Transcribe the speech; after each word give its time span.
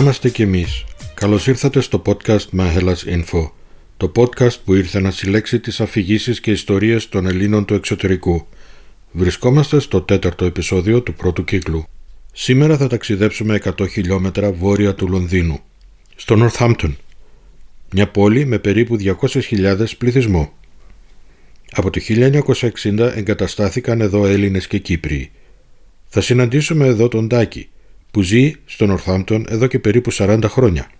Να 0.00 0.06
είμαστε 0.06 0.30
κι 0.30 0.42
εμείς. 0.42 0.84
Καλώς 1.14 1.46
ήρθατε 1.46 1.80
στο 1.80 2.02
podcast 2.06 2.46
Mahelas 2.56 2.94
Info, 3.06 3.50
το 3.96 4.12
podcast 4.16 4.60
που 4.64 4.74
ήρθε 4.74 5.00
να 5.00 5.10
συλλέξει 5.10 5.60
τις 5.60 5.80
αφηγήσεις 5.80 6.40
και 6.40 6.50
ιστορίες 6.50 7.08
των 7.08 7.26
Ελλήνων 7.26 7.64
του 7.64 7.74
εξωτερικού. 7.74 8.46
Βρισκόμαστε 9.12 9.80
στο 9.80 10.00
τέταρτο 10.00 10.44
επεισόδιο 10.44 11.02
του 11.02 11.14
πρώτου 11.14 11.44
κύκλου. 11.44 11.84
Σήμερα 12.32 12.76
θα 12.76 12.86
ταξιδέψουμε 12.86 13.60
100 13.64 13.88
χιλιόμετρα 13.90 14.52
βόρεια 14.52 14.94
του 14.94 15.08
Λονδίνου, 15.08 15.60
στο 16.16 16.36
Northampton, 16.38 16.92
μια 17.92 18.08
πόλη 18.08 18.46
με 18.46 18.58
περίπου 18.58 18.96
200.000 19.00 19.96
πληθυσμό. 19.98 20.52
Από 21.72 21.90
το 21.90 22.00
1960 22.82 23.12
εγκαταστάθηκαν 23.14 24.00
εδώ 24.00 24.26
Έλληνες 24.26 24.66
και 24.66 24.78
Κύπριοι. 24.78 25.30
Θα 26.08 26.20
συναντήσουμε 26.20 26.86
εδώ 26.86 27.08
τον 27.08 27.28
Τάκη, 27.28 27.68
που 28.10 28.22
ζει 28.22 28.54
στο 28.64 28.86
Νορθάμπτον 28.86 29.46
εδώ 29.48 29.66
και 29.66 29.78
περίπου 29.78 30.12
40 30.12 30.40
χρόνια. 30.44 30.90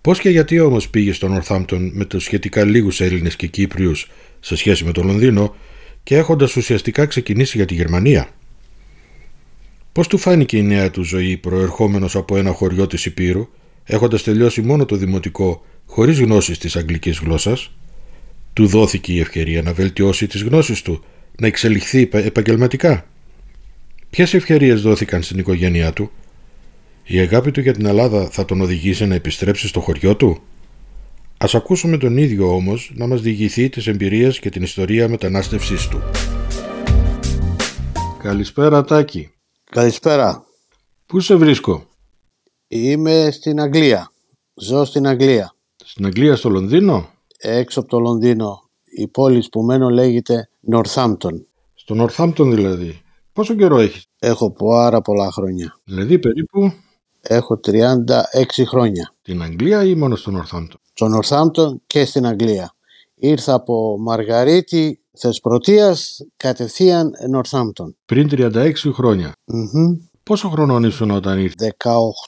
Πώς 0.00 0.18
και 0.18 0.28
γιατί 0.28 0.60
όμως 0.60 0.88
πήγε 0.88 1.12
στο 1.12 1.28
Νορθάμπτον 1.28 1.90
με 1.94 2.04
τους 2.04 2.24
σχετικά 2.24 2.64
λίγους 2.64 3.00
Έλληνες 3.00 3.36
και 3.36 3.46
Κύπριους 3.46 4.10
σε 4.40 4.56
σχέση 4.56 4.84
με 4.84 4.92
το 4.92 5.02
Λονδίνο 5.02 5.54
και 6.02 6.16
έχοντας 6.16 6.56
ουσιαστικά 6.56 7.06
ξεκινήσει 7.06 7.56
για 7.56 7.66
τη 7.66 7.74
Γερμανία; 7.74 8.28
Πώς 9.92 10.08
του 10.08 10.18
φάνηκε 10.18 10.56
η 10.56 10.62
νέα 10.62 10.90
του 10.90 11.02
ζωή 11.02 11.36
προερχόμενος 11.36 12.16
από 12.16 12.36
ένα 12.36 12.52
χωριό 12.52 12.86
της 12.86 13.04
Υπήρου, 13.04 13.48
έχοντας 13.84 14.22
τελειώσει 14.22 14.62
μόνο 14.62 14.84
το 14.84 14.96
δημοτικό 14.96 15.64
χωρίς 15.86 16.20
γνώσεις 16.20 16.58
της 16.58 16.76
αγγλικής 16.76 17.18
γλώσσας, 17.18 17.70
του 18.52 18.66
δόθηκε 18.66 19.12
η 19.12 19.20
ευκαιρία 19.20 19.62
να 19.62 19.72
βελτιώσει 19.72 20.26
τις 20.26 20.42
γνώσεις 20.42 20.82
του, 20.82 21.04
να 21.38 21.46
εξελιχθεί 21.46 22.08
επαγγελματικά; 22.12 23.06
Ποιες 24.14 24.34
ευκαιρίες 24.34 24.82
δόθηκαν 24.82 25.22
στην 25.22 25.38
οικογένειά 25.38 25.92
του; 25.92 26.10
Η 27.04 27.18
αγάπη 27.18 27.50
του 27.50 27.60
για 27.60 27.72
την 27.72 27.86
Ελλάδα 27.86 28.28
θα 28.30 28.44
τον 28.44 28.60
οδηγήσει 28.60 29.06
να 29.06 29.14
επιστρέψει 29.14 29.68
στο 29.68 29.80
χωριό 29.80 30.16
του; 30.16 30.42
Ας 31.38 31.54
ακούσουμε 31.54 31.96
τον 31.96 32.16
ίδιο 32.16 32.54
όμως 32.54 32.92
να 32.94 33.06
μας 33.06 33.20
διηγηθεί 33.20 33.68
τις 33.68 33.86
εμπειρίες 33.86 34.38
και 34.38 34.50
την 34.50 34.62
ιστορία 34.62 35.08
μετανάστευσής 35.08 35.88
του. 35.88 36.02
Καλησπέρα 38.22 38.84
Τάκη. 38.84 39.30
Καλησπέρα. 39.70 40.44
Πού 41.06 41.20
σε 41.20 41.34
βρίσκω; 41.34 41.86
Είμαι 42.68 43.28
στην 43.32 43.60
Αγγλία. 43.60 44.12
Ζω 44.54 44.84
στην 44.84 45.06
Αγγλία. 45.06 45.54
Στην 45.84 46.06
Αγγλία 46.06 46.36
στο 46.36 46.48
Λονδίνο; 46.48 47.08
Έξω 47.38 47.80
από 47.80 47.88
το 47.88 47.98
Λονδίνο. 47.98 48.70
Η 48.84 49.08
πόλη 49.08 49.44
που 49.50 49.62
μένω 49.62 49.88
λέγεται 49.88 50.48
Northampton. 50.72 51.34
Στο 51.74 51.94
Northampton 51.98 52.50
δηλαδή. 52.54 53.03
Πόσο 53.34 53.54
καιρό 53.54 53.78
έχεις; 53.78 54.06
Έχω 54.18 54.52
πάρα 54.52 55.00
πολλά 55.00 55.30
χρόνια. 55.30 55.80
Δηλαδή 55.84 56.18
περίπου; 56.18 56.72
Έχω 57.20 57.60
36 57.60 58.64
χρόνια. 58.66 59.12
την 59.22 59.42
Αγγλία 59.42 59.84
ή 59.84 59.94
μόνο 59.94 60.16
στο 60.16 60.32
Northampton. 60.34 60.78
Στο 60.92 61.06
Northampton 61.16 61.76
και 61.86 62.04
στην 62.04 62.26
Αγγλία. 62.26 62.74
Ήρθα 63.14 63.54
από 63.54 63.96
Μαργαρίτη 63.98 65.00
Θεσπρωτείας 65.18 66.20
κατευθείαν 66.36 67.10
Northampton. 67.34 67.92
Πριν 68.04 68.28
36 68.30 68.72
χρόνια. 68.92 69.32
Μμμ. 69.44 69.94
Πόσο 70.22 70.48
χρονών 70.48 70.84
ήσουν 70.84 71.10
όταν 71.10 71.38
ήρθες; 71.38 71.68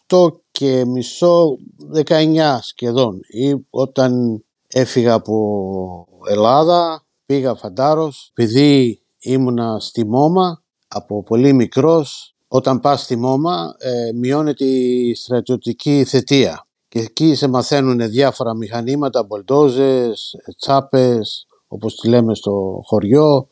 18 0.08 0.40
και 0.50 0.84
μισό, 0.84 1.56
19 1.94 2.58
σχεδόν. 2.62 3.20
Ή 3.28 3.66
όταν 3.70 4.44
έφυγα 4.68 5.12
από 5.12 6.06
Ελλάδα, 6.28 7.06
πήγα 7.26 7.54
φαντάρος, 7.54 8.30
επειδή 8.34 9.00
ήμουνα 9.18 9.80
στη 9.80 10.06
Μόμα, 10.06 10.62
από 10.88 11.22
πολύ 11.22 11.52
μικρός, 11.52 12.34
όταν 12.48 12.80
πας 12.80 13.02
στη 13.02 13.16
Μόμα, 13.16 13.74
ε, 13.78 14.12
μειώνεται 14.12 14.64
η 14.64 15.14
στρατιωτική 15.14 16.04
θετία. 16.04 16.66
Και 16.88 16.98
εκεί 16.98 17.34
σε 17.34 17.48
μαθαίνουν 17.48 18.08
διάφορα 18.10 18.54
μηχανήματα, 18.54 19.22
μπολντόζες, 19.24 20.34
τσάπες, 20.58 21.46
όπως 21.66 21.94
τη 21.94 22.08
λέμε 22.08 22.34
στο 22.34 22.80
χωριό, 22.84 23.48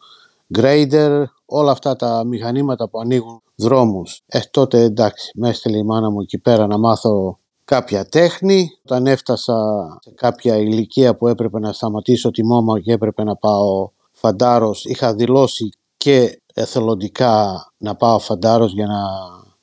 γκρέιντερ, 0.53 1.23
όλα 1.44 1.71
αυτά 1.71 1.97
τα 1.97 2.25
μηχανήματα 2.25 2.89
που 2.89 3.00
ανοίγουν 3.00 3.43
δρόμους. 3.55 4.23
Ε, 4.27 4.41
τότε 4.50 4.81
εντάξει, 4.81 5.31
με 5.34 5.49
έστειλε 5.49 5.77
η 5.77 5.83
μάνα 5.83 6.11
μου 6.11 6.21
εκεί 6.21 6.39
πέρα 6.39 6.67
να 6.67 6.78
μάθω 6.78 7.39
κάποια 7.65 8.05
τέχνη. 8.05 8.69
Όταν 8.84 9.06
έφτασα 9.06 9.55
σε 10.00 10.11
κάποια 10.11 10.56
ηλικία 10.56 11.17
που 11.17 11.28
έπρεπε 11.28 11.59
να 11.59 11.73
σταματήσω 11.73 12.31
τη 12.31 12.44
μόμα 12.44 12.81
και 12.81 12.93
έπρεπε 12.93 13.25
να 13.25 13.37
πάω 13.37 13.91
φαντάρος, 14.12 14.84
είχα 14.84 15.15
δηλώσει 15.15 15.69
και 15.97 16.43
εθελοντικά 16.54 17.66
να 17.76 17.94
πάω 17.94 18.19
φαντάρος 18.19 18.72
για 18.72 18.87
να 18.87 19.00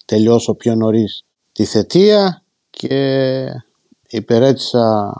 τελειώσω 0.06 0.54
πιο 0.54 0.76
νωρίς 0.76 1.26
τη 1.52 1.66
θετία 1.66 2.44
και 2.70 3.46
υπηρέτησα 4.08 5.14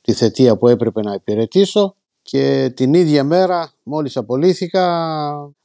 τη 0.00 0.12
θετία 0.12 0.56
που 0.56 0.68
έπρεπε 0.68 1.00
να 1.00 1.12
υπηρετήσω 1.12 1.94
και 2.22 2.72
την 2.76 2.94
ίδια 2.94 3.24
μέρα 3.24 3.70
μόλις 3.82 4.16
απολύθηκα 4.16 4.84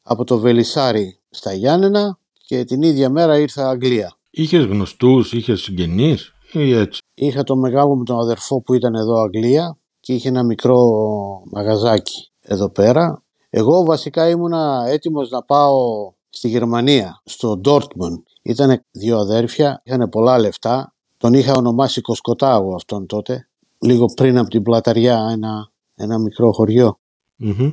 από 0.03 0.23
το 0.23 0.37
Βελισάρι 0.37 1.19
στα 1.29 1.53
Γιάννενα 1.53 2.17
και 2.47 2.63
την 2.63 2.81
ίδια 2.81 3.09
μέρα 3.09 3.39
ήρθα 3.39 3.69
Αγγλία. 3.69 4.17
Είχες 4.29 4.65
γνωστούς, 4.65 5.33
είχες 5.33 5.61
συγγενείς 5.61 6.31
ή 6.51 6.73
έτσι; 6.73 7.01
Είχα 7.13 7.43
τον 7.43 7.59
μεγάλο 7.59 7.95
μου 7.95 8.03
τον 8.03 8.19
αδερφό 8.19 8.61
που 8.61 8.73
ήταν 8.73 8.95
εδώ 8.95 9.21
Αγγλία 9.21 9.77
και 9.99 10.13
είχε 10.13 10.27
ένα 10.27 10.43
μικρό 10.43 10.77
μαγαζάκι 11.51 12.31
εδώ 12.41 12.69
πέρα. 12.69 13.22
Εγώ 13.55 13.83
βασικά 13.83 14.29
ήμουνα 14.29 14.83
έτοιμος 14.87 15.29
να 15.29 15.43
πάω 15.43 16.11
στη 16.29 16.47
Γερμανία, 16.47 17.21
στο 17.25 17.61
Dortmund. 17.65 18.21
Ήταν 18.41 18.83
δύο 18.91 19.17
αδέρφια, 19.17 19.81
είχαν 19.83 20.09
πολλά 20.09 20.39
λεφτά. 20.39 20.93
Τον 21.17 21.33
είχα 21.33 21.53
ονομάσει 21.57 22.01
Κοσκοτάγο 22.01 22.75
αυτόν 22.75 23.05
τότε, 23.05 23.49
λίγο 23.79 24.05
πριν 24.05 24.37
από 24.37 24.49
την 24.49 24.63
Πλαταριά, 24.63 25.27
ένα, 25.31 25.71
ένα 25.95 26.17
μικρό 26.17 26.51
χωριό. 26.51 26.97
Μμμ. 27.35 27.71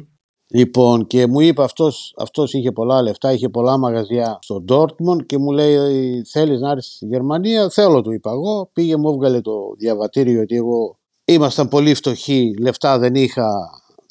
Λοιπόν, 0.52 1.06
και 1.06 1.26
μου 1.26 1.40
είπε 1.40 1.62
αυτός, 1.62 2.14
αυτός 2.18 2.52
είχε 2.52 2.72
πολλά 2.72 3.02
λεφτά, 3.02 3.32
είχε 3.32 3.48
πολλά 3.48 3.78
μαγαζιά 3.78 4.38
στο 4.40 4.64
Dortmund 4.68 5.26
και 5.26 5.38
μου 5.38 5.52
λέει 5.52 6.22
θέλεις 6.24 6.60
να 6.60 6.70
έρθεις 6.70 6.94
στη 6.94 7.06
Γερμανία, 7.06 7.68
θέλω 7.68 8.02
του 8.02 8.12
είπα 8.12 8.30
εγώ, 8.30 8.70
πήγε 8.72 8.96
μου 8.96 9.08
έβγαλε 9.08 9.40
το 9.40 9.52
διαβατήριο 9.78 10.34
γιατί 10.34 10.54
εγώ 10.54 10.98
ήμασταν 11.24 11.68
πολύ 11.68 11.94
φτωχοί, 11.94 12.54
λεφτά 12.60 12.98
δεν 12.98 13.14
είχα, 13.14 13.48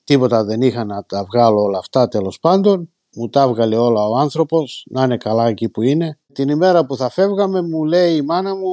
τίποτα 0.09 0.43
δεν 0.43 0.61
είχα 0.61 0.83
να 0.85 1.03
τα 1.03 1.23
βγάλω 1.23 1.61
όλα 1.61 1.77
αυτά 1.77 2.07
τέλος 2.07 2.39
πάντων, 2.39 2.89
μου 3.15 3.29
τα 3.29 3.41
έβγαλε 3.41 3.75
όλα 3.75 4.07
ο 4.07 4.15
άνθρωπος, 4.17 4.85
να 4.89 5.03
είναι 5.03 5.17
καλά 5.17 5.47
εκεί 5.47 5.69
που 5.69 5.81
είναι. 5.81 6.19
Την 6.33 6.49
ημέρα 6.49 6.85
που 6.85 6.95
θα 6.95 7.09
φεύγαμε 7.09 7.61
μου 7.61 7.83
λέει 7.83 8.15
η 8.15 8.21
μάνα 8.21 8.55
μου 8.55 8.69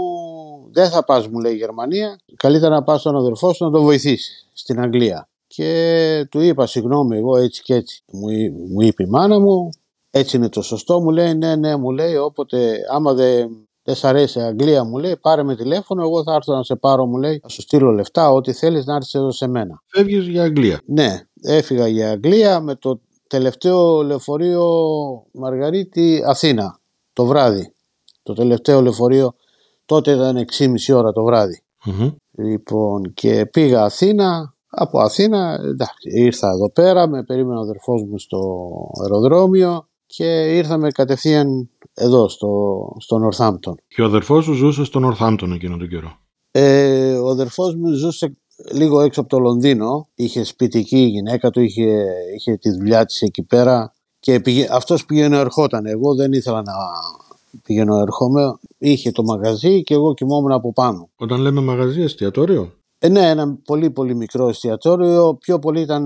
δεν 0.73 0.89
θα 0.91 1.05
πας 1.05 1.29
μου 1.29 1.39
λέει 1.39 1.55
Γερμανία, 1.55 2.19
καλύτερα 2.37 2.75
να 2.75 2.83
πας 2.83 3.01
στον 3.01 3.17
αδερφό 3.17 3.53
σου 3.53 3.65
να 3.65 3.71
τον 3.71 3.83
βοηθήσεις 3.83 4.49
στην 4.53 4.81
Αγγλία 4.81 5.29
και 5.47 6.27
του 6.31 6.41
είπα 6.41 6.67
συγγνώμη 6.67 7.17
εγώ 7.17 7.37
έτσι 7.37 7.63
και 7.63 7.75
έτσι. 7.75 8.03
Μου, 8.13 8.29
εί- 8.29 8.51
μου 8.73 8.81
είπε 8.81 9.03
η 9.03 9.07
μάνα 9.09 9.41
μου, 9.41 9.69
έτσι 10.11 10.37
είναι 10.37 10.49
το 10.49 10.63
σωστό, 10.63 11.01
μου 11.01 11.11
λέει 11.11 11.35
ναι 11.35 11.57
ναι 11.57 11.77
μου 11.77 11.91
λέει 11.91 12.17
όποτε 12.17 12.79
άμα 12.93 13.15
δεν 13.15 13.49
δεν 13.49 13.49
σ' 13.49 13.66
αρέσει 14.03 14.39
η 14.39 14.43
Αγγλία 14.43 14.85
μου 14.85 14.99
λέει 14.99 15.17
πάρε 15.17 15.43
με 15.43 15.57
τηλέφωνο 15.57 16.03
εγώ 16.03 16.23
θα 16.23 16.35
έρθω 16.35 16.55
να 16.55 16.63
σε 16.63 16.77
πάρω 16.77 17.07
μου 17.07 17.17
λέει 17.17 17.39
θα 17.43 17.49
σου 17.49 17.61
στείλω 17.61 17.91
λεφτά 17.91 18.33
ό,τι 18.33 18.53
θέλεις 18.53 18.87
να 18.87 18.95
έρθεις 18.95 19.15
εδώ 19.15 19.31
σε 19.31 19.47
μένα. 19.47 19.83
Φεύγεις 19.87 20.27
για 20.27 20.43
Αγγλία. 20.43 20.81
Ναι, 20.87 21.27
έφυγα 21.43 21.87
για 21.87 22.11
Αγγλία 22.11 22.61
με 22.61 22.75
το 22.75 23.01
τελευταίο 23.27 24.03
λεωφορείο 24.03 24.67
Μαργαρίτη 25.33 26.23
Αθήνα 26.27 26.79
το 27.13 27.25
βράδυ. 27.25 27.73
Το 28.23 28.33
τελευταίο 28.33 28.83
λεωφορείο 28.83 29.35
τότε 29.87 30.11
ήταν 30.11 30.47
6,5 30.59 30.97
ώρα 30.97 31.13
το 31.13 31.25
βράδυ. 31.25 31.63
Μμμ. 31.85 32.11
Λοιπόν, 32.39 33.13
και 33.15 33.47
πήγα 33.47 33.85
Αθήνα. 33.85 34.55
Από 34.69 35.01
Αθήνα, 35.01 35.59
εντάξει, 35.63 36.09
ήρθα 36.11 36.51
εδώ 36.51 36.71
πέρα, 36.71 37.09
με 37.09 37.23
περίμενε 37.23 37.59
ο 37.59 37.63
αδερφός 37.63 38.03
μου 38.03 38.19
στο 38.19 38.39
αεροδρόμιο 39.03 39.89
και 40.07 40.57
ήρθαμε 40.57 40.91
κατευθείαν 40.91 41.71
εδώ, 41.99 42.29
στο, 42.29 42.49
στο 42.99 43.29
Northampton. 43.29 43.75
Και 43.89 44.03
ο 44.03 44.05
αδερφός 44.05 44.45
σου 44.45 44.53
ζούσε 44.53 44.85
στο 44.85 45.01
Northampton 45.09 45.51
εκείνο 45.55 45.77
τον 45.77 45.89
καιρό; 45.89 46.19
Ε, 46.51 47.17
ο 47.17 47.29
αδερφός 47.29 47.75
μου 47.75 47.93
ζούσε 47.93 48.37
λίγο 48.73 49.01
έξω 49.01 49.21
από 49.21 49.29
το 49.29 49.39
Λονδίνο, 49.39 50.09
είχε 50.15 50.45
σπίτι 50.45 50.79
εκεί, 50.79 50.99
η 50.99 51.07
γυναίκα 51.07 51.51
του 51.51 51.61
είχε, 51.61 52.05
είχε 52.37 52.57
τη 52.57 52.71
δουλειά 52.71 53.05
της 53.05 53.23
εκεί 53.23 53.43
πέρα 53.43 53.93
και 54.19 54.41
πήγε, 54.41 54.67
αυτός 54.71 55.07
πήγαινε 55.07 55.39
ερχόταν. 55.39 55.87
Εγώ 55.87 56.15
δεν 56.15 56.33
ήθελα 56.33 56.63
να 56.63 56.73
πηγαίνω 57.63 58.01
ερχόμαι, 58.01 58.59
είχε 58.79 59.11
το 59.11 59.23
μαγαζί 59.23 59.83
και 59.83 59.95
εγώ 59.95 60.15
κοιμόμουν 60.15 60.53
από 60.53 60.73
πάνω. 60.73 61.09
Όταν 61.17 61.41
λέμε 61.41 61.61
μαγαζί, 61.61 62.03
εστιατόριο; 62.03 62.73
Ε, 62.99 63.09
ναι, 63.09 63.31
ένα 63.31 63.59
πολύ 63.65 63.91
πολύ 63.91 64.15
μικρό 64.15 64.49
εστιατόριο. 64.49 65.35
Πιο 65.35 65.59
πολύ 65.59 65.81
ήταν, 65.81 66.05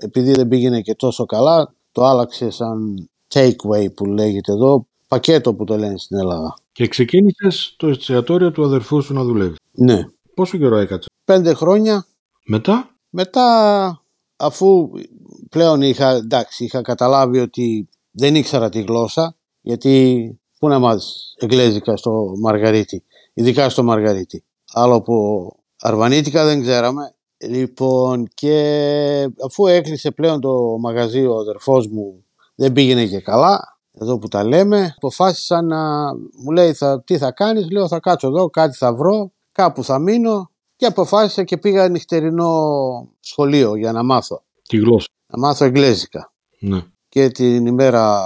επειδή 0.00 0.32
δεν 0.32 0.48
πήγαινε 0.48 0.80
και 0.80 0.94
τόσο 0.94 1.24
καλά, 1.24 1.74
το 1.92 2.04
άλλαξε 2.04 2.50
σαν 2.50 3.08
takeaway 3.34 3.94
που 3.94 4.04
λέγεται 4.04 4.52
εδώ, 4.52 4.86
πακέτο 5.14 5.54
που 5.54 5.64
το 5.64 5.76
λένε 5.76 5.98
στην 5.98 6.18
Ελλάδα. 6.18 6.54
Και 6.72 6.88
ξεκίνησες 6.88 7.74
το 7.76 7.86
εστιατόριο 7.86 8.50
του 8.50 8.64
αδερφού 8.64 9.02
σου 9.02 9.14
να 9.14 9.24
δουλεύεις. 9.24 9.56
Ναι. 9.70 10.04
Πόσο 10.34 10.58
καιρό 10.58 10.76
έκατσε; 10.76 11.08
Πέντε 11.24 11.54
χρόνια 11.54 12.06
Μετά, 12.46 12.96
μετά, 13.10 14.02
αφού 14.36 14.90
πλέον 15.50 15.82
είχα, 15.82 16.10
εντάξει, 16.10 16.64
είχα 16.64 16.82
καταλάβει 16.82 17.38
ότι 17.38 17.88
δεν 18.10 18.34
ήξερα 18.34 18.68
τη 18.68 18.82
γλώσσα, 18.82 19.36
γιατί 19.60 20.38
πού 20.58 20.68
να 20.68 20.78
μάθεις 20.78 21.34
εγγλέζικα 21.38 21.96
στο 21.96 22.32
Μαργαρίτη. 22.42 23.04
ειδικά 23.34 23.68
στο 23.68 23.82
Μαργαρίτη. 23.82 24.44
Άλλο 24.72 24.94
από 24.94 25.14
αρβανίτικα 25.80 26.44
δεν 26.44 26.60
ξέραμε. 26.62 27.14
Λοιπόν 27.48 28.28
και 28.34 29.28
αφού 29.44 29.66
έκλεισε 29.66 30.10
πλέον 30.10 30.40
το 30.40 30.78
μαγαζί 30.80 31.26
ο 31.26 31.38
αδερφός 31.38 31.86
μου 31.88 32.24
δεν 32.54 32.72
πήγαινε 32.72 33.06
και 33.06 33.20
καλά 33.20 33.73
εδώ 34.00 34.18
που 34.18 34.28
τα 34.28 34.44
λέμε 34.44 34.94
αποφάσισα 34.96 35.62
να 35.62 36.12
μου 36.14 36.50
λέει 36.50 36.72
θα, 36.72 37.02
τι 37.02 37.18
θα 37.18 37.32
κάνεις; 37.32 37.70
Λέω 37.70 37.88
θα 37.88 38.00
κάτσω 38.00 38.26
εδώ 38.26 38.50
κάτι 38.50 38.76
θα 38.76 38.94
βρω 38.94 39.32
κάπου 39.52 39.84
θα 39.84 39.98
μείνω 39.98 40.50
και 40.76 40.86
αποφάσισα 40.86 41.44
και 41.44 41.56
πήγα 41.56 41.88
νυχτερινό 41.88 42.52
σχολείο 43.20 43.74
για 43.76 43.92
να 43.92 44.02
μάθω. 44.02 44.42
Τη 44.68 44.76
γλώσσα. 44.76 45.08
Να 45.26 45.38
μάθω 45.38 45.64
εγγλέζικα. 45.64 46.32
Ναι. 46.58 46.82
Και 47.08 47.28
την 47.28 47.66
ημέρα 47.66 48.22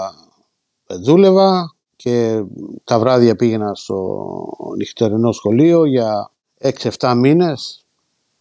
δούλευα 1.03 1.75
και 1.97 2.43
τα 2.85 2.99
βράδια 2.99 3.37
πήγαινα 3.37 3.75
στο 3.75 4.27
νυχτερινό 4.77 5.33
σχολείο 5.33 5.85
για 5.85 6.31
6-7 6.99 7.15
μήνες 7.17 7.85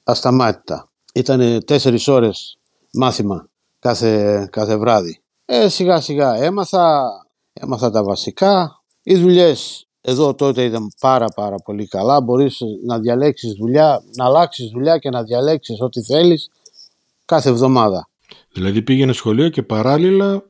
ασταμάτητα. 0.04 0.90
Ήταν 1.14 1.64
4 1.68 1.98
ώρες 2.08 2.58
μάθημα 2.94 3.50
κάθε, 3.80 4.48
κάθε 4.52 4.78
βράδυ. 4.78 5.22
Ε, 5.50 5.70
σιγά 5.70 6.02
σιγά 6.02 6.36
έμαθα, 6.36 7.08
έμαθα 7.54 7.92
τα 7.92 8.04
βασικά. 8.04 8.84
Οι 9.04 9.16
δουλειές 9.16 9.88
εδώ 10.02 10.36
τότε 10.36 10.64
ήταν 10.64 10.92
πάρα 11.00 11.26
πάρα 11.36 11.56
πολύ 11.56 11.88
καλά. 11.88 12.22
Μπορείς 12.22 12.60
να 12.86 13.00
διαλέξεις 13.00 13.54
δουλειά, 13.54 14.04
να 14.16 14.26
αλλάξεις 14.26 14.70
δουλειά 14.70 14.98
και 14.98 15.10
να 15.10 15.24
διαλέξεις 15.24 15.82
ό,τι 15.82 16.02
θέλεις 16.02 16.50
κάθε 17.26 17.50
εβδομάδα. 17.50 18.10
Δηλαδή 18.54 18.82
πήγαινες 18.82 19.16
σχολείο 19.16 19.50
και 19.50 19.64
παράλληλα 19.64 20.44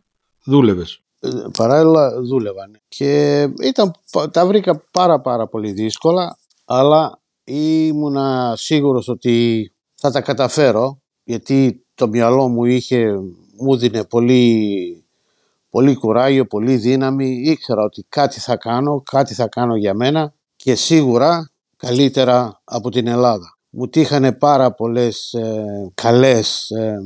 δούλευες. 0.44 1.02
Ε, 1.20 1.30
παράλληλα 1.58 2.22
δούλευαν. 2.22 2.70
Ναι. 2.72 2.78
Και 2.88 3.42
ήταν, 3.62 3.94
τα 4.32 4.46
βρήκα 4.46 4.84
πάρα 4.92 5.22
πάρα 5.22 5.48
πολύ 5.48 5.72
δύσκολα, 5.72 6.38
αλλά 6.66 7.20
ήμουνα 7.44 8.54
σίγουρος 8.56 9.08
ότι 9.08 9.72
θα 9.96 10.12
τα 10.12 10.22
καταφέρω, 10.22 11.02
γιατί 11.24 11.86
το 11.96 12.08
μυαλό 12.08 12.48
μου 12.48 12.66
είχε, 12.66 13.20
μου 13.60 13.78
δίνε 13.78 14.06
πολύ 14.06 15.02
πολύ 15.70 15.96
κουράγιο, 15.96 16.46
πολύ 16.46 16.76
δύναμη. 16.76 17.42
Ήξερα 17.46 17.84
ότι 17.84 18.06
κάτι 18.10 18.40
θα 18.40 18.56
κάνω, 18.56 19.02
κάτι 19.12 19.34
θα 19.34 19.48
κάνω 19.48 19.76
για 19.76 19.94
μένα 19.94 20.34
και 20.56 20.76
σίγουρα 20.76 21.52
καλύτερα 21.78 22.62
από 22.64 22.90
την 22.90 23.08
Ελλάδα. 23.08 23.58
Μου 23.70 23.88
τύχανε 23.88 24.32
πάρα 24.32 24.72
πολλές 24.72 25.34
ε, 25.34 25.92
καλές 25.94 26.70
ε, 26.70 26.98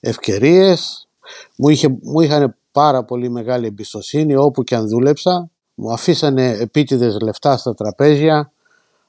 ευκαιρίες. 0.00 1.08
Μου, 1.56 1.68
είχε, 1.68 1.88
μου 2.02 2.20
είχαν 2.20 2.56
πάρα 2.72 3.04
πολύ 3.04 3.30
μεγάλη 3.30 3.66
εμπιστοσύνη 3.66 4.36
όπου 4.36 4.64
και 4.64 4.74
αν 4.74 4.88
δούλεψα. 4.88 5.50
Μου 5.74 5.92
αφήσανε 5.92 6.56
επίτηδες 6.60 7.20
λεφτά 7.20 7.56
στα 7.56 7.74
τραπέζια 7.74 8.52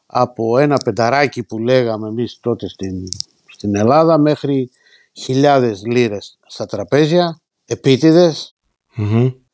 από 0.05 0.57
ένα 0.57 0.77
πενταράκι 0.77 1.43
που 1.43 1.59
λέγαμε 1.59 2.07
εμείς 2.07 2.39
τότε 2.41 2.69
στην, 2.69 3.07
στην 3.45 3.75
Ελλάδα 3.75 4.17
μέχρι 4.17 4.69
χιλιάδες 5.15 5.81
λίρες 5.85 6.37
στα 6.47 6.65
τραπέζια 6.65 7.39
επίτηδες 7.65 8.55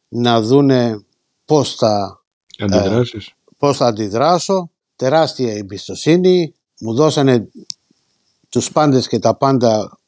να 0.07 0.41
δούνε 0.41 1.05
πώς 1.45 1.75
θα, 1.75 2.23
Αντιδράσεις. 2.59 3.27
Ε, 3.27 3.33
πώς 3.57 3.77
θα 3.77 3.85
αντιδράσω. 3.85 4.69
Τεράστια 4.95 5.53
εμπιστοσύνη. 5.53 6.53
Μου 6.79 6.93
δώσανε 6.93 7.47
τους 8.49 8.71
πάντες 8.71 9.07
και 9.07 9.19
τα 9.19 9.35
πάντα 9.35 9.99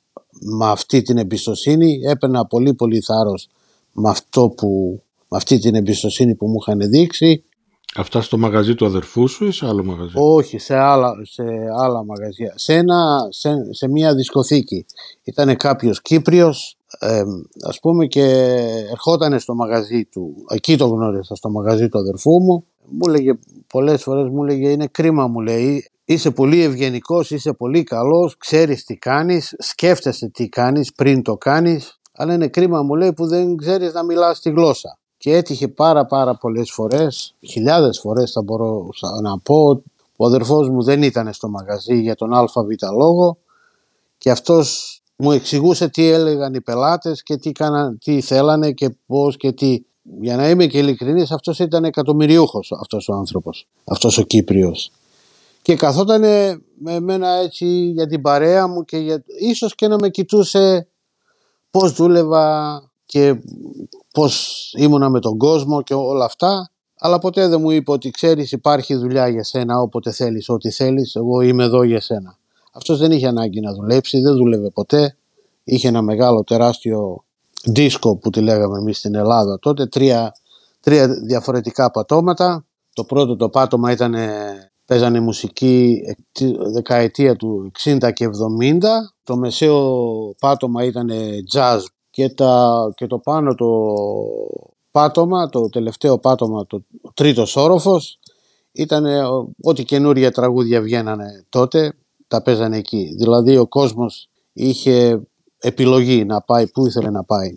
με 0.42 0.66
αυτή 0.66 1.02
την 1.02 1.18
εμπιστοσύνη. 1.18 2.00
Έπαιρνα 2.04 2.46
πολύ 2.46 2.74
πολύ 2.74 3.02
θάρρος 3.02 3.50
με, 3.92 4.10
αυτό 4.10 4.50
που, 4.50 5.02
με 5.28 5.38
αυτή 5.38 5.60
την 5.60 5.76
εμπιστοσύνη 5.76 6.36
που 6.36 6.48
μου 6.48 6.58
είχαν 6.62 6.90
δείξει. 6.90 7.44
Αυτά 7.96 8.22
στο 8.22 8.38
μαγαζί 8.38 8.76
του 8.76 8.86
αδερφού 8.86 9.28
σου 9.28 9.46
ή 9.46 9.52
σε 9.52 9.66
άλλο 9.66 9.84
μαγαζί; 9.84 10.14
Όχι, 10.16 10.58
σε 10.58 10.76
άλλα, 10.76 11.14
σε 11.22 11.44
άλλα 11.80 12.06
μαγαζιά. 12.06 12.54
Σε, 12.56 12.74
ένα, 12.74 13.28
σε, 13.30 13.50
σε 13.70 13.88
μια 13.90 14.16
δισκοθήκη. 14.16 14.86
Ήταν 15.24 15.56
κάποιος 15.56 16.02
Κύπριος 16.02 16.78
ε, 17.00 17.24
ας 17.68 17.80
πούμε 17.80 18.06
και 18.06 18.24
ερχόταν 18.92 19.40
στο 19.40 19.56
μαγαζί 19.56 20.06
του, 20.06 20.36
εκεί 20.50 20.78
το 20.78 20.88
γνώρισα 20.88 21.36
στο 21.36 21.50
μαγαζί 21.50 21.90
του 21.90 21.98
αδερφού 21.98 22.32
μου, 22.32 22.66
μου 22.90 23.02
έλεγε 23.08 23.34
πολλές 23.68 24.04
φορές 24.04 24.30
μου 24.30 24.44
έλεγε 24.44 24.70
είναι 24.70 24.88
κρίμα 24.88 25.28
μου 25.28 25.40
λέει, 25.40 25.90
είσαι 26.06 26.32
πολύ 26.32 26.64
ευγενικός, 26.64 27.32
είσαι 27.32 27.54
πολύ 27.54 27.84
καλός, 27.84 28.38
ξέρεις 28.38 28.84
τι 28.84 28.96
κάνεις, 28.96 29.56
σκέφτεσαι 29.58 30.30
τι 30.30 30.50
κάνεις 30.50 30.94
πριν 30.94 31.22
το 31.22 31.38
κάνεις, 31.38 32.00
αλλά 32.14 32.34
είναι 32.34 32.48
κρίμα 32.48 32.82
μου 32.82 32.96
λέει 32.96 33.14
που 33.14 33.28
δεν 33.28 33.56
ξέρεις 33.56 33.94
να 33.94 34.04
μιλάς 34.04 34.40
τη 34.40 34.50
γλώσσα. 34.50 34.98
Και 35.24 35.36
έτυχε 35.36 35.68
πάρα 35.68 36.06
πάρα 36.06 36.36
πολλές 36.36 36.72
φορές, 36.72 37.36
χιλιάδες 37.42 38.00
φορές 38.00 38.32
θα 38.32 38.42
μπορώ 38.42 38.90
να 39.22 39.40
πω, 39.40 39.84
ο 40.16 40.26
αδερφός 40.26 40.70
μου 40.70 40.84
δεν 40.84 41.04
ήταν 41.04 41.34
στο 41.34 41.50
μαγαζί 41.50 42.00
για 42.00 42.16
τον 42.16 42.34
ΑΒ 42.34 42.48
λόγο 42.98 43.38
και 44.18 44.32
αυτός 44.32 45.00
μου 45.16 45.32
εξηγούσε 45.32 45.90
τι 45.90 46.08
έλεγαν 46.08 46.54
οι 46.54 46.62
πελάτες 46.62 47.24
και 47.24 47.38
τι, 47.38 47.52
κάναν, 47.52 47.98
τι 48.04 48.22
θέλανε 48.22 48.72
και 48.72 48.96
πώς 49.06 49.38
και 49.38 49.52
τι. 49.52 49.84
Για 50.22 50.36
να 50.36 50.50
είμαι 50.50 50.66
και 50.66 50.78
ειλικρινής, 50.78 51.32
αυτός 51.32 51.60
ήταν 51.60 51.84
εκατομμυριούχος 51.84 52.72
αυτός 52.82 53.10
ο 53.10 53.14
άνθρωπος, 53.14 53.68
αυτός 53.84 54.18
ο 54.18 54.22
Κύπριος. 54.22 54.92
Και 55.62 55.76
καθόταν 55.76 56.22
με 56.78 57.00
μένα 57.00 57.30
έτσι 57.30 57.66
για 57.66 58.08
την 58.08 58.22
παρέα 58.22 58.68
μου 58.68 58.86
και 58.86 58.98
για... 58.98 59.24
ίσως 59.40 59.76
και 59.76 59.88
να 59.88 59.96
με 59.96 60.10
κοιτούσε 60.10 60.88
πώς 61.72 61.94
δούλευα 61.94 62.93
και 63.14 63.36
πώς 64.14 64.74
ήμουνα 64.78 65.10
με 65.10 65.20
τον 65.20 65.38
κόσμο 65.38 65.82
και 65.82 65.94
όλα 65.94 66.26
αυτά. 66.26 66.72
Αλλά 67.00 67.20
ποτέ 67.20 67.48
δεν 67.48 67.62
μου 67.62 67.72
είπε 67.72 67.92
ότι 67.92 68.12
ξέρεις 68.12 68.52
υπάρχει 68.52 68.96
δουλειά 68.96 69.28
για 69.28 69.44
σένα 69.44 69.80
όποτε 69.80 70.12
θέλεις, 70.12 70.50
ό,τι 70.50 70.72
θέλεις, 70.72 71.16
εγώ 71.16 71.42
είμαι 71.42 71.64
εδώ 71.64 71.84
για 71.84 72.02
σένα. 72.02 72.38
Αυτός 72.72 73.00
δεν 73.00 73.12
είχε 73.12 73.28
ανάγκη 73.28 73.60
να 73.60 73.74
δουλέψει, 73.74 74.20
δεν 74.20 74.36
δούλευε 74.36 74.70
ποτέ. 74.70 75.18
Είχε 75.64 75.88
ένα 75.88 76.02
μεγάλο 76.02 76.44
τεράστιο 76.44 77.24
δίσκο 77.64 78.16
που 78.16 78.30
τη 78.30 78.42
λέγαμε 78.42 78.78
εμείς 78.78 78.98
στην 78.98 79.16
Ελλάδα 79.16 79.60
τότε, 79.60 79.86
τρία, 79.86 80.36
τρία 80.80 81.08
διαφορετικά 81.08 81.92
πατώματα. 81.92 82.66
Το 82.94 83.04
πρώτο 83.04 83.36
το 83.36 83.50
πάτωμα 83.50 83.92
ήταν, 83.92 84.16
παίζανε 84.86 85.20
μουσική 85.20 86.02
δεκαετία 86.74 87.36
του 87.36 87.72
60 87.84 88.12
και 88.14 88.28
70. 88.28 88.30
Το 89.24 89.38
μεσαίο 89.38 90.06
πάτωμα 90.40 90.84
ήταν 90.84 91.10
jazz 91.54 91.80
και, 92.14 92.30
τα, 92.30 92.94
και 92.96 93.08
το 93.08 93.18
πάνω 93.18 93.56
το 93.56 93.68
πάτωμα, 94.92 95.50
το 95.50 95.70
τελευταίο 95.70 96.18
πάτωμα, 96.18 96.66
το 96.66 96.84
τρίτος 97.14 97.56
όροφος, 97.56 98.20
ήταν 98.72 99.06
ό,τι 99.62 99.84
καινούρια 99.84 100.32
τραγούδια 100.32 100.82
βγαίνανε 100.82 101.46
τότε 101.50 101.94
τα 102.28 102.42
παίζανε 102.42 102.78
εκεί. 102.78 103.16
Δηλαδή 103.18 103.58
ο 103.58 103.68
κόσμος 103.68 104.30
είχε 104.54 105.22
επιλογή 105.58 106.26
να 106.26 106.42
πάει 106.42 106.68
που 106.68 106.88
ήθελε 106.88 107.10
να 107.10 107.24
πάει. 107.24 107.56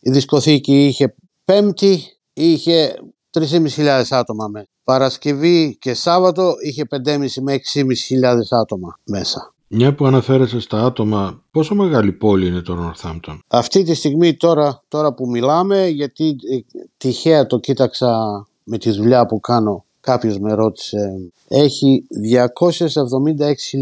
Η 0.00 0.10
δισκοθήκη 0.10 0.86
είχε 0.86 1.14
πέμπτη, 1.44 2.02
είχε 2.32 2.94
3.500 3.30 4.02
άτομα 4.10 4.48
μέσα. 4.48 4.66
Παρασκευή 4.84 5.76
και 5.80 5.94
Σάββατο 5.94 6.54
είχε 6.64 6.82
5.500 6.90 7.26
με 7.40 7.60
6.500 7.74 8.34
άτομα 8.50 8.98
μέσα. 9.04 9.51
Μια 9.74 9.94
που 9.94 10.06
αναφέρεσαι 10.06 10.60
στα 10.60 10.84
άτομα, 10.84 11.42
πόσο 11.50 11.74
μεγάλη 11.74 12.12
πόλη 12.12 12.46
είναι 12.46 12.60
το 12.60 12.76
Northampton? 12.76 13.38
Αυτή 13.46 13.82
τη 13.82 13.94
στιγμή 13.94 14.34
τώρα, 14.34 14.82
τώρα 14.88 15.14
που 15.14 15.30
μιλάμε, 15.30 15.86
γιατί 15.86 16.28
ε, 16.28 16.78
τυχαία 16.96 17.46
το 17.46 17.58
κοίταξα 17.58 18.16
με 18.64 18.78
τη 18.78 18.90
δουλειά 18.90 19.26
που 19.26 19.40
κάνω 19.40 19.84
κάποιος 20.00 20.38
με 20.38 20.52
ρώτησε, 20.52 21.30
έχει 21.48 22.04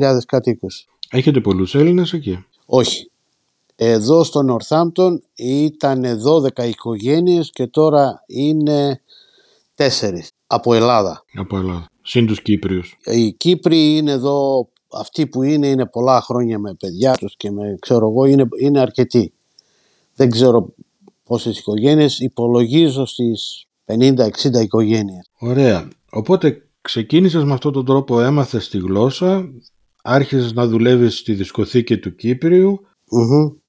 276.000 0.00 0.18
κατοίκους. 0.26 0.86
Έχετε 1.10 1.40
πολλούς 1.40 1.74
Έλληνες 1.74 2.12
εκεί; 2.12 2.44
Όχι. 2.66 3.10
Εδώ 3.76 4.24
στο 4.24 4.42
Νορθάμπτον 4.42 5.22
ήταν 5.34 6.04
12 6.58 6.68
οικογένειες 6.68 7.50
και 7.50 7.66
τώρα 7.66 8.22
είναι 8.26 9.00
4 9.74 9.86
από 10.46 10.74
Ελλάδα. 10.74 11.24
Από 11.34 11.56
Ελλάδα. 11.56 11.86
Συν 12.02 12.26
τους 12.26 12.42
Κύπριους. 12.42 12.98
Οι 13.04 13.32
Κύπροι 13.32 13.96
είναι 13.96 14.10
εδώ, 14.10 14.68
αυτοί 14.92 15.26
που 15.26 15.42
είναι 15.42 15.66
είναι 15.66 15.86
πολλά 15.86 16.20
χρόνια 16.20 16.58
με 16.58 16.74
παιδιά 16.74 17.12
τους 17.12 17.36
και 17.36 17.50
με 17.50 17.76
ξέρω 17.80 18.08
εγώ 18.08 18.24
είναι, 18.24 18.48
είναι 18.60 18.80
αρκετοί. 18.80 19.32
Δεν 20.14 20.30
ξέρω 20.30 20.74
πόσες 21.24 21.58
οικογένειες, 21.58 22.18
υπολογίζω 22.18 23.04
στις 23.04 23.66
50-60 23.84 24.60
οικογένειες. 24.62 25.30
Ωραία. 25.38 25.88
Οπότε 26.10 26.68
ξεκίνησες 26.80 27.44
με 27.44 27.52
αυτόν 27.52 27.72
τον 27.72 27.84
τρόπο, 27.84 28.20
έμαθες 28.20 28.68
τη 28.68 28.78
γλώσσα, 28.78 29.50
άρχισες 30.02 30.52
να 30.52 30.66
δουλεύεις 30.66 31.18
στη 31.18 31.32
δισκοθήκη 31.32 31.98
του 31.98 32.14
κυπριου 32.14 32.80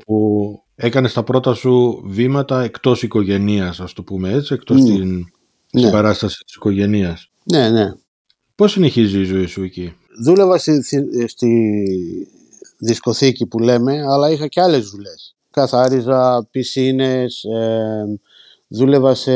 που 0.05 0.63
έκανες 0.75 1.13
τα 1.13 1.23
πρώτα 1.23 1.53
σου 1.53 2.01
βήματα 2.05 2.63
εκτός 2.63 3.03
οικογενείας, 3.03 3.79
ας 3.79 3.93
το 3.93 4.03
πούμε 4.03 4.31
έτσι, 4.31 4.53
εκτός 4.53 4.81
mm. 4.81 4.85
την 4.85 5.25
ναι. 5.71 5.81
συμπαράσταση 5.81 6.43
της 6.43 6.55
οικογενείας. 6.55 7.31
Ναι, 7.43 7.69
ναι. 7.69 7.91
Πώς 8.55 8.71
συνεχίζει 8.71 9.19
η 9.19 9.23
ζωή 9.23 9.45
σου 9.45 9.63
εκεί; 9.63 9.93
Δούλευα 10.23 10.57
στη, 10.57 10.83
στη 11.27 11.77
δισκοθήκη 12.77 13.45
που 13.47 13.59
λέμε, 13.59 14.01
αλλά 14.07 14.29
είχα 14.29 14.47
και 14.47 14.61
άλλες 14.61 14.89
δουλειές. 14.89 15.35
Καθάριζα 15.51 16.47
πισίνες, 16.51 17.43
ε, 17.43 18.19
δούλευα 18.67 19.15
σε 19.15 19.31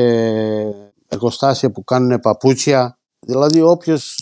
εργοστάσια 1.08 1.72
που 1.72 1.84
κάνουν 1.84 2.20
παπούτσια. 2.20 3.00
Δηλαδή 3.20 3.62
όποιος 3.62 4.15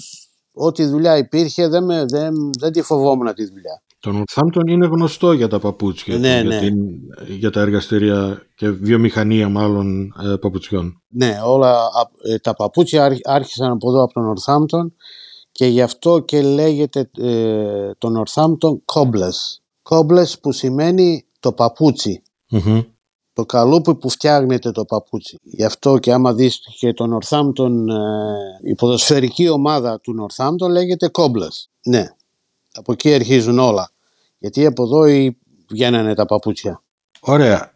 ό,τι 0.53 0.85
δουλειά 0.85 1.17
υπήρχε 1.17 1.67
δεν, 1.67 1.83
με, 1.83 2.05
δεν, 2.07 2.33
δεν 2.59 2.71
τη 2.71 2.81
φοβόμουν 2.81 3.33
τη 3.33 3.45
δουλειά. 3.45 3.81
Το 3.99 4.11
Northampton 4.23 4.67
είναι 4.69 4.85
γνωστό 4.87 5.31
για 5.31 5.47
τα 5.47 5.59
παπούτσια, 5.59 6.17
Ναι, 6.17 6.29
για, 6.29 6.43
ναι. 6.43 6.59
την, 6.59 6.75
για 7.27 7.49
τα 7.49 7.61
εργαστήρια 7.61 8.41
και 8.55 8.69
βιομηχανία 8.69 9.49
μάλλον 9.49 10.13
ε, 10.23 10.35
παπουτσιών. 10.35 11.01
Ναι, 11.07 11.39
όλα 11.45 11.71
α- 11.71 12.31
ε, 12.33 12.37
τα 12.37 12.53
παπούτσια 12.53 13.03
άρχ- 13.03 13.27
άρχισαν 13.29 13.71
από 13.71 13.89
εδώ 13.89 14.03
από 14.03 14.13
το 14.13 14.21
Northampton 14.31 14.85
και 15.53 15.65
γι' 15.65 15.81
αυτό 15.81 16.19
και 16.19 16.41
λέγεται 16.41 17.09
ε, 17.17 17.91
το 17.97 18.09
Northampton 18.23 18.75
Cobbles. 18.93 19.57
Cobbles 19.89 20.39
που 20.41 20.51
σημαίνει 20.51 21.25
το 21.39 21.51
παπούτσι. 21.53 22.21
Μμμ. 22.49 22.81
το 23.33 23.45
καλούπι 23.45 23.95
που 23.95 24.09
φτιάχνεται 24.09 24.71
το 24.71 24.85
παπούτσι. 24.85 25.39
Γι' 25.43 25.63
αυτό 25.63 25.97
και 25.97 26.11
άμα 26.13 26.33
δεις 26.33 26.59
και 26.79 26.93
το 26.93 27.05
Northampton, 27.17 27.71
ε, 27.89 28.69
η 28.69 28.75
ποδοσφαιρική 28.75 29.49
ομάδα 29.49 29.99
του 29.99 30.13
Northampton 30.21 30.69
λέγεται 30.69 31.09
Cobblers. 31.13 31.65
Ναι, 31.85 32.05
από 32.73 32.91
εκεί 32.91 33.13
αρχίζουν 33.13 33.59
όλα. 33.59 33.91
Γιατί 34.37 34.65
από 34.65 34.83
εδώ 34.83 35.05
οι- 35.05 35.37
βγαίνανε 35.69 36.13
τα 36.13 36.25
παπούτσια. 36.25 36.83
Ωραία. 37.19 37.71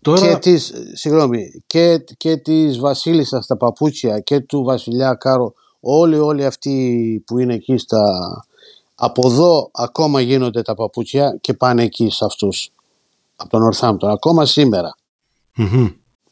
Τώρα, 0.00 0.20
Και 0.32 0.36
της, 0.36 0.72
συγγνώμη, 0.92 1.62
και, 1.66 1.98
και 2.16 2.36
της 2.36 2.78
βασίλισσας 2.78 3.46
τα 3.46 3.56
παπούτσια 3.56 4.20
και 4.20 4.40
του 4.40 4.62
βασιλιά 4.62 5.14
Κάρο, 5.14 5.52
όλοι 5.86 6.18
όλοι 6.18 6.44
αυτοί 6.44 7.22
που 7.26 7.38
είναι 7.38 7.54
εκεί 7.54 7.76
στα... 7.76 8.00
Από 8.94 9.28
εδώ 9.28 9.70
ακόμα 9.72 10.20
γίνονται 10.20 10.62
τα 10.62 10.74
παπούτσια 10.74 11.38
και 11.40 11.54
πάνε 11.54 11.82
εκεί 11.82 12.10
σε 12.10 12.24
αυτούς. 12.24 12.70
Από 13.36 13.50
τον 13.50 13.70
Northampton, 13.70 14.08
ακόμα 14.08 14.46
σήμερα. 14.46 14.96
Μμμ. 15.56 15.88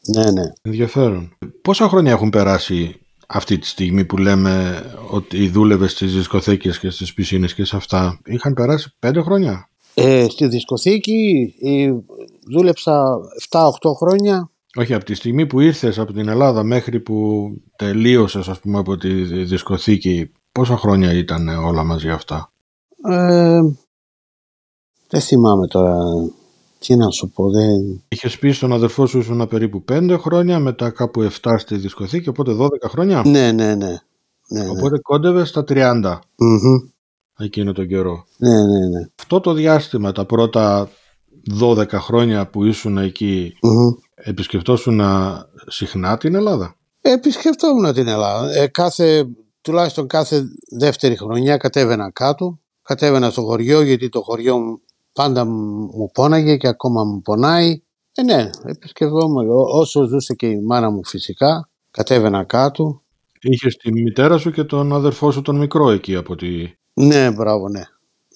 Ναι, 0.07 0.31
ναι. 0.31 0.53
ενδιαφέρον. 0.61 1.37
Πόσα 1.61 1.87
χρόνια 1.87 2.11
έχουν 2.11 2.29
περάσει 2.29 2.99
αυτή 3.27 3.57
τη 3.57 3.67
στιγμή 3.67 4.05
που 4.05 4.17
λέμε 4.17 4.83
ότι 5.09 5.49
δούλευε 5.49 5.87
στις 5.87 6.13
δισκοθήκες 6.13 6.79
και 6.79 6.89
στις 6.89 7.13
πισίνες 7.13 7.53
και 7.53 7.65
σε 7.65 7.75
αυτά; 7.75 8.19
Είχαν 8.25 8.53
περάσει 8.53 8.93
πέντε 8.99 9.21
χρόνια; 9.21 9.69
Ε, 9.93 10.27
στη 10.29 10.47
δισκοθήκη 10.47 11.53
ε, 11.61 11.93
δούλεψα 12.51 13.19
7-8 13.49 13.69
χρόνια. 13.97 14.49
Όχι, 14.77 14.93
από 14.93 15.05
τη 15.05 15.13
στιγμή 15.13 15.45
που 15.47 15.59
ήρθες 15.59 15.99
από 15.99 16.13
την 16.13 16.27
Ελλάδα 16.27 16.63
μέχρι 16.63 16.99
που 16.99 17.47
τελείωσες 17.75 18.47
ας 18.47 18.59
πούμε 18.59 18.77
από 18.79 18.97
τη 18.97 19.13
δισκοθήκη, 19.43 20.31
πόσα 20.51 20.77
χρόνια 20.77 21.13
ήταν 21.13 21.47
όλα 21.47 21.83
μαζί 21.83 22.09
αυτά; 22.09 22.51
Ε, 23.09 23.59
δεν 25.09 25.21
θυμάμαι 25.21 25.67
τώρα 25.67 25.97
τι 26.79 26.95
να 26.95 27.09
σου 27.09 27.29
πω. 27.29 27.49
Δεν... 27.51 28.03
Είχες 28.07 28.39
πει 28.39 28.51
στον 28.51 28.73
αδερφό 28.73 29.05
σου 29.05 29.17
ήσουν 29.17 29.47
περίπου 29.47 29.83
πέντε 29.83 30.17
χρόνια, 30.17 30.59
μετά 30.59 30.89
κάπου 30.89 31.29
7 31.41 31.55
στη 31.57 31.75
δισκοθήκη, 31.77 32.29
οπότε 32.29 32.55
12 32.59 32.67
χρόνια; 32.89 33.21
Ναι, 33.25 33.51
ναι, 33.51 33.75
ναι. 33.75 33.75
ναι, 33.75 34.63
ναι. 34.63 34.69
Οπότε 34.69 34.99
κόντευε 35.01 35.45
στα 35.45 35.63
30 35.67 36.19
Μμμ. 36.37 36.89
εκείνο 37.39 37.71
τον 37.71 37.87
καιρό. 37.87 38.25
ναι, 38.37 38.49
ναι, 38.49 38.87
ναι. 38.87 39.07
Αυτό 39.19 39.39
το 39.39 39.53
διάστημα, 39.53 40.11
τα 40.11 40.25
πρώτα 40.25 40.89
12 41.59 41.87
χρόνια 41.91 42.47
που 42.49 42.63
ήσουν 42.65 42.97
εκεί, 42.97 43.57
Μμμ. 43.61 43.93
επισκεφτόσουν 44.15 45.01
συχνά 45.67 46.17
την 46.17 46.35
Ελλάδα; 46.35 46.75
Επισκεφτόμουν 47.01 47.93
την 47.93 48.07
Ελλάδα. 48.07 48.51
Ε, 48.53 48.67
κάθε, 48.67 49.27
τουλάχιστον 49.61 50.07
κάθε 50.07 50.43
δεύτερη 50.77 51.17
χρονιά 51.17 51.57
κατέβαινα 51.57 52.11
κάτω. 52.11 52.59
Κατέβαινα 52.81 53.29
στο 53.29 53.41
χωριό 53.41 53.81
γιατί 53.81 54.09
το 54.09 54.21
χωριό 54.21 54.57
μου 54.57 54.79
πάντα 55.13 55.45
μου 55.45 56.09
πόναγε 56.13 56.57
και 56.57 56.67
ακόμα 56.67 57.03
μου 57.03 57.21
πονάει. 57.21 57.81
Ε, 58.15 58.21
ναι, 58.23 58.49
επισκεφτόμουν 58.63 59.49
Ό- 59.49 59.79
όσο 59.79 60.03
ζούσε 60.07 60.33
και 60.33 60.47
η 60.47 60.61
μάνα 60.61 60.89
μου 60.89 61.05
φυσικά. 61.05 61.69
Κατέβαινα 61.91 62.43
κάτω. 62.43 63.01
Είχες 63.41 63.75
τη 63.75 63.91
μητέρα 63.91 64.37
σου 64.37 64.51
και 64.51 64.63
τον 64.63 64.93
αδερφό 64.93 65.31
σου 65.31 65.41
τον 65.41 65.55
μικρό 65.57 65.89
εκεί 65.89 66.15
από 66.15 66.35
τη. 66.35 66.47
Ναι, 66.93 67.31
μπράβο, 67.31 67.69
ναι. 67.69 67.81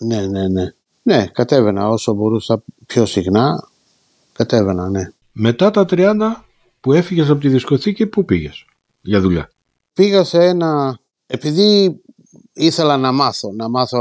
Ναι, 0.05 0.25
ναι, 0.27 0.47
ναι. 0.47 0.73
Ναι, 1.09 1.27
κατέβαινα 1.27 1.89
όσο 1.89 2.13
μπορούσα 2.13 2.63
πιο 2.85 3.05
συχνά. 3.05 3.69
Κατέβαινα, 4.33 4.89
ναι. 4.89 5.11
Μετά 5.31 5.71
τα 5.71 5.85
30 5.89 6.15
που 6.79 6.93
έφυγες 6.93 7.29
από 7.29 7.39
τη 7.39 7.49
δισκοθήκη, 7.49 8.05
πού 8.07 8.25
πήγες 8.25 8.65
για 9.01 9.19
δουλειά; 9.21 9.49
Πήγα 9.93 10.23
σε 10.23 10.45
ένα... 10.45 10.99
Επειδή 11.27 12.01
ήθελα 12.53 12.97
να 12.97 13.11
μάθω, 13.11 13.51
να 13.51 13.69
μάθω 13.69 13.99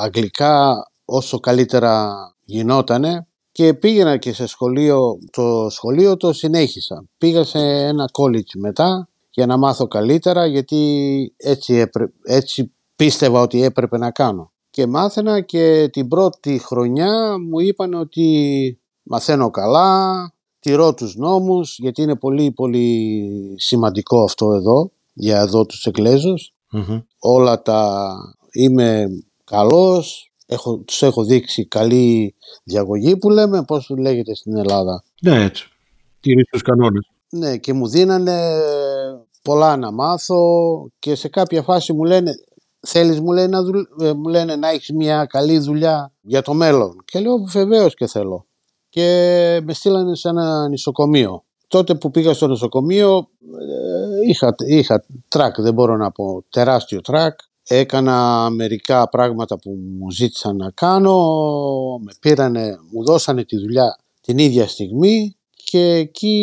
αγγλικά 0.00 0.86
όσο 1.04 1.40
καλύτερα 1.40 2.12
γινότανε 2.44 3.26
και 3.52 3.74
πήγαινα 3.74 4.16
και 4.16 4.32
σε 4.32 4.46
σχολείο, 4.46 5.18
το 5.30 5.66
σχολείο 5.70 6.16
το 6.16 6.32
συνέχισα. 6.32 7.04
Πήγα 7.18 7.44
σε 7.44 7.58
ένα 7.58 8.08
college 8.12 8.58
μετά 8.58 9.08
για 9.30 9.46
να 9.46 9.56
μάθω 9.56 9.86
καλύτερα 9.86 10.46
γιατί 10.46 11.32
έτσι, 11.36 11.74
έπρε- 11.74 12.10
έτσι 12.22 12.72
πίστευα 12.96 13.40
ότι 13.40 13.62
έπρεπε 13.62 13.98
να 13.98 14.10
κάνω. 14.10 14.49
Και 14.70 14.86
μάθαινα 14.86 15.40
και 15.40 15.88
την 15.92 16.08
πρώτη 16.08 16.58
χρονιά 16.58 17.36
μου 17.48 17.60
είπαν 17.60 17.94
ότι 17.94 18.78
μαθαίνω 19.02 19.50
καλά, 19.50 20.32
τηρώ 20.60 20.94
τους 20.94 21.16
νόμους 21.16 21.78
γιατί 21.78 22.02
είναι 22.02 22.16
πολύ 22.16 22.52
πολύ 22.52 23.10
σημαντικό 23.56 24.22
αυτό 24.22 24.52
εδώ 24.52 24.90
για 25.12 25.40
εδώ 25.40 25.66
τους 25.66 25.86
Εγγλέζους 25.86 26.54
Μμμ. 26.72 26.98
όλα 27.18 27.62
τα 27.62 28.12
είμαι 28.52 29.06
καλός 29.44 30.32
έχω, 30.46 30.78
τους 30.78 31.02
έχω 31.02 31.24
δείξει 31.24 31.66
καλή 31.66 32.34
διαγωγή 32.64 33.16
που 33.16 33.30
λέμε 33.30 33.64
πώς 33.64 33.88
λέγεται 33.98 34.34
στην 34.34 34.56
Ελλάδα 34.56 35.02
Ναι, 35.22 35.44
έτσι. 35.44 35.68
Τηρείς 36.20 36.48
τους 36.50 36.62
κανόνες. 36.62 37.10
ναι 37.30 37.56
και 37.56 37.72
μου 37.72 37.88
δίνανε 37.88 38.60
πολλά 39.42 39.76
να 39.76 39.92
μάθω 39.92 40.42
και 40.98 41.14
σε 41.14 41.28
κάποια 41.28 41.62
φάση 41.62 41.92
μου 41.92 42.04
λένε 42.04 42.32
θέλεις 42.80 43.20
μου, 43.20 43.32
λένε, 43.32 43.46
να, 43.46 43.62
δουλ... 43.62 43.82
ε, 44.00 44.12
μου 44.12 44.28
λένε 44.28 44.56
να 44.56 44.68
έχεις 44.68 44.92
μια 44.92 45.24
καλή 45.24 45.58
δουλειά 45.58 46.12
για 46.20 46.42
το 46.42 46.54
μέλλον. 46.54 46.96
Και 47.04 47.18
λέω 47.20 47.36
βεβαίως 47.36 47.94
και 47.94 48.06
θέλω. 48.06 48.46
Και 48.88 49.60
με 49.62 49.72
στείλανε 49.72 50.16
σε 50.16 50.28
ένα 50.28 50.68
νοσοκομείο. 50.68 51.44
Τότε 51.68 51.94
που 51.94 52.10
πήγα 52.10 52.32
στο 52.32 52.46
νοσοκομείο 52.46 53.28
ε, 53.40 54.28
είχα, 54.28 54.54
είχα 54.66 55.04
τρακ 55.28 55.60
δεν 55.60 55.74
μπορώ 55.74 55.96
να 55.96 56.10
πω 56.10 56.44
τεράστιο 56.50 57.00
τρακ. 57.00 57.38
Έκανα 57.62 58.48
μερικά 58.50 59.08
πράγματα 59.08 59.58
που 59.58 59.78
μου 59.98 60.10
ζήτησαν 60.10 60.56
να 60.56 60.70
κάνω 60.70 61.16
με 62.04 62.12
πήρανε, 62.20 62.78
μου 62.92 63.04
δώσανε 63.04 63.44
τη 63.44 63.56
δουλειά 63.56 63.98
την 64.20 64.38
ίδια 64.38 64.68
στιγμή 64.68 65.36
και 65.64 65.92
εκεί 65.92 66.38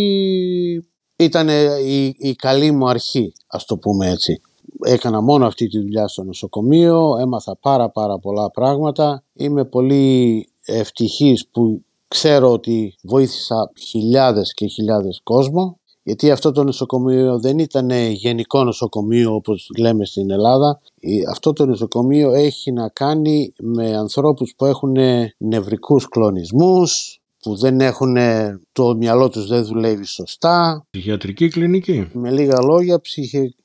ήταν 1.15 1.47
η, 1.85 2.15
η 2.17 2.35
καλή 2.35 2.71
μου 2.71 2.89
αρχή 2.89 3.33
ας 3.47 3.65
το 3.65 3.77
πούμε 3.77 4.09
έτσι 4.09 4.41
έκανα 4.85 5.21
μόνο 5.21 5.45
αυτή 5.45 5.67
τη 5.67 5.79
δουλειά 5.79 6.07
στο 6.07 6.23
νοσοκομείο, 6.23 7.17
έμαθα 7.19 7.57
πάρα 7.61 7.89
πάρα 7.89 8.19
πολλά 8.19 8.51
πράγματα. 8.51 9.23
Είμαι 9.33 9.65
πολύ 9.65 10.47
ευτυχής 10.65 11.47
που 11.51 11.81
ξέρω 12.07 12.51
ότι 12.51 12.95
βοήθησα 13.03 13.71
χιλιάδες 13.79 14.53
και 14.53 14.67
χιλιάδες 14.67 15.19
κόσμο 15.23 15.79
γιατί 16.03 16.31
αυτό 16.31 16.51
το 16.51 16.63
νοσοκομείο 16.63 17.39
δεν 17.39 17.59
ήταν 17.59 17.89
γενικό 18.11 18.63
νοσοκομείο 18.63 19.33
όπως 19.33 19.69
λέμε 19.77 20.05
στην 20.05 20.31
Ελλάδα. 20.31 20.79
Η- 20.99 21.23
Αυτό 21.31 21.53
το 21.53 21.65
νοσοκομείο 21.65 22.33
έχει 22.33 22.71
να 22.71 22.89
κάνει 22.89 23.53
με 23.59 23.97
ανθρώπους 23.97 24.53
που 24.57 24.65
έχουν 24.65 24.95
νευρικούς 25.37 26.07
κλονισμούς, 26.09 27.19
που 27.41 27.55
δεν 27.55 27.79
έχουν, 27.79 28.15
το 28.71 28.95
μυαλό 28.95 29.29
τους 29.29 29.47
δεν 29.47 29.65
δουλεύει 29.65 30.05
σωστά, 30.05 30.85
Ψυχιατρική 30.89 31.47
κλινική. 31.47 32.07
με 32.13 32.31
λίγα 32.31 32.61
λόγια, 32.61 32.99
ψυχική 33.01 33.55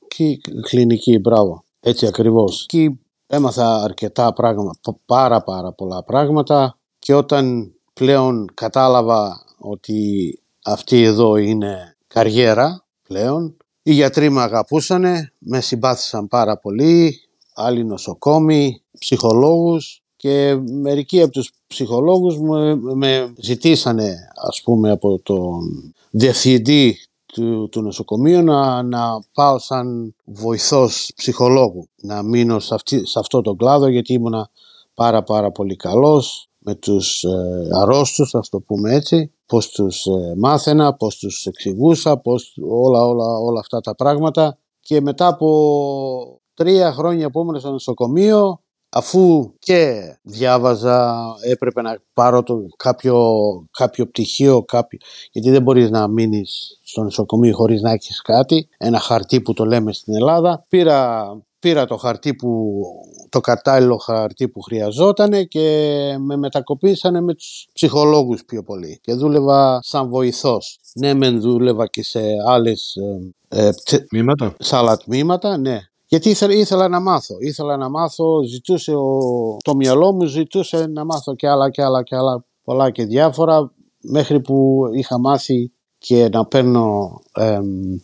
κλινική, 0.61 1.19
μπράβο. 1.19 1.63
Έτσι 1.79 2.05
ακριβώς. 2.05 2.63
Εκεί 2.63 2.99
έμαθα 3.27 3.83
αρκετά 3.83 4.33
πράγματα, 4.33 4.79
π- 4.81 4.97
πάρα 5.05 5.43
πάρα 5.43 5.71
πολλά 5.73 6.03
πράγματα 6.03 6.77
και 6.99 7.13
όταν 7.13 7.73
πλέον 7.93 8.49
κατάλαβα 8.53 9.45
ότι 9.57 10.39
αυτή 10.63 11.01
εδώ 11.01 11.35
είναι 11.35 11.95
καριέρα 12.07 12.85
πλέον, 13.07 13.57
οι 13.83 13.93
γιατροί 13.93 14.29
με 14.29 14.41
αγαπούσανε, 14.41 15.31
με 15.37 15.61
συμπάθησαν 15.61 16.27
πάρα 16.27 16.57
πολύ, 16.57 17.19
άλλοι 17.53 17.85
νοσοκόμοι, 17.85 18.81
ψυχολόγους 18.99 20.01
και 20.15 20.55
μερικοί 20.81 21.21
από 21.21 21.31
τους 21.31 21.51
ψυχολόγους 21.67 22.39
με, 22.39 22.75
με 22.75 23.33
ζητήσανε 23.37 24.15
ας 24.47 24.61
πούμε 24.63 24.91
από 24.91 25.19
τον 25.19 25.93
διευθυντή 26.09 26.97
του, 27.33 27.69
του 27.69 27.81
νοσοκομείου 27.81 28.43
να, 28.43 28.83
να 28.83 29.19
πάω 29.33 29.59
σαν 29.59 30.15
βοηθός 30.23 31.11
ψυχολόγου. 31.15 31.87
Να 32.01 32.23
μείνω 32.23 32.59
σε, 32.59 32.73
αυτή, 32.73 33.07
σε 33.07 33.19
αυτό 33.19 33.41
το 33.41 33.53
κλάδο 33.53 33.87
γιατί 33.87 34.13
ήμουνα 34.13 34.49
πάρα 34.93 35.23
πάρα 35.23 35.51
πολύ 35.51 35.75
καλός 35.75 36.49
με 36.57 36.75
τους 36.75 37.23
ε, 37.23 37.67
αρρώστους 37.81 38.35
ας 38.35 38.49
το 38.49 38.59
πούμε 38.59 38.93
έτσι 38.93 39.31
πώς 39.45 39.69
τους 39.69 40.05
ε, 40.05 40.33
μάθαινα, 40.37 40.93
πώς 40.93 41.17
τους 41.17 41.45
εξηγούσα 41.45 42.17
πώς, 42.17 42.57
όλα, 42.69 43.05
όλα, 43.05 43.25
όλα 43.25 43.59
αυτά 43.59 43.79
τα 43.79 43.95
πράγματα. 43.95 44.57
Και 44.79 45.01
μετά 45.01 45.27
από 45.27 46.41
τρία 46.53 46.91
χρόνια 46.91 47.29
που 47.29 47.41
ήμουν 47.41 47.59
στο 47.59 47.71
νοσοκομείο 47.71 48.59
αφού 48.89 49.53
και 49.59 50.01
διάβαζα 50.21 51.25
έπρεπε 51.49 51.81
να 51.81 51.97
πάρω 52.13 52.43
το, 52.43 52.65
κάποιο, 52.77 53.37
κάποιο 53.71 54.07
πτυχίο 54.07 54.63
κάποιο, 54.63 54.99
γιατί 55.31 55.49
δεν 55.49 55.61
μπορείς 55.61 55.89
να 55.89 56.07
μείνεις 56.07 56.79
στο 56.93 57.03
νοσοκομείο 57.03 57.55
χωρίς 57.55 57.81
να 57.81 57.91
έχεις 57.91 58.21
κάτι 58.21 58.69
ένα 58.77 58.99
χαρτί 58.99 59.41
που 59.41 59.53
το 59.53 59.65
λέμε 59.65 59.93
στην 59.93 60.13
Ελλάδα 60.13 60.65
πήρα 60.69 61.27
πήρα 61.59 61.85
το 61.85 61.97
χαρτί 61.97 62.35
που 62.35 62.81
το 63.29 63.39
κατάλληλο 63.39 63.97
χαρτί 63.97 64.49
που 64.49 64.61
χρειαζόταν 64.61 65.47
και 65.47 65.67
με 66.19 66.37
μετακοπήσανε 66.37 67.21
με 67.21 67.33
τους 67.33 67.67
ψυχολόγους 67.73 68.45
πιο 68.45 68.63
πολύ 68.63 68.99
και 69.01 69.13
δούλευα 69.13 69.79
σαν 69.81 70.09
βοηθός. 70.09 70.79
Ναι, 70.93 71.13
μεν 71.13 71.41
δούλευα 71.41 71.87
και 71.87 72.03
σε 72.03 72.21
άλλες 72.47 72.95
ε, 73.47 73.69
τμήματα. 74.07 74.55
σε 74.59 74.75
άλλα 74.75 74.97
τμήματα, 74.97 75.57
ναι. 75.57 75.79
Γιατί 76.07 76.29
ήθελα, 76.29 76.53
ήθελα 76.53 76.87
να 76.87 76.99
μάθω, 76.99 77.35
ήθελα 77.39 77.77
να 77.77 77.89
μάθω, 77.89 78.43
ζητούσε 78.43 78.91
ο, 78.91 79.17
το 79.63 79.75
μυαλό 79.75 80.11
μου, 80.11 80.25
ζητούσε 80.25 80.87
να 80.87 81.05
μάθω 81.05 81.35
και 81.35 81.47
άλλα 81.47 81.69
και 81.69 81.83
άλλα 81.83 82.03
και 82.03 82.15
άλλα 82.15 82.45
πολλά 82.63 82.89
και 82.91 83.05
διάφορα 83.05 83.71
μέχρι 84.01 84.41
που 84.41 84.83
είχα 84.93 85.19
μάθει 85.19 85.71
και 86.05 86.29
να 86.31 86.45
παίρνω 86.45 87.21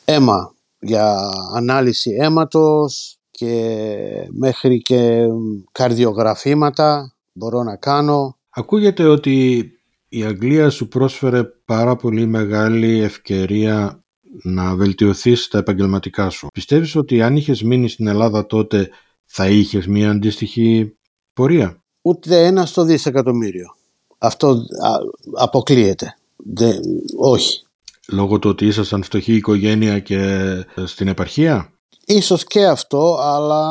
αίμα 0.06 0.54
για 0.80 1.32
ανάλυση 1.54 2.18
αίματος 2.20 3.18
και 3.32 4.28
μέχρι 4.32 4.82
και 4.82 5.28
καρδιογραφήματα 5.72 7.14
μπορώ 7.34 7.64
να 7.64 7.76
κάνω. 7.76 8.38
Ακούγεται 8.50 9.06
ότι 9.06 9.64
η 10.10 10.24
Αγγλία 10.24 10.70
σου 10.70 10.88
πρόσφερε 10.88 11.44
πάρα 11.66 11.96
πολύ 11.96 12.26
μεγάλη 12.26 13.00
ευκαιρία 13.00 14.04
να 14.44 14.76
βελτιωθείς 14.76 15.48
τα 15.48 15.58
επαγγελματικά 15.58 16.30
σου. 16.30 16.48
Πιστεύεις 16.54 16.96
ότι 16.96 17.22
αν 17.22 17.36
είχες 17.36 17.64
μείνει 17.64 17.90
στην 17.90 18.08
Ελλάδα 18.08 18.46
τότε 18.46 18.90
θα 19.26 19.48
είχες 19.48 19.88
μια 19.88 20.10
αντίστοιχη 20.10 20.96
πορεία; 21.34 21.84
Ούτε 22.02 22.46
ένα 22.46 22.66
στο 22.66 22.84
δισεκατομμύριο. 22.84 23.76
Αυτό 24.18 24.58
αποκλείεται. 25.38 26.18
όχι. 27.18 27.64
Λόγω 28.12 28.40
του 28.40 28.50
ότι 28.50 28.66
ήσασταν 28.66 29.04
φτωχή 29.04 29.34
οικογένεια 29.36 30.00
και 30.00 30.46
στην 30.86 31.08
επαρχία; 31.08 31.74
Ίσως 32.06 32.44
και 32.44 32.66
αυτό, 32.66 33.18
αλλά 33.22 33.66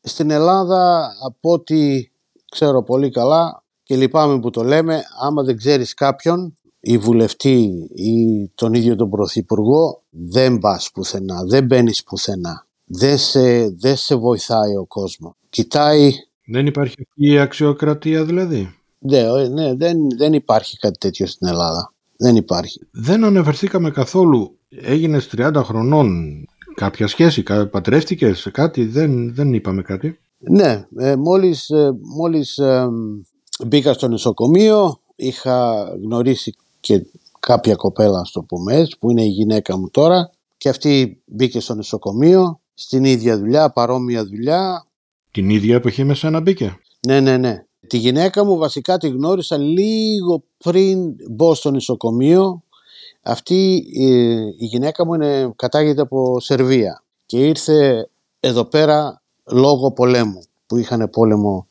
στην 0.00 0.30
Ελλάδα 0.30 1.12
από 1.26 1.52
ό,τι 1.52 2.10
ξέρω 2.50 2.82
πολύ 2.82 3.10
καλά 3.10 3.62
και 3.82 3.96
λυπάμαι 3.96 4.40
που 4.40 4.50
το 4.50 4.62
λέμε, 4.62 5.02
άμα 5.20 5.42
δεν 5.42 5.56
ξέρεις 5.56 5.94
κάποιον 5.94 6.56
ή 6.80 6.98
βουλευτή 6.98 7.88
ή 7.94 8.48
τον 8.54 8.74
ίδιο 8.74 8.96
τον 8.96 9.10
πρωθυπουργό, 9.10 10.02
δεν 10.10 10.58
πας 10.58 10.90
πουθενά, 10.94 11.44
δεν 11.44 11.64
μπαίνεις 11.64 12.04
πουθενά. 12.04 12.66
Δεν 12.84 13.18
σε, 13.18 13.68
δεν 13.68 13.96
σε 13.96 14.14
βοηθάει 14.14 14.76
ο 14.76 14.84
κόσμος. 14.86 15.32
Κοιτάει... 15.48 16.12
Δεν 16.46 16.66
υπάρχει 16.66 16.94
η 17.14 17.38
αξιοκρατία 17.38 18.24
δηλαδή; 18.24 18.74
Ναι, 18.98 19.48
ναι 19.48 19.74
δεν, 19.74 19.96
δεν 20.16 20.32
υπάρχει 20.32 20.76
κάτι 20.76 20.98
τέτοιο 20.98 21.26
στην 21.26 21.46
Ελλάδα. 21.46 21.92
Δεν 22.22 22.36
υπάρχει. 22.36 22.80
Δεν 22.90 23.24
αναφερθήκαμε 23.24 23.90
καθόλου. 23.90 24.58
Έγινε 24.68 25.20
30 25.36 25.52
χρονών. 25.54 26.44
Κάποια 26.74 27.06
σχέση, 27.06 27.42
παντρεύτηκες, 27.70 28.48
κάτι, 28.52 28.84
δεν, 28.84 29.34
δεν 29.34 29.54
είπαμε 29.54 29.82
κάτι. 29.82 30.18
Ναι, 30.38 30.86
ε, 30.96 31.16
μόλις, 31.16 31.70
ε, 31.70 31.92
μόλις 32.16 32.58
ε, 32.58 32.88
μπήκα 33.66 33.92
στο 33.92 34.08
νοσοκομείο 34.08 35.00
είχα 35.16 35.88
γνωρίσει 36.02 36.54
και 36.80 37.06
κάποια 37.40 37.74
κοπέλα, 37.74 38.24
στο 38.24 38.42
πούμε 38.42 38.74
έτσι, 38.76 38.98
που 38.98 39.10
είναι 39.10 39.22
η 39.22 39.28
γυναίκα 39.28 39.78
μου 39.78 39.90
τώρα 39.90 40.30
και 40.56 40.68
αυτή 40.68 41.22
μπήκε 41.24 41.60
στο 41.60 41.74
νοσοκομείο 41.74 42.60
στην 42.74 43.04
ίδια 43.04 43.38
δουλειά, 43.38 43.70
παρόμοια 43.70 44.26
δουλειά. 44.26 44.86
Την 45.30 45.50
ίδια 45.50 45.74
εποχή 45.74 46.04
με 46.04 46.14
σένα 46.14 46.40
μπήκε; 46.40 46.78
Ναι, 47.06 47.20
ναι, 47.20 47.36
ναι. 47.36 47.64
Τη 47.86 47.96
γυναίκα 47.96 48.44
μου 48.44 48.56
βασικά 48.56 48.98
τη 48.98 49.08
γνώρισα 49.08 49.56
λίγο 49.58 50.44
πριν 50.64 51.16
μπω 51.30 51.54
στο 51.54 51.70
νοσοκομείο. 51.70 52.62
Αυτή 53.22 53.84
η 54.58 54.64
γυναίκα 54.64 55.06
μου 55.06 55.14
είναι, 55.14 55.52
κατάγεται 55.56 56.00
από 56.00 56.40
Σερβία 56.40 57.04
και 57.26 57.46
ήρθε 57.46 58.08
εδώ 58.40 58.64
πέρα 58.64 59.22
λόγω 59.44 59.92
πολέμου 59.92 60.42
που 60.66 60.76
είχαν 60.76 61.10
πόλεμο 61.10 61.66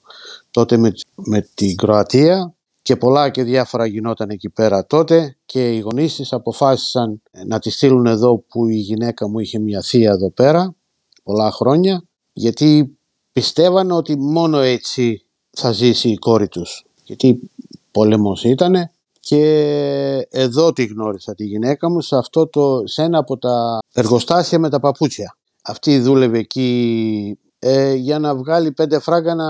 τότε 0.52 0.78
με, 0.78 0.92
με 1.16 1.50
την 1.54 1.76
Κροατία 1.76 2.56
και 2.82 2.96
πολλά 2.96 3.30
και 3.30 3.44
διάφορα 3.44 3.86
γινόταν 3.86 4.30
εκεί 4.30 4.50
πέρα 4.50 4.86
τότε 4.86 5.38
και 5.46 5.76
οι 5.76 5.80
γονείς 5.80 6.16
της 6.16 6.34
αποφάσισαν 6.34 7.22
να 7.46 7.60
τη 7.60 7.70
στείλουν 7.70 8.06
εδώ 8.06 8.38
που 8.38 8.68
η 8.68 8.76
γυναίκα 8.76 9.28
μου 9.28 9.40
είχε 9.40 9.60
μια 9.60 9.82
θεία 9.82 10.12
εδώ 10.12 10.32
πέρα 10.32 10.76
πολλά 11.24 11.52
χρόνια 11.52 12.04
γιατί 12.34 12.98
πιστεύαν 13.32 13.92
ότι 13.92 14.18
μόνο 14.18 14.60
έτσι 14.60 15.26
θα 15.52 15.72
ζήσει 15.72 16.10
η 16.10 16.18
κόρη 16.18 16.48
τους 16.48 16.86
γιατί 17.04 17.52
πόλεμος 17.92 18.44
ήτανε 18.44 18.92
και 19.20 20.28
εδώ 20.30 20.74
τη 20.74 20.86
γνώρισα 20.86 21.36
τη 21.36 21.46
γυναίκα 21.46 21.90
μου 21.90 22.02
σε, 22.02 22.16
αυτό 22.16 22.48
το, 22.48 22.82
σε 22.88 23.02
ένα 23.02 23.18
από 23.18 23.38
τα 23.38 23.80
εργοστάσια 23.94 24.60
με 24.60 24.70
τα 24.70 24.80
παπούτσια. 24.80 25.38
Αυτή 25.62 26.00
δούλευε 26.00 26.38
εκεί 26.38 27.38
ε, 27.60 27.94
για 27.94 28.20
να 28.20 28.36
βγάλει 28.36 28.72
πέντε 28.72 29.00
φράγκα 29.00 29.36
να 29.36 29.46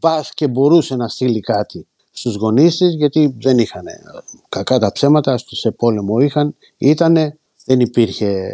μπας 0.00 0.34
και 0.34 0.48
μπορούσε 0.48 0.96
να 0.96 1.08
στείλει 1.08 1.40
κάτι 1.40 1.86
στους 2.10 2.36
γονείς 2.36 2.76
της 2.76 2.94
γιατί 2.94 3.36
δεν 3.40 3.58
είχαν 3.58 3.84
κακά 4.48 4.78
τα 4.78 4.92
ψέματα, 4.92 5.38
σε 5.38 5.70
πόλεμο 5.70 6.18
είχαν, 6.18 6.56
ήτανε, 6.76 7.38
δεν 7.64 7.80
υπήρχε 7.80 8.50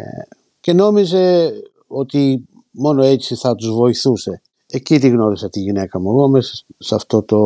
και 0.59 0.73
νόμιζε 0.73 1.53
ότι 1.87 2.45
μόνο 2.71 3.03
έτσι 3.03 3.35
θα 3.35 3.55
τους 3.55 3.71
βοηθούσε. 3.71 4.41
Εκεί 4.73 4.99
τη 4.99 5.09
γνώρισα 5.09 5.49
τη 5.49 5.59
γυναίκα 5.59 5.99
μου 5.99 6.09
εγώ 6.09 6.27
μέσα 6.27 6.63
σε 6.77 6.95
αυτό 6.95 7.23
το 7.23 7.37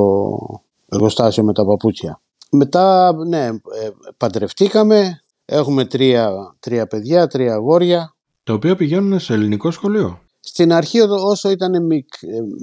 εργοστάσιο 0.89 1.43
με 1.43 1.53
τα 1.53 1.65
παπούτσια. 1.65 2.21
Μετά, 2.51 3.13
ναι, 3.27 3.45
ε, 3.45 3.89
παντρευτήκαμε, 4.17 5.21
έχουμε 5.45 5.85
τρία, 5.85 6.55
τρία 6.59 6.88
παιδιά, 6.88 7.27
τρία 7.27 7.53
αγόρια. 7.53 8.15
Τα 8.43 8.53
οποία 8.53 8.75
πηγαίνουν 8.75 9.19
σε 9.19 9.33
ελληνικό 9.33 9.71
σχολείο. 9.71 10.19
Στην 10.39 10.73
αρχή 10.73 10.99
όσο 11.01 11.49
ήταν 11.49 11.85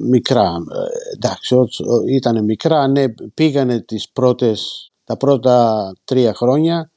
μικρά, 0.08 0.44
ε, 0.44 1.14
εντάξει, 1.14 1.54
όσο 1.54 1.84
ήταν 2.08 2.44
μικρά, 2.44 2.88
ναι, 2.88 3.04
πήγανε 3.34 3.80
τις 3.80 4.08
πρώτες, 4.08 4.90
τα 5.04 5.16
πρώτα 5.16 5.92
τρία 6.04 6.34
χρόνια, 6.34 6.90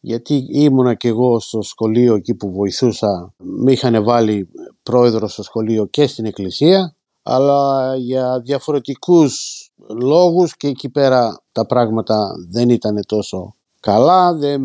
γιατί 0.00 0.46
ήμουνα 0.50 0.94
και 0.94 1.08
εγώ 1.08 1.40
στο 1.40 1.62
σχολείο 1.62 2.14
εκεί 2.14 2.34
που 2.34 2.52
βοηθούσα, 2.52 3.34
με 3.36 3.72
είχαν 3.72 4.04
βάλει 4.04 4.48
πρόεδρο 4.82 5.28
στο 5.28 5.42
σχολείο 5.42 5.86
και 5.86 6.06
στην 6.06 6.24
εκκλησία, 6.24 6.93
αλλά 7.26 7.96
για 7.96 8.40
διαφορετικούς 8.40 9.64
λόγους 10.00 10.56
και 10.56 10.68
εκεί 10.68 10.88
πέρα 10.88 11.42
τα 11.52 11.66
πράγματα 11.66 12.32
δεν 12.50 12.68
ήταν 12.68 13.00
τόσο 13.06 13.54
καλά, 13.80 14.34
δεν, 14.34 14.62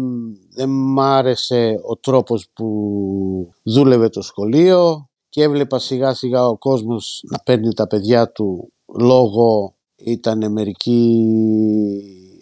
δεν 0.53 0.69
μ' 0.69 0.99
άρεσε 0.99 1.79
ο 1.87 1.97
τρόπος 1.97 2.47
που 2.53 3.53
δούλευε 3.63 4.09
το 4.09 4.21
σχολείο, 4.21 5.09
και 5.29 5.43
έβλεπα 5.43 5.79
σιγά 5.79 6.13
σιγά 6.13 6.47
ο 6.47 6.57
κόσμος 6.57 7.23
να 7.31 7.37
παίρνει 7.39 7.73
τα 7.73 7.87
παιδιά 7.87 8.31
του 8.31 8.71
λόγω 8.97 9.73
ήταν 9.95 10.51
μερικοί 10.51 11.23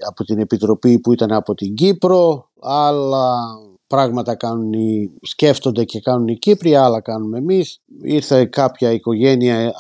από 0.08 0.23
την 0.23 0.39
Επιτροπή 0.39 0.99
που 0.99 1.13
ήταν 1.13 1.32
από 1.32 1.53
την 1.53 1.73
Κύπρο, 1.73 2.49
άλλα 2.60 3.36
πράγματα 3.88 4.36
κάνουν 4.36 4.73
οι, 4.73 5.12
σκέφτονται 5.21 5.84
και 5.84 6.00
κάνουν 6.00 6.28
οι 6.28 6.38
Κύπροι, 6.38 6.76
άλλα 6.76 7.02
κάνουμε 7.02 7.38
εμείς. 7.38 7.82
Ήρθε 8.02 8.45
κάποια 8.45 8.91
οικογένεια, 8.91 9.73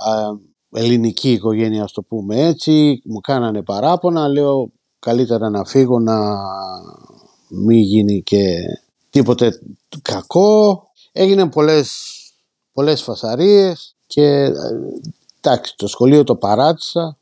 ελληνική 0.71 1.31
οικογένεια 1.31 1.83
ας 1.83 1.91
το 1.91 2.01
πούμε 2.01 2.47
έτσι, 2.47 3.01
μου 3.05 3.19
κάνανε 3.19 3.63
παράπονα, 3.63 4.27
λέω 4.27 4.71
καλύτερα 4.99 5.49
να 5.49 5.65
φύγω 5.65 5.99
να 5.99 6.37
μην 7.49 7.77
γίνει 7.77 8.23
και 8.23 8.57
τίποτε 9.09 9.59
κακό. 10.01 10.83
Έγιναν 11.11 11.49
πολλές 11.49 12.15
πολλές 12.77 13.01
φασαρίες 13.01 13.95
και 14.07 14.23
ε, 14.23 14.51
εντάξει 15.41 15.73
το 15.77 15.87
σχολείο 15.87 16.23
το 16.23 16.35
παράτησα 16.35 17.17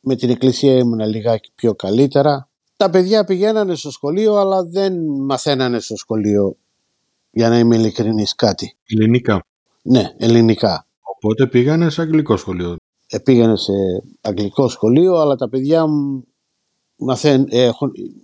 με 0.00 0.16
την 0.16 0.30
εκκλησία 0.30 0.76
ήμουν 0.76 1.00
λιγάκι 1.00 1.52
πιο 1.54 1.74
καλύτερα 1.74 2.48
τα 2.76 2.90
παιδιά 2.90 3.24
πηγαίνανε 3.24 3.74
στο 3.74 3.90
σχολείο 3.90 4.34
αλλά 4.34 4.64
δεν 4.64 4.94
μαθαίνανε 5.26 5.80
στο 5.80 5.96
σχολείο 5.96 6.56
για 7.30 7.48
να 7.48 7.58
είμαι 7.58 7.76
ειλικρινής 7.76 8.34
κάτι 8.34 8.76
Ελληνικά 8.86 9.44
Ναι, 9.82 10.14
ελληνικά 10.16 10.86
Οπότε 11.00 11.46
πήγανε 11.46 11.90
σε 11.90 12.00
αγγλικό 12.00 12.36
σχολείο 12.36 12.76
ε, 13.06 13.18
Πήγανε 13.18 13.56
σε 13.56 13.72
αγγλικό 14.20 14.68
σχολείο 14.68 15.16
αλλά 15.16 15.36
τα 15.36 15.48
παιδιά 15.48 15.86
μου 15.86 16.26
μαθαίν, 17.02 17.46
ε, 17.50 17.70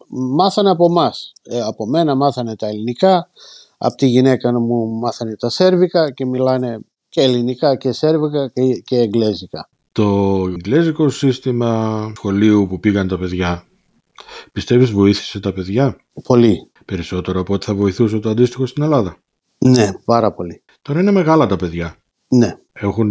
μάθανε 0.09 0.71
από 0.71 0.85
εμάς. 0.85 1.33
Ε, 1.43 1.61
από 1.61 1.87
μένα 1.87 2.15
μάθανε 2.15 2.57
τα 2.57 2.67
ελληνικά 2.67 3.31
από 3.79 3.95
τη 3.95 4.07
γυναίκα 4.07 4.61
μου 4.61 4.99
μάθανε 4.99 5.37
τα 5.37 5.51
σέρβικα 5.51 6.13
και 6.13 6.27
μιλάνε 6.27 6.79
και 7.09 7.21
ελληνικά 7.21 7.77
και 7.77 7.93
σέρβικα 7.93 8.49
και, 8.49 8.63
και 8.85 8.97
εγγλέζικα. 8.97 9.69
Το 9.93 10.05
εγγλέζικο 10.49 11.09
σύστημα 11.09 12.13
σχολείου 12.17 12.67
που 12.69 12.81
πήγαν 12.81 13.09
τα 13.09 13.19
παιδιά, 13.19 13.65
πιστεύεις 14.53 14.91
βοήθησε 14.91 15.41
τα 15.41 15.53
παιδιά; 15.53 15.97
Πολύ. 16.23 16.71
Περισσότερο 16.85 17.41
από 17.41 17.55
ό,τι 17.55 17.67
θα 17.67 17.75
βοηθούσε 17.75 18.19
το 18.19 18.31
αντίστοιχο 18.31 18.67
στην 18.67 18.83
Ελλάδα. 18.83 19.17
Ναι, 19.59 19.91
πάρα 20.05 20.33
πολύ. 20.33 20.62
Τώρα 20.83 21.01
είναι 21.01 21.11
μεγάλα 21.11 21.47
τα 21.47 21.57
παιδιά. 21.57 21.97
Ναι. 22.29 22.55
Έχουν, 22.73 23.11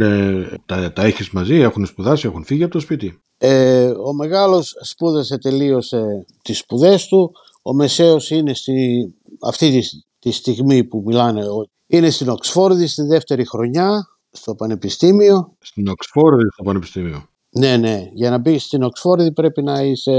τα, 0.66 0.94
τα 0.94 1.04
έχεις 1.04 1.30
μαζί, 1.30 1.56
έχουν 1.56 1.86
σπουδάσει, 1.86 2.28
έχουν 2.28 2.44
φύγει 2.44 2.64
από 2.64 2.74
το 2.74 2.80
σπίτι; 2.80 3.22
Ε, 3.38 3.86
ο 3.86 4.14
μεγάλος 4.14 4.76
σπούδασε, 4.82 5.38
τελείωσε 5.38 6.26
τις 6.42 6.58
σπουδές 6.58 7.08
του. 7.08 7.32
Ο 7.62 7.74
μεσαίος 7.74 8.30
είναι 8.30 8.54
στη, 8.54 9.08
αυτή 9.42 9.80
τη, 9.80 9.88
τη 10.20 10.32
στιγμή 10.32 10.84
που 10.84 11.04
μιλάνε 11.06 11.42
είναι 11.88 12.10
στην 12.10 12.30
Οξφόρδη 12.30 12.88
στη 12.88 13.04
δεύτερη 13.04 13.48
χρονιά 13.48 14.08
στο 14.32 14.56
πανεπιστήμιο. 14.56 15.52
Στην 15.60 15.88
Οξφόρδη 15.88 16.50
στο 16.52 16.64
πανεπιστήμιο. 16.64 17.30
Ναι, 17.50 17.78
ναι. 17.78 18.10
Για 18.14 18.30
να 18.30 18.38
μπει 18.38 18.60
στην 18.60 18.84
Οξφόρδη 18.84 19.32
πρέπει 19.32 19.64
να 19.64 19.82
είσαι 19.82 20.14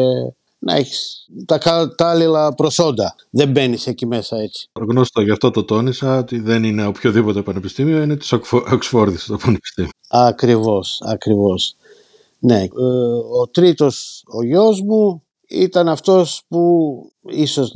να 0.59 0.75
έχεις 0.75 1.27
τα 1.47 1.59
κατάλληλα 1.59 2.55
προσόντα. 2.55 3.15
Δεν 3.31 3.51
μπαίνεις 3.51 3.87
εκεί 3.87 4.07
μέσα 4.07 4.37
έτσι. 4.37 4.69
Γνωστό, 4.81 5.21
γι' 5.21 5.31
αυτό 5.31 5.51
το 5.51 5.65
τόνισα 5.65 6.19
ότι 6.19 6.41
δεν 6.41 6.65
είναι 6.65 6.87
οποιοδήποτε 6.87 7.43
πανεπιστήμιο, 7.43 8.03
είναι 8.03 8.17
της 8.17 8.33
Οξφόρδης 8.73 9.25
το 9.25 9.37
πανεπιστήμιο. 9.37 9.91
Ακριβώς, 10.09 11.01
ακριβώς. 11.05 11.77
Ναι, 12.39 12.63
ε, 12.63 12.69
ο 13.41 13.49
τρίτος 13.51 14.25
ο 14.27 14.45
γιος 14.45 14.81
μου 14.81 15.23
ήταν 15.49 15.89
αυτός 15.89 16.43
που 16.49 17.13
ίσως 17.27 17.75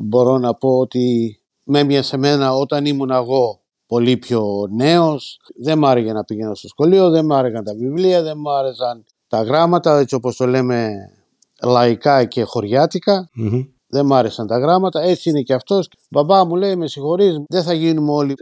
μπορώ 0.00 0.38
να 0.38 0.54
πω 0.54 0.78
ότι 0.78 1.38
με 1.64 2.02
σε 2.02 2.16
μένα 2.16 2.54
όταν 2.54 2.86
ήμουν 2.86 3.10
εγώ 3.10 3.60
πολύ 3.86 4.16
πιο 4.16 4.68
νέος. 4.70 5.40
Δεν 5.56 5.78
μ' 5.78 5.84
άρεγε 5.84 6.12
να 6.12 6.24
πηγαίνω 6.24 6.54
στο 6.54 6.68
σχολείο, 6.68 7.10
δεν 7.10 7.24
μ' 7.24 7.32
άρεγαν 7.32 7.64
τα 7.64 7.74
βιβλία, 7.74 8.22
δεν 8.22 8.38
μ' 8.38 8.48
άρεσαν 8.48 9.04
τα 9.28 9.42
γράμματα, 9.42 9.98
έτσι 9.98 10.14
όπως 10.14 10.36
το 10.36 10.46
λέμε 10.46 10.90
λαϊκά 11.62 12.24
και 12.24 12.42
χωριατικα 12.42 13.30
Δεν 13.86 14.06
μ' 14.06 14.12
άρεσαν 14.12 14.46
τα 14.46 14.58
γράμματα, 14.58 15.02
έτσι 15.02 15.30
είναι 15.30 15.40
και 15.40 15.54
αυτός. 15.54 15.88
Μπαμπά 16.10 16.44
μου 16.44 16.56
λέει: 16.56 16.76
Με 16.76 16.88
συγχωρείς, 16.88 17.42
δεν 17.48 17.62
θα 17.62 17.72
γίνουμε 17.72 18.12
όλοι 18.12 18.34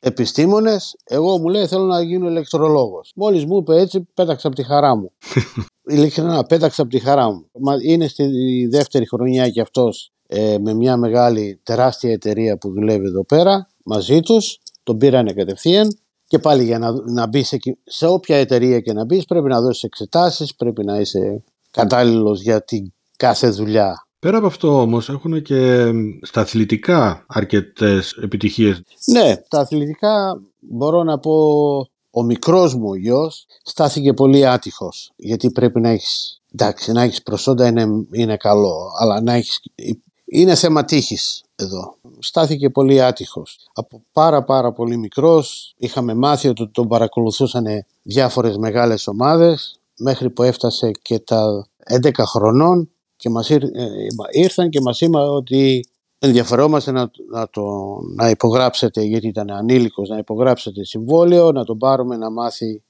επιστήμονες. 0.00 0.96
Εγώ 1.04 1.38
μου 1.38 1.48
λέει: 1.48 1.66
Θέλω 1.66 1.84
να 1.84 2.02
γίνω 2.02 2.28
ηλεκτρολόγος. 2.28 3.12
Μόλις 3.16 3.44
μου 3.44 3.56
είπε 3.56 3.80
έτσι, 3.80 4.08
πέταξα 4.14 4.46
από 4.46 4.56
τη 4.56 4.62
χαρά 4.62 4.96
μου. 4.96 5.12
Ειλικρινά, 5.92 6.44
πέταξα 6.44 6.82
από 6.82 6.90
τη 6.90 6.98
χαρά 6.98 7.30
μου. 7.30 7.50
Είναι 7.84 8.08
στη 8.08 8.26
δεύτερη 8.70 9.06
χρονιά 9.06 9.48
κι 9.48 9.60
αυτός 9.60 10.12
ε, 10.26 10.58
με 10.58 10.74
μια 10.74 10.96
μεγάλη 10.96 11.60
τεράστια 11.62 12.12
εταιρεία 12.12 12.58
που 12.58 12.72
δουλεύει 12.72 13.06
εδώ 13.06 13.24
πέρα 13.24 13.68
μαζί 13.84 14.20
τους. 14.20 14.58
Τον 14.82 14.98
πήρανε 14.98 15.32
κατευθείαν 15.32 15.88
και 16.28 16.38
πάλι 16.38 16.64
για 16.64 16.78
να, 16.78 16.92
να 17.12 17.26
μπεις 17.26 17.48
σε, 17.48 17.58
σε 17.84 18.06
όποια 18.06 18.36
εταιρεία 18.36 18.80
και 18.80 18.92
να 18.92 19.04
μπεις, 19.04 19.24
πρέπει 19.24 19.48
να 19.48 19.60
δώσεις 19.60 19.82
εξετάσεις, 19.82 20.54
πρέπει 20.54 20.84
να 20.84 21.00
είσαι 21.00 21.44
κατάλληλος 21.70 22.42
για 22.42 22.64
την 22.64 22.92
κάθε 23.16 23.48
δουλειά. 23.48 24.06
Πέρα 24.18 24.36
από 24.36 24.46
αυτό 24.46 24.80
όμως 24.80 25.08
έχουν 25.08 25.42
και 25.42 25.90
στα 26.22 26.40
αθλητικά 26.40 27.24
αρκετές 27.28 28.12
επιτυχίες. 28.12 28.82
Ναι, 29.04 29.36
τα 29.48 29.60
αθλητικά 29.60 30.42
μπορώ 30.58 31.02
να 31.02 31.18
πω 31.18 31.32
ο 32.10 32.22
μικρός 32.22 32.74
μου 32.74 32.88
ο 32.88 32.96
γιος 32.96 33.46
στάθηκε 33.62 34.12
πολύ 34.12 34.46
άτυχος 34.46 35.12
γιατί 35.16 35.50
πρέπει 35.50 35.80
να 35.80 35.88
έχεις, 35.88 36.40
εντάξει 36.52 36.92
να 36.92 37.02
έχεις 37.02 37.22
προσόντα 37.22 37.66
είναι, 37.66 37.86
είναι 38.10 38.36
καλό 38.36 38.76
αλλά 39.00 39.20
να 39.20 39.32
έχεις, 39.32 39.60
είναι 40.24 40.54
θέμα 40.54 40.84
τύχης 40.84 41.42
εδώ. 41.56 41.96
Στάθηκε 42.18 42.70
πολύ 42.70 43.02
άτυχος. 43.02 43.58
Από 43.72 44.02
πάρα 44.12 44.44
πάρα 44.44 44.72
πολύ 44.72 44.96
μικρός 44.96 45.74
είχαμε 45.76 46.14
μάθει 46.14 46.48
ότι 46.48 46.68
τον 46.68 46.88
παρακολουθούσαν 46.88 47.66
διάφορες 48.02 48.56
μεγάλες 48.56 49.06
ομάδες 49.06 49.80
μέχρι 49.98 50.30
που 50.30 50.42
έφτασε 50.42 50.90
και 51.02 51.18
τα 51.18 51.68
11 52.02 52.10
χρονών 52.26 52.90
και 53.16 53.30
μας 53.30 53.50
ε, 53.50 53.58
ήρθαν 54.30 54.68
και 54.70 54.80
μας 54.80 55.00
είπαν 55.00 55.28
ότι 55.28 55.84
ενδιαφερόμαστε 56.18 56.90
να, 56.90 57.10
να, 57.30 57.48
το, 57.48 57.62
να 58.14 58.30
υπογράψετε 58.30 59.02
γιατί 59.02 59.26
ήταν 59.26 59.50
ανήλικος 59.50 60.08
να 60.08 60.18
υπογράψετε 60.18 60.84
συμβόλαιο, 60.84 61.52
να 61.52 61.64
τον 61.64 61.78
πάρουμε 61.78 62.16
να 62.16 62.30
μάθει 62.30 62.82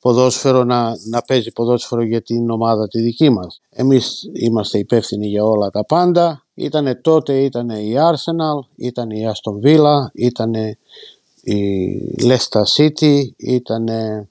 ποδόσφαιρο, 0.00 0.64
να, 0.64 0.96
να 1.10 1.22
παίζει 1.22 1.52
ποδόσφαιρο 1.52 2.02
για 2.02 2.22
την 2.22 2.50
ομάδα 2.50 2.88
τη 2.88 3.00
δική 3.00 3.30
μας. 3.30 3.60
Εμείς 3.70 4.30
είμαστε 4.32 4.78
υπεύθυνοι 4.78 5.26
για 5.26 5.44
όλα 5.44 5.70
τα 5.70 5.84
πάντα. 5.84 6.46
Ήτανε 6.54 6.94
τότε 6.94 7.38
ήταν 7.38 7.68
η 7.68 7.94
Arsenal, 7.96 8.68
ήταν 8.76 9.10
η 9.10 9.22
Aston 9.26 9.66
Villa, 9.66 9.96
ήταν 10.12 10.54
η 11.42 12.00
Leicester 12.22 12.62
City, 12.76 13.20
ήταν 13.36 13.88
ε, 13.88 14.28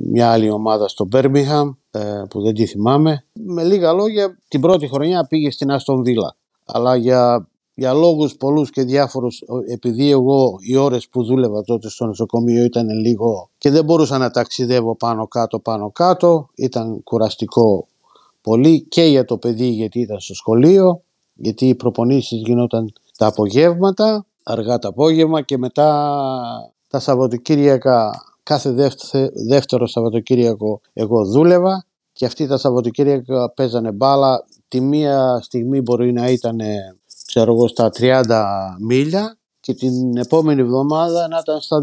μια 0.00 0.30
άλλη 0.30 0.50
ομάδα 0.50 0.88
στο 0.88 1.08
Birmingham 1.12 1.74
ε, 1.90 2.22
που 2.30 2.42
δεν 2.42 2.54
τη 2.54 2.66
θυμάμαι. 2.66 3.24
Με 3.32 3.64
λίγα 3.64 3.92
λόγια 3.92 4.38
την 4.48 4.60
πρώτη 4.60 4.88
χρονιά 4.88 5.26
πήγε 5.28 5.50
στην 5.50 5.68
Aston 5.70 5.98
Villa. 5.98 6.34
Αλλά 6.64 6.96
για, 6.96 7.48
για 7.74 7.92
λόγους 7.92 8.36
πολλούς 8.36 8.70
και 8.70 8.82
διάφορους 8.82 9.42
επειδή 9.68 10.10
εγώ 10.10 10.56
οι 10.60 10.76
ώρες 10.76 11.08
που 11.08 11.24
δούλευα 11.24 11.62
τότε 11.62 11.88
στο 11.88 12.06
νοσοκομείο 12.06 12.64
ήταν 12.64 12.88
λίγο 12.88 13.50
και 13.58 13.70
δεν 13.70 13.84
μπορούσα 13.84 14.18
να 14.18 14.30
ταξιδεύω 14.30 14.96
πάνω 14.96 15.26
κάτω 15.26 15.58
πάνω 15.58 15.90
κάτω 15.90 16.48
ήταν 16.54 17.02
κουραστικό 17.02 17.86
πολύ 18.40 18.82
και 18.82 19.02
για 19.02 19.24
το 19.24 19.36
παιδί 19.36 19.68
γιατί 19.68 20.00
ήταν 20.00 20.20
στο 20.20 20.34
σχολείο 20.34 21.02
γιατί 21.34 21.68
οι 21.68 21.74
προπονήσεις 21.74 22.40
γινόταν 22.40 22.92
τα 23.18 23.26
απογεύματα 23.26 24.26
αργά 24.42 24.78
το 24.78 24.88
απόγευμα 24.88 25.42
και 25.42 25.58
μετά 25.58 26.16
τα 26.88 26.98
Σαββατοκύριακα 26.98 28.24
κάθε 28.50 28.90
δεύτερο 29.48 29.86
Σαββατοκύριακο 29.86 30.80
εγώ 30.92 31.24
δούλευα 31.24 31.86
και 32.12 32.26
αυτοί 32.26 32.46
τα 32.46 32.58
Σαββατοκύριακα 32.58 33.52
παίζανε 33.52 33.92
μπάλα. 33.92 34.44
Τη 34.68 34.80
μία 34.80 35.40
στιγμή 35.42 35.80
μπορεί 35.80 36.12
να 36.12 36.28
ήταν 36.28 36.58
ξέρω 37.26 37.52
εγώ 37.52 37.68
στα 37.68 37.90
30 37.98 38.24
μίλια 38.80 39.38
και 39.60 39.74
την 39.74 40.16
επόμενη 40.16 40.60
εβδομάδα 40.60 41.28
να 41.28 41.38
ήταν 41.38 41.60
στα 41.60 41.82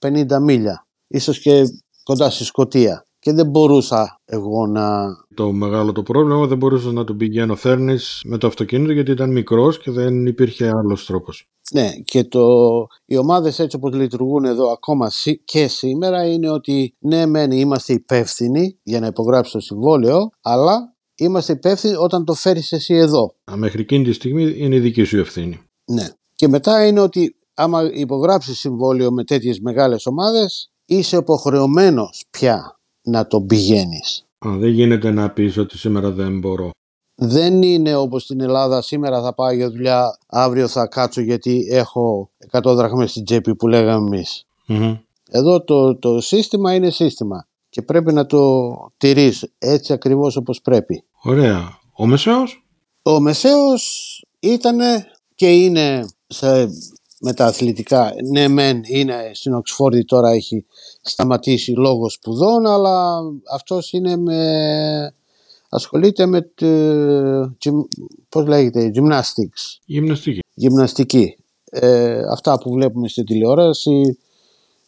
250 0.00 0.38
μίλια. 0.40 0.86
Ίσως 1.06 1.40
και 1.40 1.64
κοντά 2.02 2.30
στη 2.30 2.44
Σκοτία 2.44 3.06
και 3.24 3.32
δεν 3.32 3.46
μπορούσα 3.46 4.20
εγώ 4.24 4.66
να... 4.66 5.16
Το 5.34 5.52
μεγάλο 5.52 5.92
το 5.92 6.02
πρόβλημα 6.02 6.46
δεν 6.46 6.58
μπορούσα 6.58 6.92
να 6.92 7.04
τον 7.04 7.16
πηγαίνω 7.16 7.54
φέρνει 7.56 7.96
με 8.24 8.38
το 8.38 8.46
αυτοκίνητο 8.46 8.92
γιατί 8.92 9.10
ήταν 9.10 9.32
μικρός 9.32 9.78
και 9.78 9.90
δεν 9.90 10.26
υπήρχε 10.26 10.68
άλλος 10.68 11.06
τρόπος. 11.06 11.48
Ναι 11.72 11.90
και 12.04 12.24
το... 12.24 12.46
οι 13.04 13.16
ομάδες 13.16 13.58
έτσι 13.58 13.76
όπως 13.76 13.94
λειτουργούν 13.94 14.44
εδώ 14.44 14.68
ακόμα 14.68 15.10
και 15.44 15.66
σήμερα 15.68 16.26
είναι 16.26 16.50
ότι 16.50 16.94
ναι 16.98 17.26
μεν 17.26 17.50
είμαστε 17.50 17.92
υπεύθυνοι 17.92 18.78
για 18.82 19.00
να 19.00 19.06
υπογράψει 19.06 19.52
το 19.52 19.60
συμβόλαιο 19.60 20.30
αλλά 20.42 20.94
είμαστε 21.14 21.52
υπεύθυνοι 21.52 21.94
όταν 21.94 22.24
το 22.24 22.34
φέρεις 22.34 22.72
εσύ 22.72 22.94
εδώ. 22.94 23.34
Α, 23.50 23.56
μέχρι 23.56 23.80
εκείνη 23.80 24.04
τη 24.04 24.12
στιγμή 24.12 24.54
είναι 24.56 24.74
η 24.74 24.80
δική 24.80 25.04
σου 25.04 25.18
ευθύνη. 25.18 25.60
Ναι 25.84 26.08
και 26.34 26.48
μετά 26.48 26.86
είναι 26.86 27.00
ότι 27.00 27.36
άμα 27.54 27.90
υπογράψεις 27.92 28.58
συμβόλαιο 28.58 29.12
με 29.12 29.24
τέτοιες 29.24 29.60
μεγάλες 29.60 30.06
ομάδες 30.06 30.70
είσαι 30.84 31.16
υποχρεωμένος 31.16 32.24
πια 32.30 32.78
να 33.04 33.26
το 33.26 33.40
πηγαίνεις. 33.40 34.26
δεν 34.38 34.70
γίνεται 34.70 35.10
να 35.10 35.30
πεις 35.30 35.58
ότι 35.58 35.78
σήμερα 35.78 36.10
δεν 36.10 36.38
μπορώ. 36.38 36.70
Δεν 37.14 37.62
είναι 37.62 37.94
όπως 37.94 38.22
στην 38.22 38.40
Ελλάδα 38.40 38.82
σήμερα 38.82 39.22
θα 39.22 39.34
πάω 39.34 39.50
για 39.52 39.70
δουλειά, 39.70 40.18
αύριο 40.26 40.68
θα 40.68 40.86
κάτσω 40.86 41.20
γιατί 41.20 41.66
έχω 41.70 42.30
100 42.50 42.62
δραχμές 42.62 43.10
στην 43.10 43.24
τσέπη 43.24 43.56
που 43.56 43.68
λέγαμε 43.68 44.22
Εδώ 45.30 45.64
το, 45.64 45.96
το 45.96 46.20
σύστημα 46.20 46.74
είναι 46.74 46.90
σύστημα 46.90 47.46
και 47.68 47.82
πρέπει 47.82 48.12
να 48.12 48.26
το 48.26 48.70
τηρείς 48.96 49.52
έτσι 49.58 49.92
ακριβώς 49.92 50.36
όπως 50.36 50.60
πρέπει. 50.60 51.04
Ωραία. 51.22 51.78
Ο 51.92 52.06
Μεσαίος; 52.06 52.64
Ο 53.02 53.20
Μεσαίος 53.20 54.24
ήταν 54.40 54.78
και 55.34 55.52
είναι 55.52 56.08
σε 56.26 56.68
με 57.24 57.32
τα 57.32 57.46
αθλητικά. 57.46 58.12
Ναι, 58.32 58.48
μεν 58.48 58.80
είναι 58.84 59.30
στην 59.32 59.54
Οξφόρδη 59.54 60.04
τώρα 60.04 60.30
έχει 60.30 60.64
σταματήσει 61.02 61.72
λόγω 61.72 62.10
σπουδών, 62.10 62.66
αλλά 62.66 63.20
αυτός 63.54 63.92
είναι 63.92 64.16
με... 64.16 65.14
ασχολείται 65.68 66.26
με 66.26 66.50
το... 66.54 66.66
πώς 68.28 68.46
λέγεται, 68.46 68.90
gymnastics. 68.94 69.78
Γυμναστική. 69.84 70.40
Γυμναστική. 70.54 71.36
Ε, 71.70 72.22
αυτά 72.32 72.58
που 72.58 72.72
βλέπουμε 72.72 73.08
στη 73.08 73.24
τηλεόραση, 73.24 74.18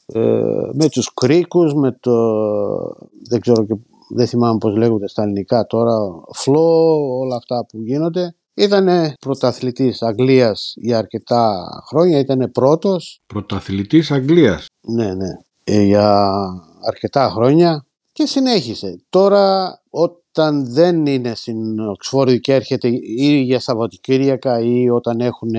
ε, 0.07 0.21
με 0.73 0.89
τους 0.89 1.15
κρίκους, 1.15 1.75
με 1.75 1.97
το... 2.01 2.13
δεν 3.29 3.41
ξέρω 3.41 3.65
και 3.65 3.75
δεν 4.09 4.27
θυμάμαι 4.27 4.59
πώς 4.59 4.77
λέγονται 4.77 5.09
στα 5.09 5.23
ελληνικά 5.23 5.67
τώρα, 5.67 5.95
φλό, 6.33 6.97
όλα 7.19 7.37
αυτά 7.37 7.67
που 7.69 7.81
γίνονται. 7.81 8.35
Ήταν 8.59 9.15
πρωταθλητής 9.21 10.03
Αγγλίας 10.03 10.75
για 10.77 10.99
αρκετά 10.99 11.69
χρόνια, 11.89 12.19
ήταν 12.19 12.51
πρώτος. 12.53 13.21
Πρωταθλητής 13.27 14.11
Αγγλίας. 14.11 14.67
Ναι, 14.81 15.15
ναι. 15.15 15.29
Ε, 15.65 15.83
για 15.83 16.35
αρκετά 16.87 17.31
χρόνια 17.31 17.87
και 18.13 18.27
συνέχισε. 18.27 19.01
Τώρα 19.09 19.77
όταν 19.91 20.73
δεν 20.73 21.07
είναι 21.07 21.35
στην 21.35 21.79
Οξφόρδη 21.81 22.41
και 22.41 22.55
έρχεται 22.55 22.89
ή 23.19 23.41
για 23.41 23.61
Σαββατοκύριακα 23.61 24.61
ή 24.61 24.91
όταν 24.91 25.21
έχουν 25.21 25.51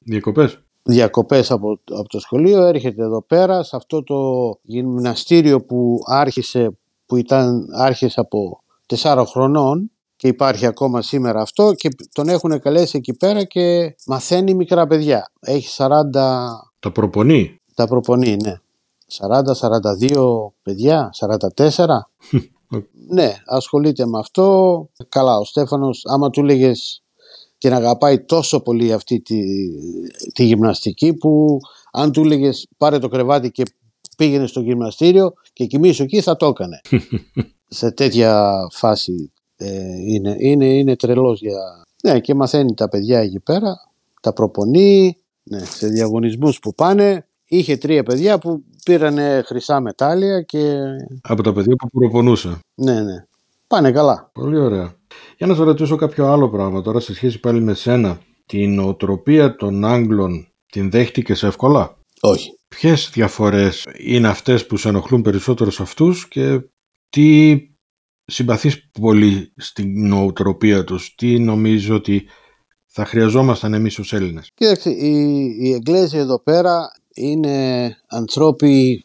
διακοπές, 0.00 0.58
διακοπές 0.82 1.50
από, 1.50 1.80
από 1.90 2.08
το 2.08 2.20
σχολείο 2.20 2.62
έρχεται 2.62 3.02
εδώ 3.02 3.22
πέρα 3.22 3.62
σε 3.62 3.76
αυτό 3.76 4.02
το 4.02 4.18
γυμναστήριο 4.62 5.64
που 5.64 5.98
άρχισε, 6.06 6.78
που 7.06 7.16
ήταν, 7.16 7.66
άρχισε 7.72 8.20
από 8.20 8.62
4 8.86 9.24
χρονών 9.26 9.90
και 10.18 10.28
υπάρχει 10.28 10.66
ακόμα 10.66 11.02
σήμερα 11.02 11.40
αυτό 11.40 11.74
και 11.74 11.88
τον 12.12 12.28
έχουν 12.28 12.60
καλέσει 12.60 12.96
εκεί 12.96 13.14
πέρα 13.14 13.44
και 13.44 13.94
μαθαίνει 14.06 14.54
μικρά 14.54 14.86
παιδιά. 14.86 15.30
Έχει 15.40 15.68
40... 15.76 15.88
Τα 16.78 16.92
προπονεί; 16.92 17.60
Τα 17.74 17.86
προπονεί, 17.86 18.36
ναι. 18.42 18.60
40-42 20.10 20.16
παιδιά, 20.62 21.10
44. 21.56 21.86
ναι, 23.14 23.34
ασχολείται 23.46 24.06
με 24.06 24.18
αυτό. 24.18 24.88
Καλά, 25.08 25.36
ο 25.36 25.44
Στέφανος, 25.44 26.02
άμα 26.04 26.30
του 26.30 26.44
λέγες 26.44 27.02
την 27.58 27.72
αγαπάει 27.72 28.24
τόσο 28.24 28.60
πολύ 28.60 28.92
αυτή 28.92 29.20
τη, 29.20 29.40
τη 30.32 30.44
γυμναστική 30.44 31.14
που 31.14 31.58
αν 31.92 32.12
του 32.12 32.20
έλεγε 32.20 32.50
πάρε 32.76 32.98
το 32.98 33.08
κρεβάτι 33.08 33.50
και 33.50 33.62
πήγαινε 34.16 34.46
στο 34.46 34.60
γυμναστήριο 34.60 35.32
και 35.52 35.64
κοιμήσου 35.66 36.02
εκεί 36.02 36.20
θα 36.20 36.36
το 36.36 36.46
έκανε. 36.46 36.80
σε 37.68 37.90
τέτοια 37.90 38.52
φάση 38.70 39.32
ε, 39.58 39.96
είναι, 40.06 40.36
είναι, 40.38 40.66
είναι 40.66 40.96
τρελός 40.96 41.40
για... 41.40 41.84
Ναι, 42.02 42.20
και 42.20 42.34
μαθαίνει 42.34 42.74
τα 42.74 42.88
παιδιά 42.88 43.18
εκεί 43.18 43.40
πέρα, 43.40 43.76
τα 44.22 44.32
προπονεί, 44.32 45.18
ναι, 45.42 45.58
σε 45.58 45.88
διαγωνισμούς 45.88 46.58
που 46.58 46.74
πάνε. 46.74 47.22
Είχε 47.50 47.76
τρία 47.76 48.02
παιδιά 48.02 48.38
που 48.38 48.64
πήραν 48.84 49.18
χρυσά 49.44 49.80
μετάλλια 49.80 50.42
και... 50.42 50.80
Από 51.22 51.42
τα 51.42 51.52
παιδιά 51.52 51.76
που 51.76 51.88
προπονούσε. 51.88 52.58
Ναι, 52.74 53.00
ναι. 53.00 53.24
Πάνε 53.66 53.92
καλά. 53.92 54.30
Πολύ 54.32 54.58
ωραία. 54.58 54.94
Για 55.36 55.46
να 55.46 55.54
σα 55.54 55.64
ρωτήσω 55.64 55.96
κάποιο 55.96 56.26
άλλο 56.26 56.48
πράγμα 56.48 56.82
τώρα 56.82 57.00
σε 57.00 57.14
σχέση 57.14 57.40
πάλι 57.40 57.60
με 57.60 57.74
σένα. 57.74 58.20
Την 58.46 58.78
οτροπία 58.78 59.56
των 59.56 59.84
Άγγλων 59.84 60.48
την 60.72 60.90
δέχτηκες 60.90 61.42
εύκολα; 61.42 61.96
Όχι. 62.20 62.50
Ποιες 62.68 63.10
διαφορές 63.12 63.86
είναι 63.98 64.28
αυτές 64.28 64.66
που 64.66 64.76
σε 64.76 64.88
ενοχλούν 64.88 65.22
περισσότερο 65.22 65.70
σε 65.70 65.82
αυτούς 65.82 66.28
και 66.28 66.60
τι 67.08 67.56
συμπαθείς 68.30 68.90
πολύ 69.00 69.52
στην 69.56 70.08
νοοτροπία 70.08 70.84
τους, 70.84 71.14
τι 71.14 71.38
νομίζω 71.38 71.94
ότι 71.94 72.22
θα 72.86 73.04
χρειαζόμασταν 73.04 73.74
εμείς 73.74 73.98
ως 73.98 74.12
Έλληνες; 74.12 74.50
Κοίταξε, 74.54 74.90
οι, 74.90 75.44
οι 75.60 75.72
Εγγλέζοι 75.72 76.16
εδώ 76.16 76.42
πέρα 76.42 76.90
είναι 77.14 77.96
ανθρώποι 78.08 79.04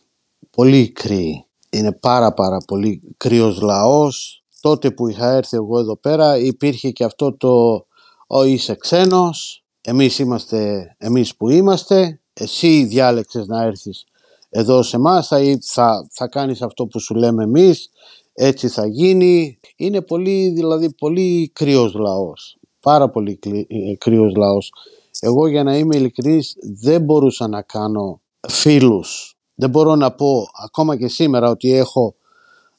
πολύ 0.50 0.92
κρύοι. 0.92 1.46
Είναι 1.70 1.92
πάρα 1.92 2.34
πάρα 2.34 2.58
πολύ 2.68 3.02
κρύος 3.18 3.62
λαός. 3.62 4.44
Τότε 4.62 4.92
που 4.92 5.08
είχα 5.08 5.32
έρθει 5.32 5.58
εγώ 5.58 5.80
εδώ 5.80 5.98
πέρα 5.98 6.38
υπήρχε 6.38 6.92
και 6.92 7.04
αυτό 7.04 7.38
το 7.38 7.86
«Ο 8.28 8.44
είσαι 8.44 8.76
ξένος, 8.76 9.64
εμείς 9.82 10.20
είμαστε 10.20 10.88
εμείς 10.98 11.36
που 11.36 11.50
είμαστε, 11.50 12.20
εσύ 12.34 12.84
διάλεξες 12.84 13.48
να 13.48 13.64
έρθεις 13.64 14.06
εδώ 14.50 14.84
σε 14.84 14.96
εμάς, 14.96 15.28
θα, 15.28 15.40
θα, 15.62 16.08
θα 16.12 16.28
κάνεις 16.28 16.62
αυτό 16.62 16.86
που 16.86 17.00
σου 17.00 17.16
λέμε 17.16 17.44
εμείς, 17.44 17.90
έτσι 18.34 18.68
θα 18.68 18.88
γίνει. 18.88 19.60
Είναι 19.76 20.02
πολύ, 20.02 20.50
δηλαδή, 20.50 20.94
πολύ 20.94 21.52
κρύος 21.54 21.94
λαός. 21.94 22.58
Πάρα 22.80 23.10
πολύ 23.10 23.40
ε, 23.68 23.96
κρύος 23.96 24.36
λαός. 24.36 24.72
Εγώ 25.20 25.48
για 25.48 25.64
να 25.64 25.78
είμαι 25.78 25.96
ειλικρινής 25.96 26.56
δεν 26.82 27.02
μπορούσα 27.02 27.48
να 27.48 27.62
κάνω 27.62 28.22
φίλους. 28.50 29.36
Δεν 29.56 29.70
μπορώ 29.70 29.96
να 29.96 30.12
πω 30.12 30.46
ακόμα 30.64 30.98
και 30.98 31.08
σήμερα 31.08 31.50
ότι 31.50 31.72
έχω 31.74 32.16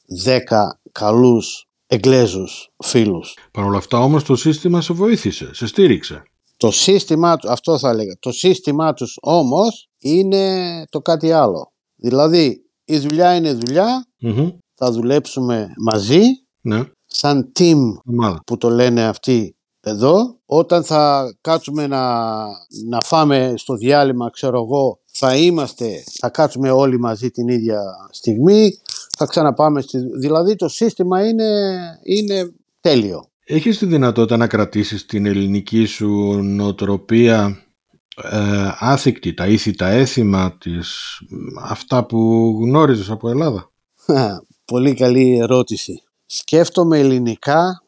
δέκα 0.05 0.79
καλούς 0.91 1.67
Εγγλέζους 1.87 2.71
φίλους. 2.83 3.37
Παρ' 3.51 3.65
όλα 3.65 3.77
αυτά 3.77 3.99
όμως 3.99 4.23
το 4.23 4.35
σύστημα 4.35 4.81
σε 4.81 4.93
βοήθησε, 4.93 5.53
σε 5.53 5.67
στήριξε. 5.67 6.23
Το 6.57 6.71
σύστημά 6.71 7.37
του, 7.37 7.51
αυτό 7.51 7.79
θα 7.79 7.89
έλεγα, 7.89 8.13
το 8.19 8.31
σύστημά 8.31 8.93
τους 8.93 9.17
όμως 9.21 9.89
είναι 9.99 10.85
το 10.89 11.01
κάτι 11.01 11.31
άλλο. 11.31 11.71
Δηλαδή 11.95 12.65
η 12.85 12.97
δουλειά 12.97 13.35
είναι 13.35 13.57
θα 14.75 14.91
δουλέψουμε 14.91 15.73
μαζί 15.77 16.21
ναι. 16.61 16.83
σαν 17.05 17.51
team 17.59 17.79
που 18.45 18.57
το 18.57 18.69
λένε 18.69 19.03
αυτοί 19.03 19.55
εδώ. 19.85 20.39
Όταν 20.45 20.83
θα 20.83 21.35
κάτσουμε 21.41 21.87
να, 21.87 22.25
να 22.87 23.01
φάμε 23.01 23.53
στο 23.57 23.75
διάλειμμα, 23.75 24.29
ξέρω 24.29 24.61
εγώ, 24.61 24.99
θα 25.05 25.35
είμαστε, 25.35 26.03
θα 26.19 26.29
κάτσουμε 26.29 26.71
όλοι 26.71 26.99
μαζί 26.99 27.31
την 27.31 27.47
ίδια 27.47 27.81
στιγμή, 28.11 28.79
θα 29.17 29.25
ξαναπάμε 29.25 29.81
στη... 29.81 29.97
Δηλαδή 30.19 30.55
το 30.55 30.67
σύστημα 30.67 31.27
είναι, 31.27 31.73
είναι 32.03 32.53
τέλειο. 32.79 33.29
Έχεις 33.45 33.77
τη 33.77 33.85
δυνατότητα 33.85 34.37
να 34.37 34.47
κρατήσεις 34.47 35.05
την 35.05 35.25
ελληνική 35.25 35.85
σου 35.85 36.09
νοοτροπία 36.41 37.65
ε, 38.23 38.71
άθικτη, 38.79 39.33
τα 39.33 39.47
ήθη, 39.47 39.75
τα 39.75 39.87
έθιμα 39.87 40.57
της, 40.57 41.19
αυτά 41.63 42.05
που 42.05 42.17
γνώριζες 42.61 43.09
από 43.09 43.29
Ελλάδα; 43.29 43.71
Πολύ 44.65 44.93
καλή 44.93 45.37
ερώτηση. 45.37 46.03
Σκέφτομαι 46.25 46.99
ελληνικά, 46.99 47.83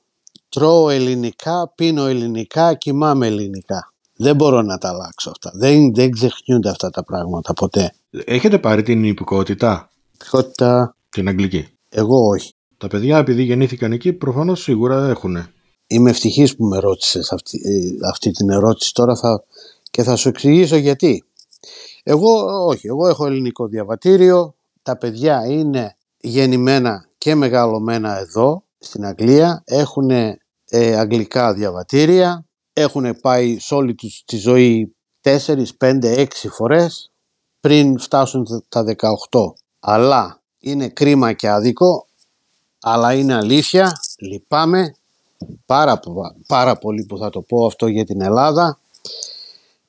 τρώω 0.49 0.89
ελληνικά, 0.89 1.71
πίνω 1.75 2.05
ελληνικά, 2.05 2.73
κοιμάμαι 2.73 3.27
ελληνικά. 3.27 3.91
Δεν 4.15 4.35
μπορώ 4.35 4.61
να 4.61 4.77
τα 4.77 4.89
αλλάξω 4.89 5.29
αυτά. 5.29 5.51
Δεν, 5.53 5.93
δεν 5.93 6.11
ξεχνιούνται 6.11 6.69
αυτά 6.69 6.89
τα 6.89 7.03
πράγματα 7.03 7.53
ποτέ. 7.53 7.93
Έχετε 8.25 8.59
πάρει 8.59 8.83
την 8.83 9.03
υπηκότητα; 9.03 9.91
Υπηκότητα. 10.13 10.95
Την 11.09 11.27
αγγλική; 11.27 11.67
Εγώ 11.89 12.27
όχι. 12.27 12.53
Τα 12.77 12.87
παιδιά 12.87 13.17
επειδή 13.17 13.43
γεννήθηκαν 13.43 13.91
εκεί 13.91 14.13
προφανώς 14.13 14.61
σίγουρα 14.61 15.07
έχουν. 15.07 15.47
Είμαι 15.87 16.09
ευτυχής 16.09 16.55
που 16.55 16.65
με 16.65 16.79
ρώτησες 16.79 17.31
αυτή, 17.31 17.57
ε, 17.63 18.07
αυτή 18.09 18.31
την 18.31 18.49
ερώτηση 18.49 18.93
τώρα 18.93 19.15
θα, 19.15 19.43
και 19.91 20.03
θα 20.03 20.15
σου 20.15 20.29
εξηγήσω 20.29 20.75
γιατί. 20.75 21.23
Εγώ 22.03 22.65
όχι, 22.65 22.87
εγώ 22.87 23.07
έχω 23.07 23.25
ελληνικό 23.25 23.67
διαβατήριο, 23.67 24.55
τα 24.81 24.97
παιδιά 24.97 25.45
είναι 25.47 25.96
γεννημένα 26.19 27.09
και 27.17 27.35
μεγαλωμένα 27.35 28.17
εδώ 28.17 28.63
στην 28.77 29.05
Αγγλία, 29.05 29.63
έχουν 29.65 30.09
ε, 30.09 30.95
αγγλικά 30.97 31.53
διαβατήρια, 31.53 32.45
έχουν 32.73 33.19
πάει 33.21 33.59
σε 33.59 33.75
όλη 33.75 33.95
τους 33.95 34.23
τη 34.25 34.37
ζωή 34.37 34.95
4, 35.21 35.37
5, 35.79 36.03
6 36.03 36.25
φορές 36.51 37.11
πριν 37.59 37.99
φτάσουν 37.99 38.65
τα 38.69 38.85
18. 39.31 39.53
Αλλά 39.79 40.41
είναι 40.59 40.87
κρίμα 40.89 41.33
και 41.33 41.49
άδικο, 41.49 42.07
αλλά 42.81 43.13
είναι 43.13 43.35
αλήθεια, 43.35 43.91
λυπάμαι 44.19 44.95
πάρα, 45.65 45.99
πάρα 46.47 46.77
πολύ 46.77 47.05
που 47.05 47.17
θα 47.17 47.29
το 47.29 47.41
πω 47.41 47.65
αυτό 47.65 47.87
για 47.87 48.05
την 48.05 48.21
Ελλάδα. 48.21 48.79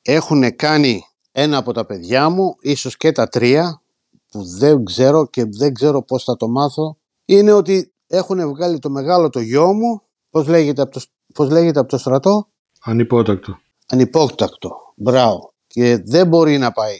Έχουν 0.01 0.55
κάνει 0.55 1.03
ένα 1.31 1.57
από 1.57 1.73
τα 1.73 1.85
παιδιά 1.85 2.29
μου, 2.29 2.55
ίσως 2.61 2.97
και 2.97 3.11
τα 3.11 3.27
τρία, 3.27 3.81
που 4.29 4.43
δεν 4.43 4.83
ξέρω 4.83 5.25
και 5.25 5.45
δεν 5.45 5.73
ξέρω 5.73 6.03
πώς 6.03 6.23
θα 6.23 6.35
το 6.35 6.47
μάθω 6.47 6.97
είναι 7.25 7.51
ότι 7.51 7.93
έχουν 8.07 8.49
βγάλει 8.49 8.79
το 8.79 8.89
μεγάλο 8.89 9.29
το 9.29 9.39
γιο 9.39 9.73
μου 9.73 10.01
πώς 10.29 10.47
λέγεται 10.47 10.81
από 10.81 10.91
το, 10.91 11.01
πώς 11.33 11.49
λέγεται 11.49 11.79
από 11.79 11.89
το 11.89 11.97
στρατό; 11.97 12.47
Ανυπότακτο. 12.81 13.59
Ανυπότακτο, 13.87 14.71
μπράβο. 14.95 15.53
Και 15.67 15.97
δεν 16.05 16.27
μπορεί 16.27 16.57
να 16.57 16.71
πάει. 16.71 16.97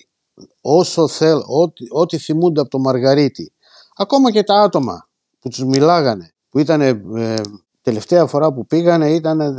Όσο 0.62 1.08
θέλ, 1.08 1.38
ό,τι, 1.46 1.86
ό,τι 1.90 2.18
θυμούνται 2.18 2.62
από 2.62 2.70
το 2.70 2.80
Μαργαρίτη 2.80 3.54
ακόμα 3.96 4.32
και 4.32 4.44
τα 4.44 4.62
άτομα 4.62 5.10
που 5.40 5.50
τους 5.50 5.64
μιλάγανε 5.64 6.34
που 6.50 6.60
ήταν 6.60 6.82
ε, 6.82 7.42
τελευταία 7.82 8.26
φορά 8.26 8.54
που 8.54 8.66
πήγανε 8.66 9.14
ήταν 9.14 9.56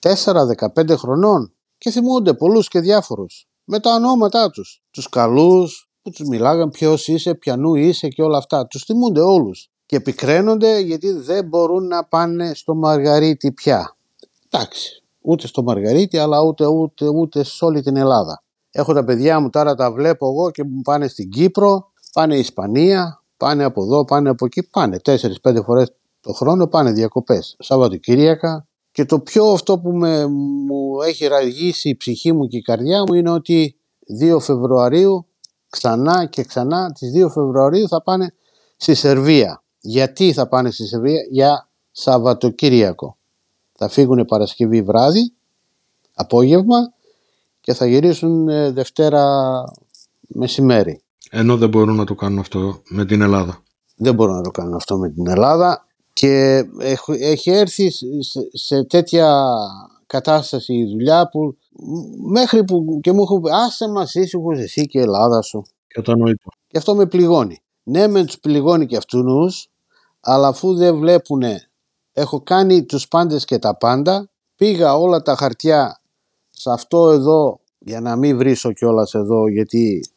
14-15 0.00 0.96
χρονών 0.96 1.54
και 1.78 1.90
θυμούνται 1.90 2.34
πολλούς 2.34 2.68
και 2.68 2.80
διάφορους. 2.80 3.48
Με 3.64 3.80
τα 3.80 3.94
ονόματά 3.94 4.50
τους. 4.50 4.82
Τους 4.90 5.08
καλούς, 5.08 5.89
που 6.02 6.10
τους 6.10 6.28
μιλάγαν 6.28 6.70
ποιος 6.70 7.08
είσαι, 7.08 7.34
πιανού 7.34 7.74
είσαι 7.74 8.08
και 8.08 8.22
όλα 8.22 8.38
αυτά. 8.38 8.66
Τους 8.66 8.84
θυμούνται 8.84 9.20
όλους 9.20 9.70
και 9.86 9.96
επικραίνονται 9.96 10.78
γιατί 10.78 11.12
δεν 11.12 11.44
μπορούν 11.44 11.86
να 11.86 12.04
πάνε 12.04 12.54
στο 12.54 12.74
Μαργαρίτη 12.74 13.52
πια. 13.52 13.96
Εντάξει, 14.50 15.02
ούτε 15.20 15.46
στο 15.46 15.62
Μαργαρίτη 15.62 16.18
αλλά 16.18 16.42
ούτε, 16.42 16.66
ούτε, 16.66 17.08
ούτε 17.08 17.44
σε 17.44 17.64
όλη 17.64 17.82
την 17.82 17.96
Ελλάδα. 17.96 18.42
Έχω 18.70 18.92
τα 18.92 19.04
παιδιά 19.04 19.40
μου 19.40 19.50
τώρα 19.50 19.74
τα 19.74 19.92
βλέπω 19.92 20.26
εγώ 20.26 20.50
και 20.50 20.64
μου 20.64 20.80
πάνε 20.82 21.08
στην 21.08 21.30
Κύπρο, 21.30 21.92
πάνε 22.12 22.36
Ισπανία, 22.36 23.22
πάνε 23.36 23.64
από 23.64 23.82
εδώ, 23.82 24.04
πάνε 24.04 24.28
από 24.28 24.44
εκεί, 24.44 24.62
πάνε 24.62 25.00
4-5 25.04 25.62
φορές 25.64 25.92
το 26.20 26.32
χρόνο, 26.32 26.66
πάνε 26.66 26.92
διακοπές. 26.92 27.56
Σαββατοκύριακα 27.58 28.66
και 28.92 29.04
το 29.04 29.20
πιο 29.20 29.44
αυτό 29.44 29.78
που 29.78 29.90
με, 29.90 30.26
μου 30.26 31.02
έχει 31.06 31.26
ραγίσει 31.26 31.88
η 31.88 31.96
ψυχή 31.96 32.32
μου 32.32 32.46
και 32.46 32.56
η 32.56 32.62
καρδιά 32.62 33.02
μου 33.06 33.14
είναι 33.14 33.30
ότι 33.30 33.76
2 34.34 34.40
Φεβρουαρίου 34.40 35.26
ξανά 35.70 36.26
και 36.26 36.42
ξανά 36.42 36.92
τις 36.92 37.12
2 37.24 37.30
Φεβρουαρίου 37.30 37.88
θα 37.88 38.02
πάνε 38.02 38.34
στη 38.76 38.94
Σερβία. 38.94 39.62
Γιατί 39.80 40.32
θα 40.32 40.48
πάνε 40.48 40.70
στη 40.70 40.86
Σερβία; 40.86 41.20
Για 41.30 41.68
Σαββατοκύριακο. 41.90 43.16
Θα 43.72 43.88
φύγουν 43.88 44.24
Παρασκευή 44.24 44.82
βράδυ, 44.82 45.32
απόγευμα 46.14 46.92
και 47.60 47.74
θα 47.74 47.86
γυρίσουν 47.86 48.48
ε, 48.48 48.70
Δευτέρα 48.70 49.24
μεσημέρι. 50.20 51.02
Ενώ 51.30 51.56
δεν 51.56 51.68
μπορούν 51.68 51.96
να 51.96 52.04
το 52.04 52.14
κάνουν 52.14 52.38
αυτό 52.38 52.82
με 52.88 53.04
την 53.04 53.20
Ελλάδα. 53.20 53.62
Δεν 53.96 54.14
μπορούν 54.14 54.34
να 54.34 54.42
το 54.42 54.50
κάνουν 54.50 54.74
αυτό 54.74 54.98
με 54.98 55.08
την 55.10 55.28
Ελλάδα 55.28 55.86
και 56.12 56.64
έχει 57.06 57.50
έρθει 57.50 57.92
σε 58.52 58.84
τέτοια 58.84 59.46
κατάσταση 60.10 60.74
η 60.74 60.86
δουλειά 60.86 61.28
που 61.28 61.56
μέχρι 62.30 62.64
που 62.64 63.00
και 63.02 63.12
μου 63.12 63.22
έχουν 63.22 63.40
πει 63.40 63.50
άσε 63.50 63.88
μας 63.88 64.14
ήσυχους 64.14 64.58
εσύ 64.58 64.86
και 64.86 64.98
η 64.98 65.02
Ελλάδα 65.02 65.42
σου. 65.42 65.62
Κατανοητό. 65.86 66.50
Και 66.66 66.78
αυτό 66.78 66.94
με 66.94 67.06
πληγώνει. 67.06 67.62
Ναι 67.82 68.06
με 68.06 68.24
τους 68.24 68.38
πληγώνει 68.38 68.86
και 68.86 68.96
αυτούς 68.96 69.68
αλλά 70.20 70.48
αφού 70.48 70.74
δεν 70.74 70.98
βλέπουν 70.98 71.42
έχω 72.12 72.40
κάνει 72.40 72.84
τους 72.84 73.08
πάντες 73.08 73.44
και 73.44 73.58
τα 73.58 73.76
πάντα 73.76 74.30
πήγα 74.56 74.96
όλα 74.96 75.22
τα 75.22 75.36
χαρτιά 75.36 76.00
σε 76.50 76.70
αυτό 76.70 77.10
εδώ 77.10 77.60
για 77.78 78.00
να 78.00 78.16
μην 78.16 78.36
βρίσω 78.36 78.72
κιόλας 78.72 79.14
εδώ 79.14 79.48
γιατί 79.48 80.10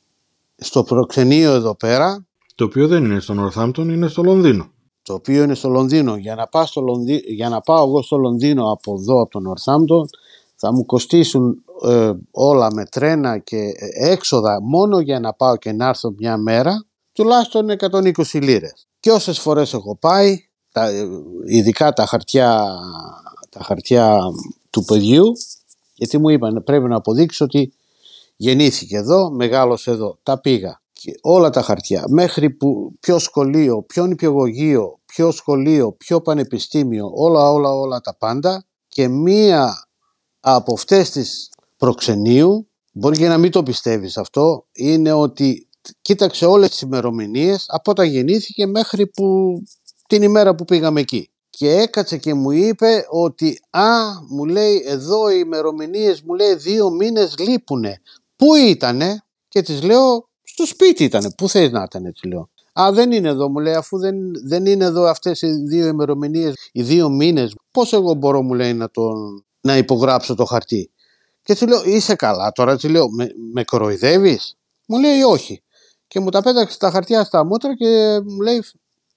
στο 0.56 0.84
προξενείο 0.84 1.53
εδώ 1.53 1.75
πέρα 1.75 2.25
το 2.56 2.65
οποίο 2.65 2.88
δεν 2.88 3.06
είναι 3.06 3.19
στο 3.19 3.34
Νορθάμπτον 3.34 3.89
είναι 3.89 4.08
στο 4.08 4.23
Λονδίνο 4.23 4.71
το 5.04 5.13
οποίο 5.13 5.44
είναι 5.44 5.56
στο 5.56 5.70
Λονδίνο 5.70 6.16
για 6.16 6.36
να, 6.36 6.48
πάω 6.48 6.66
στο 6.66 6.82
Λονδίνο, 6.82 7.20
για 7.26 7.50
να 7.50 7.62
πάω 7.62 7.88
εγώ 7.88 8.02
στο 8.02 8.18
Λονδίνο 8.18 8.72
από 8.72 8.94
εδώ 8.94 9.22
από 9.22 9.30
το 9.30 9.39
Νορθάμπτον 9.39 10.08
θα 10.56 10.74
μου 10.74 10.86
κοστίσουν 10.86 11.63
ε, 11.84 12.12
όλα 12.32 12.74
με 12.74 12.86
τρένα 12.86 13.38
και 13.38 13.72
έξοδα 13.94 14.62
μόνο 14.62 15.00
για 15.00 15.20
να 15.20 15.34
πάω 15.34 15.58
και 15.58 15.72
να 15.72 15.88
έρθω 15.88 16.13
μια 16.18 16.38
μέρα 16.38 16.86
τουλάχιστον 17.13 17.68
120 17.80 18.12
λίρες. 18.34 18.88
Και 19.00 19.12
όσες 19.12 19.39
φορές 19.39 19.74
έχω 19.74 19.98
πάει, 19.98 20.38
τα, 20.72 20.89
ειδικά 21.46 21.94
τα 21.94 22.06
χαρτιά, 22.06 22.80
τα 23.50 23.63
χαρτιά 23.63 24.20
του 24.70 24.84
παιδιού, 24.84 25.24
γιατί 25.94 26.18
μου 26.18 26.30
είπαν 26.30 26.63
πρέπει 26.66 26.88
να 26.88 26.96
αποδείξω 26.96 27.46
ότι 27.46 27.74
γεννήθηκε 28.36 28.98
εδώ, 28.98 29.32
μεγάλωσε 29.32 29.92
εδώ. 29.92 30.18
Τα 30.24 30.39
πήγα 30.39 30.82
και 31.04 31.20
όλα 31.22 31.50
τα 31.50 31.62
χαρτιά 31.62 32.04
μέχρι 32.10 32.50
που 32.50 32.92
ποιο 33.00 33.20
σχολείο, 33.20 33.84
ποιο 33.84 34.06
νηπιαγωγείο, 34.06 35.00
ποιο 35.06 35.32
σχολείο, 35.32 35.92
ποιο 35.94 36.22
πανεπιστήμιο, 36.22 37.12
όλα 37.16 37.52
όλα 37.52 37.70
όλα 37.70 38.00
τα 38.00 38.16
πάντα 38.18 38.66
και 38.88 39.08
μία 39.08 39.88
από 40.39 40.74
αυτές 40.74 41.10
τις 41.10 41.50
προξενείου, 41.78 42.68
μπορεί 42.94 43.18
και 43.18 43.28
να 43.28 43.38
μην 43.38 43.52
το 43.52 43.63
πιστεύεις 43.63 44.18
αυτό, 44.18 44.66
είναι 44.74 45.12
ότι 45.12 45.68
κοίταξε 46.02 46.46
όλες 46.46 46.70
τις 46.70 46.82
ημερομηνίες 46.82 47.66
από 47.68 47.92
όταν 47.92 48.08
γεννήθηκε 48.08 48.66
μέχρι 48.66 49.08
που 49.08 49.58
την 50.08 50.22
ημέρα 50.22 50.56
που 50.56 50.66
πήγαμε 50.66 51.00
εκεί. 51.00 51.30
Και 51.50 51.72
έκατσε 51.72 52.18
και 52.18 52.34
μου 52.34 52.52
είπε 52.52 53.06
ότι 53.10 53.60
«Α, 53.70 53.88
μου 54.30 54.46
λέει, 54.46 54.84
εδώ 54.86 55.30
οι 55.30 55.42
ημερομηνίες 55.46 56.22
μου 56.22 56.34
λέει 56.34 56.56
δύο 56.56 56.89
μήνες 56.89 57.36
λείπουνε». 57.38 58.02
Πού 58.36 58.56
ήτανε; 58.56 59.24
Και 59.48 59.62
της 59.62 59.84
λέω 59.84 60.32
«Στο 60.54 60.66
σπίτι 60.66 61.04
ήτανε, 61.04 61.32
πού 61.38 61.50
θες 61.50 61.72
να 61.72 61.84
ήταν» 61.84 62.06
έτσι 62.06 62.28
λέω. 62.28 62.50
Α, 62.74 62.89
δεν 62.94 63.12
είναι 63.12 63.28
εδώ, 63.28 63.50
μου 63.50 63.60
λέει, 63.60 63.74
αφού 63.74 64.00
δεν, 64.00 64.16
δεν 64.46 64.66
είναι 64.66 64.86
εδώ 64.86 65.04
αυτές 65.04 65.42
οι 65.42 65.52
δύο 65.52 65.88
ημερομηνίες, 65.88 66.54
οι 66.72 66.84
δύο 66.84 67.10
μήνες, 67.10 67.56
πώς 67.72 67.94
εγώ 67.94 68.13
μπορώ, 68.13 68.42
μου 68.42 68.54
λέει, 68.54 68.74
να, 68.74 68.89
τον, 68.89 69.46
να 69.62 69.78
υπογράψω 69.78 70.36
το 70.36 70.46
χαρτί. 70.46 70.92
Και 71.44 71.56
του 71.56 71.68
λέω, 71.68 71.84
είσαι 71.84 72.16
καλά 72.16 72.52
τώρα, 72.52 72.78
του 72.78 72.89
λέω, 72.89 73.10
με, 73.10 73.28
με 73.54 73.63
κοροϊδεύεις; 73.63 74.58
Μου 74.88 75.00
λέει, 75.00 75.22
όχι 75.22 75.63
και 76.13 76.20
μου 76.20 76.30
τα 76.30 76.42
πέταξε 76.42 76.78
τα 76.78 76.92
χαρτιά 76.92 77.24
στα 77.24 77.46
μούτρα 77.46 77.76
και 77.76 78.20
μου 78.24 78.42
λέει 78.42 78.63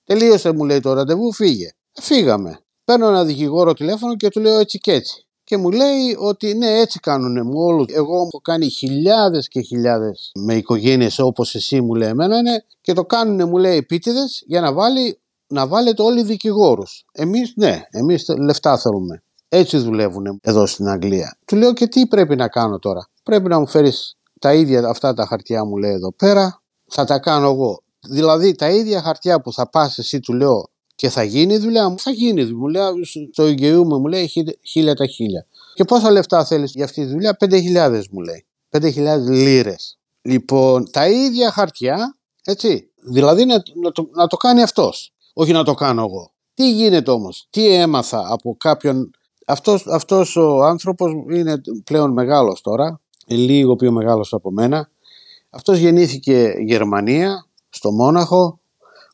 τελείωσε 0.05 0.53
μου 0.53 0.64
λέει 0.64 0.81
το 0.81 0.92
ραντεβού 0.92 1.33
φύγε. 1.33 1.66
Ε, 1.92 2.03
φύγαμε. 2.03 2.61
Παίρνω 2.85 3.09
ένα 3.09 3.25
δικηγόρο 3.25 3.72
τηλέφωνο 3.72 4.16
και 4.16 4.29
του 4.29 4.40
λέω 4.40 4.59
έτσι 4.59 4.79
και 4.79 4.92
έτσι. 4.92 5.25
Και 5.46 5.56
μου 5.56 5.70
λέει 5.70 6.16
ότι 6.18 6.54
ναι 6.54 6.78
έτσι 6.78 7.00
κάνουνε 7.00 7.42
μου 7.42 7.54
όλους. 7.56 7.87
Εγώ 7.92 8.16
έχω 8.16 8.40
κάνει 8.42 8.68
χιλιάδες 8.68 9.48
και 9.48 9.61
χιλιάδες 9.61 10.32
με 10.35 10.54
οικογένειες 10.54 11.18
όπως 11.18 11.54
εσύ 11.54 11.80
μου 11.80 11.94
λέει 11.94 12.09
εμένα 12.09 12.38
είναι 12.38 12.64
και 12.80 12.92
το 12.92 13.04
κάνουνε 13.04 13.44
μου 13.44 13.56
λέει 13.56 13.76
επίτηδες 13.76 14.42
για 14.46 14.61
να 14.61 14.72
βάλει 14.72 15.18
να 15.46 15.66
βάλετε 15.66 16.02
όλοι 16.02 16.22
δικηγόρους. 16.22 17.04
Εμείς 17.12 17.52
ναι, 17.56 17.82
εμείς 17.90 18.28
λεφτά 18.38 18.78
θέλουμε. 18.78 19.22
Έτσι 19.48 19.78
δουλεύουν 19.78 20.40
εδώ 20.42 20.66
στην 20.66 20.88
Αγγλία. 20.88 21.38
Του 21.44 21.56
λέω 21.56 21.72
και 21.72 21.87
τι 21.87 22.06
πρέπει 22.06 22.37
να 22.37 22.48
κάνω 22.48 22.78
τώρα; 22.78 23.09
Πρέπει 23.22 23.48
να 23.48 23.59
μου 23.59 23.66
φέρεις 23.66 24.16
τα 24.40 24.54
ίδια 24.54 24.88
αυτά 24.88 25.14
τα 25.14 25.26
χαρτιά 25.26 25.64
μου 25.64 25.76
λέει 25.76 25.92
εδώ 25.92 26.12
πέρα 26.12 26.62
θα 26.87 27.04
τα 27.04 27.18
κάνω 27.18 27.50
εγώ. 27.50 27.82
Δηλαδή 28.09 28.54
τα 28.54 28.70
ίδια 28.70 29.02
χαρτιά 29.02 29.40
που 29.40 29.52
θα 29.52 29.68
πας 29.68 29.98
εσύ 29.98 30.20
του 30.20 30.32
λέω 30.32 30.70
και 30.96 31.09
θα 31.09 31.22
γίνει 31.22 31.54
η 31.54 31.59
δουλειά 31.59 31.88
μου, 31.88 31.98
θα 31.98 32.11
γίνει 32.11 32.40
η 32.40 32.44
δουλειά 32.44 32.90
μου. 32.90 32.96
Λέω 32.96 33.04
στο 33.32 33.42
εγγυούμε 33.42 33.98
μου 33.98 34.06
λέει 34.06 34.30
χίλια 34.62 34.94
τα 34.94 35.06
χίλια. 35.06 35.46
Και 35.74 35.85
πόσα 35.85 36.11
λεφτά 36.11 36.44
θέλεις 36.44 36.72
για 36.72 36.85
αυτή 36.85 37.04
τη 37.04 37.11
δουλειά, 37.12 37.35
πέντε 37.35 37.59
χιλιάδες 37.59 38.09
μου 38.11 38.20
λέει. 38.20 38.46
Πέντε 38.68 38.90
χιλιάδες 38.90 39.28
λίρες. 39.28 39.98
Λοιπόν, 40.22 40.90
τα 40.90 41.09
ίδια 41.09 41.50
χαρτιά, 41.50 42.16
έτσι, 42.44 42.90
δηλαδή 43.12 43.44
να, 43.44 43.62
να, 43.82 43.92
το, 43.92 44.09
να 44.12 44.26
το 44.26 44.37
κάνει 44.37 44.62
αυτός, 44.62 45.12
όχι 45.32 45.52
να 45.52 45.64
το 45.64 45.74
κάνω 45.74 46.02
εγώ. 46.02 46.32
Τι 46.54 46.72
γίνεται 46.72 47.11
όμως, 47.11 47.46
τι 47.50 47.68
έμαθα 47.68 48.26
από 48.28 48.56
κάποιον, 48.59 49.11
αυτός, 49.46 49.87
αυτός 49.87 50.37
ο 50.37 50.64
άνθρωπος 50.64 51.12
είναι 51.30 51.61
πλέον 51.85 52.12
μεγάλος 52.12 52.61
τώρα, 52.61 53.00
λίγο 53.26 53.76
πιο 53.76 53.92
μεγάλος 53.92 54.32
από 54.32 54.50
μένα, 54.50 54.90
αυτός 55.50 55.78
γεννήθηκε 55.78 56.54
Γερμανία, 56.66 57.46
στο 57.68 57.90
Μόναχο, 57.92 58.61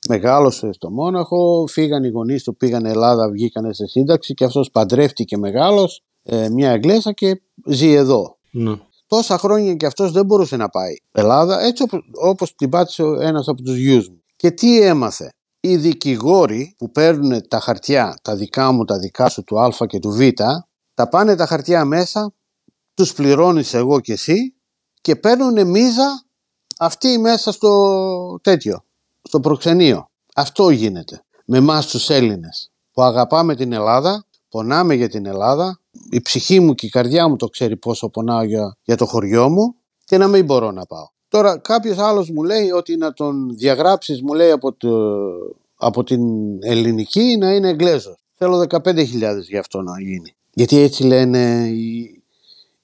μεγάλωσε 0.09 0.73
στο 0.73 0.91
Μόναχο, 0.91 1.67
φύγαν 1.69 2.05
οι 2.05 2.09
γονείς 2.09 2.43
του, 2.43 2.57
πήγαν 2.57 2.85
Ελλάδα, 2.85 3.31
βγήκαν 3.31 3.75
σε 3.75 3.87
σύνταξη 3.87 4.35
και 4.35 4.45
αυτός 4.45 4.71
παντρεύτηκε 4.71 5.37
μεγάλος, 5.37 6.03
ε, 6.23 6.49
μια 6.49 6.73
Αγγλέσα 6.73 7.13
και 7.13 7.41
ζει 7.67 7.93
εδώ. 7.93 8.37
Ναι. 8.51 8.75
Τόσα 9.07 9.39
χρόνια 9.39 9.75
και 9.75 9.87
αυτός 9.87 10.13
δεν 10.13 10.25
μπορούσε 10.25 10.57
να 10.57 10.69
πάει 10.69 10.95
Ελλάδα, 11.13 11.61
έτσι 11.61 11.85
όπως 12.23 12.55
την 12.55 12.69
πάτησε 12.69 13.03
ένας 13.03 13.49
από 13.49 13.63
τους 13.63 13.77
γιους 13.77 14.09
μου. 14.09 14.23
Και 14.37 14.51
τι 14.51 14.81
έμαθε; 14.81 15.33
Οι 15.61 15.77
δικηγόροι 15.77 16.75
που 16.79 16.91
παίρνουν 16.91 17.49
τα 17.49 17.61
χαρτιά, 17.61 18.19
τα 18.23 18.37
δικά 18.37 18.73
μου, 18.73 18.85
τα 18.85 18.99
δικά 18.99 19.29
σου, 19.29 19.45
του 19.45 19.61
Α 19.61 19.87
και 19.87 19.99
του 19.99 20.11
Β, 20.11 20.21
τα 20.95 21.09
πάνε 21.09 21.37
τα 21.37 21.47
χαρτιά 21.47 21.85
μέσα, 21.85 22.33
τους 22.95 23.13
πληρώνεις 23.13 23.75
εγώ 23.75 24.01
και 24.01 24.13
εσύ 24.13 24.55
και 25.01 25.17
παίρνουν 25.17 25.67
μίζα 25.71 26.25
αυτοί 26.79 27.19
μέσα 27.19 27.53
στο 27.53 28.41
τέτοιο, 28.43 28.85
στο 29.23 29.41
προξενείο. 29.41 30.07
Αυτό 30.35 30.71
γίνεται 30.71 31.23
με 31.45 31.57
εμάς 31.59 31.87
τους 31.87 32.11
Έλληνες 32.11 32.71
που 32.93 33.03
αγαπάμε 33.03 33.55
την 33.55 33.73
Ελλάδα, 33.73 34.25
πονάμε 34.49 34.95
για 34.95 35.09
την 35.09 35.27
Ελλάδα, 35.27 35.81
η 36.11 36.21
ψυχή 36.21 36.61
μου 36.61 36.75
και 36.75 36.87
η 36.87 36.89
καρδιά 36.89 37.29
μου 37.29 37.37
το 37.37 37.47
ξέρει 37.47 37.77
πόσο 37.77 38.09
πονάω 38.09 38.43
για, 38.43 38.77
για 38.85 38.97
το 38.97 39.07
χωριό 39.07 39.49
μου 39.49 39.75
και 40.05 40.19
να 40.19 40.29
μην 40.29 40.45
μπορώ 40.45 40.71
να 40.71 40.87
πάω. 40.87 41.09
Τώρα 41.29 41.59
κάποιος 41.59 41.99
άλλος 41.99 42.31
μου 42.31 42.43
λέει 42.43 42.71
ότι 42.71 42.97
να 42.97 43.13
τον 43.13 43.57
διαγράψεις 43.57 44.23
μου 44.23 44.35
λέει 44.35 44.51
από, 44.51 44.73
το, 44.73 44.91
από 45.75 46.05
την 46.05 46.21
ελληνική 46.61 47.37
να 47.39 47.55
είναι 47.55 47.69
Εγγλέζος. 47.69 48.17
Θέλω 48.35 48.67
15.000 48.69 49.07
γι' 49.49 49.57
αυτό 49.57 49.83
να 49.83 50.01
γίνει. 50.01 50.37
Γιατί 50.53 50.79
έτσι 50.79 51.05
λένε 51.05 51.69
οι, 51.69 52.23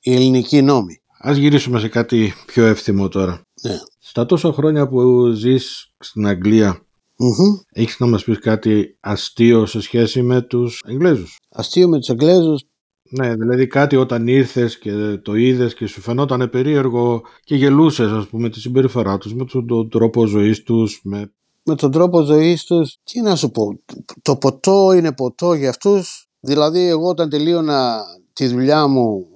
οι 0.01 0.15
ελληνικοί 0.15 0.63
νόμοι. 0.63 1.01
Ας 1.19 1.37
γυρίσουμε 1.37 1.81
σε 1.81 1.89
κάτι 1.89 2.33
πιο 2.47 2.65
εύθυμο 2.65 3.09
τώρα. 3.09 3.41
Ναι. 3.63 3.79
Στα 4.19 4.27
τόσα 4.27 4.53
χρόνια 4.53 4.89
που 4.89 5.31
ζεις 5.31 5.95
στην 5.99 6.27
αγγλια 6.27 6.73
mm 6.75 7.65
έχεις 7.73 7.99
να 7.99 8.07
μας 8.07 8.25
πεις 8.25 8.39
κάτι 8.39 8.97
αστείο 9.01 9.67
σε 9.67 9.81
σχέση 9.81 10.23
με 10.23 10.43
τους 10.43 10.83
Εγγλέζους; 10.87 11.37
Αστείο 11.51 11.89
με 11.89 11.99
τους 11.99 12.09
Εγγλέζους. 12.09 12.63
Ναι, 13.11 13.35
δηλαδή 13.35 13.67
κάτι 13.67 13.97
όταν 13.97 14.27
ήρθες 14.27 14.79
και 14.79 15.19
το 15.23 15.35
είδες 15.35 15.75
και 15.75 15.87
σου 15.87 16.01
φαινόταν 16.01 16.51
περίεργο 16.51 17.23
και 17.45 17.55
γελούσες 17.55 18.11
ας 18.11 18.27
πούμε 18.27 18.49
τη 18.49 18.61
συμπεριφορά 18.61 19.19
τους, 19.19 19.35
με 19.35 19.45
τον, 19.45 19.89
τρόπο 19.89 20.27
ζωής 20.27 20.63
τους. 20.63 21.01
Με... 21.05 21.33
με 21.63 21.75
τον 21.75 21.91
τρόπο 21.91 22.23
ζωής 22.23 22.65
τους, 22.65 22.97
τι 23.05 23.21
να 23.21 23.37
σου 23.37 23.51
πω, 23.51 23.81
το 24.23 24.37
ποτό 24.37 24.93
είναι 24.93 25.13
ποτό 25.13 25.53
για 25.55 25.69
αυτούς. 25.69 26.29
Δηλαδή 26.41 26.81
εγώ 26.81 27.09
όταν 27.09 27.29
τελείωνα 27.29 28.03
τη 28.33 28.47
δουλειά 28.47 28.87
μου 28.87 29.27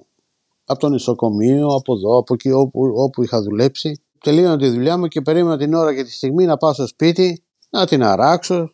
από 0.65 0.79
το 0.79 0.89
νοσοκομείο, 0.89 1.67
από 1.67 1.93
εδώ, 1.93 2.17
από 2.17 2.33
εκεί 2.33 2.51
όπου, 2.51 2.81
όπου 2.95 3.23
είχα 3.23 3.41
δουλέψει. 3.41 4.02
Τελείωνα 4.23 4.57
τη 4.57 4.69
δουλειά 4.69 4.97
μου 4.97 5.07
και 5.07 5.21
περίμενα 5.21 5.57
την 5.57 5.73
ώρα 5.73 5.95
και 5.95 6.03
τη 6.03 6.11
στιγμή 6.11 6.45
να 6.45 6.57
πάω 6.57 6.73
στο 6.73 6.87
σπίτι, 6.87 7.43
να 7.69 7.85
την 7.85 8.03
αράξω, 8.03 8.73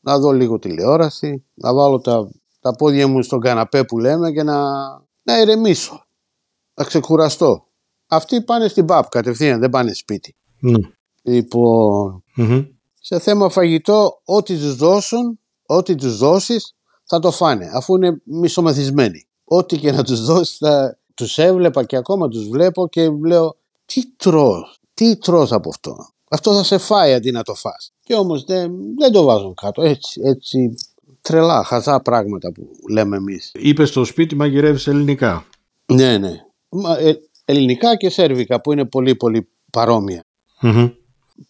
να 0.00 0.18
δω 0.18 0.32
λίγο 0.32 0.58
τηλεόραση, 0.58 1.44
να 1.54 1.74
βάλω 1.74 2.00
τα, 2.00 2.30
τα 2.60 2.70
πόδια 2.70 3.08
μου 3.08 3.22
στον 3.22 3.40
καναπέ 3.40 3.84
που 3.84 3.98
λέμε 3.98 4.32
και 4.32 4.42
να, 4.42 4.62
να 5.22 5.40
ηρεμήσω, 5.40 6.06
να 6.74 6.84
ξεκουραστώ. 6.84 7.66
Αυτοί 8.06 8.42
πάνε 8.42 8.68
στην 8.68 8.84
ΠΑΠ 8.84 9.08
κατευθείαν, 9.08 9.60
δεν 9.60 9.70
πάνε 9.70 9.92
σπίτι. 9.92 10.36
Ναι. 10.60 10.78
λοιπον 11.22 12.24
σε 13.00 13.18
θέμα 13.18 13.48
φαγητό, 13.48 14.20
ό,τι 14.24 14.56
τους 14.56 14.76
δώσουν, 14.76 15.40
ό,τι 15.66 15.94
τους 15.94 16.16
δώσεις, 16.16 16.74
θα 17.04 17.18
το 17.18 17.30
φάνε, 17.30 17.70
αφού 17.74 17.96
είναι 17.96 18.20
μισομαθισμένοι. 18.24 19.28
Ό,τι 19.44 19.78
και 19.78 19.92
να 19.92 20.04
τους 20.04 20.24
δώσεις 20.24 20.56
θα, 20.56 20.98
τους 21.14 21.38
έβλεπα 21.38 21.84
και 21.84 21.96
ακόμα 21.96 22.28
τους 22.28 22.48
βλέπω 22.48 22.88
και 22.88 23.08
λέω 23.26 23.56
τι 23.84 24.16
τρως, 24.16 24.75
τι 24.96 25.16
τρως 25.16 25.52
από 25.52 25.68
αυτό; 25.68 26.08
Αυτό 26.30 26.54
θα 26.54 26.62
σε 26.62 26.78
φάει 26.78 27.14
αντί 27.14 27.30
να 27.30 27.42
το 27.42 27.54
φας. 27.54 27.92
Και 28.02 28.14
όμως 28.14 28.44
δεν, 28.44 28.72
δεν 28.98 29.12
το 29.12 29.22
βάζουν 29.24 29.54
κάτω. 29.54 29.82
Έτσι, 29.82 30.20
έτσι 30.24 30.74
τρελά, 31.20 31.64
χαζά 31.64 32.00
πράγματα 32.00 32.52
που 32.52 32.68
λέμε 32.90 33.16
εμείς. 33.16 33.52
Είπες 33.54 33.88
στο 33.88 34.04
σπίτι 34.04 34.34
μαγειρεύεις 34.34 34.86
ελληνικά. 34.86 35.44
Ναι, 35.86 36.18
ναι. 36.18 36.32
Ε, 36.98 37.12
ελληνικά 37.44 37.96
και 37.96 38.10
σέρβικα 38.10 38.60
που 38.60 38.72
είναι 38.72 38.84
πολύ 38.84 39.14
πολύ 39.14 39.48
παρόμοια. 39.70 40.24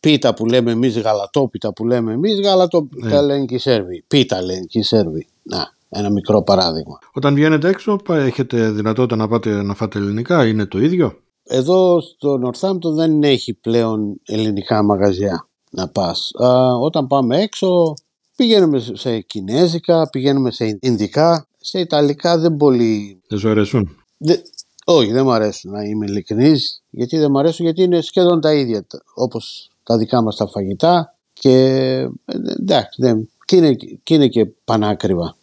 Πίτα 0.01 0.34
που 0.34 0.47
λέμε 0.47 0.70
εμείς, 0.70 0.99
γαλατόπιτα 0.99 1.72
που 1.72 1.86
λέμε 1.86 2.12
εμείς, 2.12 2.40
γαλατόπιτα 2.40 3.09
ναι. 3.09 3.26
λένε 3.26 3.44
και 3.44 3.55
οι 3.55 3.59
Σέρβοι. 3.59 4.05
Πίτα 4.09 4.42
λένε 4.42 4.64
και 4.68 4.78
οι 4.78 4.82
Σέρβοι. 4.82 5.26
Να. 5.42 5.74
Ένα 5.88 6.11
μικρό 6.11 6.42
παράδειγμα. 6.42 6.99
Όταν 7.12 7.34
βγαίνετε 7.34 7.68
έξω, 7.68 7.99
έχετε 8.09 8.70
δυνατότητα 8.70 9.16
να 9.16 9.28
πάτε 9.28 9.62
να 9.62 9.74
φάτε 9.74 9.99
ελληνικά, 9.99 10.47
είναι 10.47 10.66
το 10.66 10.78
ίδιο; 10.78 11.18
Εδώ 11.49 12.01
στο 12.01 12.36
Νορθάμπτο 12.36 12.92
δεν 12.92 13.22
έχει 13.22 13.55
πλέον 13.55 14.20
ελληνικά 14.24 14.82
μαγαζιά 14.82 15.49
να 15.70 15.88
πας. 15.88 16.30
όταν 16.80 17.07
πάμε 17.07 17.42
έξω 17.42 17.94
πηγαίνουμε 18.36 18.78
σε 18.92 19.20
κινέζικα, 19.20 20.09
πηγαίνουμε 20.11 20.51
σε 20.51 20.78
ινδικά, 20.80 21.47
σε 21.61 21.80
ιταλικά 21.80 22.38
δεν 22.38 22.57
πολύ... 22.57 23.20
Δεν 23.28 23.38
σου 23.38 23.49
αρέσουν; 23.49 23.97
όχι, 24.84 25.12
δεν 25.12 25.24
μου 25.24 25.32
αρέσουν 25.32 25.70
να 25.70 25.82
είμαι 25.82 26.07
ειλικρινής. 26.09 26.82
Γιατί 26.90 27.18
δεν 27.18 27.30
μου 27.30 27.38
αρέσουν, 27.38 27.64
γιατί 27.64 27.82
είναι 27.82 28.01
σχεδόν 28.01 28.40
τα 28.40 28.55
ίδια 28.55 28.86
όπως 29.14 29.70
τα 29.82 29.97
δικά 29.97 30.22
μας 30.22 30.36
τα 30.36 30.47
φαγητά 30.47 31.14
και 31.32 31.53
ε, 32.24 32.36
εντάξει, 32.59 33.03
δεν, 33.03 33.30
και 33.44 33.57
είναι, 33.57 33.74
και 34.03 34.14
είναι 34.14 34.28
και 34.28 34.47
πανάκριβα 34.64 35.36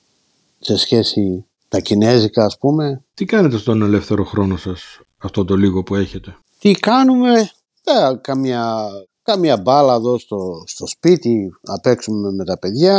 σε 0.60 0.78
σχέση 0.78 1.46
τα 1.68 1.80
κινέζικα 1.80 2.46
ας 2.46 2.58
πούμε. 2.58 3.04
Τι 3.14 3.26
κάνετε 3.26 3.58
στον 3.58 3.82
ελεύθερο 3.82 4.24
χρόνο 4.24 4.58
σας, 4.58 5.00
αυτό 5.24 5.46
το 5.46 5.56
λίγο 5.56 5.84
που 5.84 5.96
έχετε. 5.96 6.38
Τι 6.60 6.72
κάνουμε, 6.72 7.32
ε, 7.84 8.16
καμιά, 8.22 8.88
καμιά 9.24 9.58
μπάλα 9.58 9.94
εδώ 9.94 10.18
στο, 10.18 10.64
στο 10.66 10.88
σπίτι, 10.88 11.50
να 11.62 11.80
παίξουμε 11.80 12.32
με 12.32 12.46
τα 12.46 12.60
παιδιά, 12.60 12.98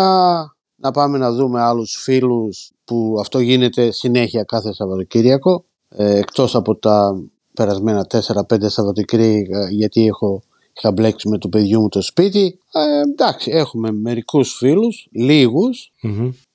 να 0.77 0.91
πάμε 0.91 1.19
να 1.19 1.33
δούμε 1.33 1.61
άλλους 1.61 1.97
φίλους 2.03 2.71
που 2.85 3.17
αυτό 3.21 3.39
γίνεται 3.39 3.91
συνέχεια 3.91 4.45
κάθε 4.45 4.73
Σαββατοκύριακο, 4.73 5.65
ε, 5.89 6.17
εκτός 6.19 6.55
από 6.55 6.77
τα 6.77 7.23
περασμένα 7.55 8.07
4-5 8.07 8.69
Σαββατοκύριακα 8.69 9.71
γιατί 9.71 10.07
έχω 10.07 10.43
είχα 10.77 10.93
μπλέξει 10.93 11.29
με 11.29 11.39
το 11.39 11.49
παιδί 11.49 11.77
μου 11.77 11.89
το 11.89 12.03
σπίτι. 12.03 12.59
Ε, 12.73 13.01
εντάξει, 13.01 13.51
έχουμε 13.51 13.93
μερικούς 13.93 14.55
φίλους, 14.55 15.09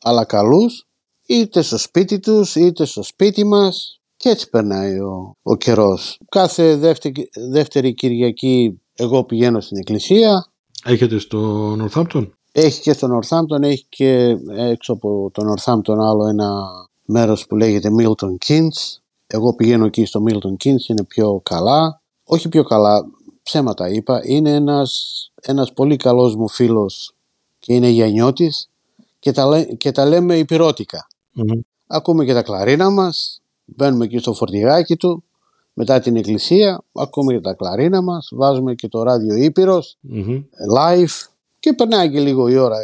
αλλά 0.01 0.25
καλούς, 0.25 0.87
είτε 1.25 1.61
στο 1.61 1.77
σπίτι 1.77 2.19
τους, 2.19 2.55
είτε 2.55 2.85
στο 2.85 3.03
σπίτι 3.03 3.43
μας 3.45 3.98
και 4.19 4.29
έτσι 4.29 4.49
περνάει 4.49 4.99
ο, 4.99 5.35
ο 5.41 5.55
καιρός. 5.55 6.19
Κάθε 6.29 6.75
δεύτερη, 6.75 7.29
δεύτερη 7.51 7.93
Κυριακή 7.93 8.81
εγώ 8.95 9.23
πηγαίνω 9.23 9.59
στην 9.59 9.77
εκκλησία. 9.77 10.47
Έχετε 10.85 11.17
στο 11.17 11.71
Northampton? 11.73 12.29
Έχει 12.51 12.81
και 12.81 12.93
στο 12.93 13.07
Northampton, 13.17 13.61
έχει 13.61 13.85
και 13.89 14.37
έξω 14.55 14.93
από 14.93 15.29
το 15.33 15.41
Northampton 15.51 15.95
άλλο 15.99 16.27
ένα 16.27 16.49
μέρος 17.05 17.47
που 17.47 17.55
λέγεται 17.55 17.89
Milton 17.99 18.47
Keynes. 18.47 18.97
Εγώ 19.27 19.55
πηγαίνω 19.55 19.85
εκεί 19.85 20.05
στο 20.05 20.23
Milton 20.27 20.63
Keynes, 20.63 20.87
είναι 20.87 21.03
πιο 21.07 21.41
καλά. 21.43 22.01
Όχι 22.23 22.49
πιο 22.49 22.63
καλά, 22.63 23.05
ψέματα 23.43 23.89
είπα. 23.89 24.21
Είναι 24.23 24.53
ένας, 24.53 25.31
ένας 25.41 25.73
πολύ 25.73 25.95
καλός 25.95 26.35
μου 26.35 26.49
φίλος 26.49 27.15
και 27.59 27.73
είναι 27.73 27.87
γιανιώτης 27.87 28.69
και 29.19 29.31
τα, 29.31 29.63
και 29.77 29.91
τα 29.91 30.05
λέμε 30.05 30.37
υπηρώτικα. 30.37 31.07
Ακούμε 31.87 32.25
και 32.25 32.33
τα 32.33 32.41
κλαρίνα 32.41 32.89
μας, 32.89 33.41
μπαίνουμε 33.75 34.05
εκεί 34.05 34.17
στο 34.17 34.33
φορτηγάκι 34.33 34.95
του, 34.95 35.23
μετά 35.73 35.99
την 35.99 36.15
εκκλησία, 36.15 36.83
ακούμε 36.91 37.33
και 37.33 37.39
τα 37.39 37.53
κλαρίνα 37.53 38.01
μας, 38.01 38.29
βάζουμε 38.33 38.73
και 38.75 38.87
το 38.87 39.03
ράδιο 39.03 39.35
Ήπειρος, 39.35 39.97
live 40.77 41.27
και 41.59 41.73
περνάει 41.73 42.11
και 42.11 42.19
λίγο 42.19 42.47
η 42.47 42.57
ώρα 42.57 42.77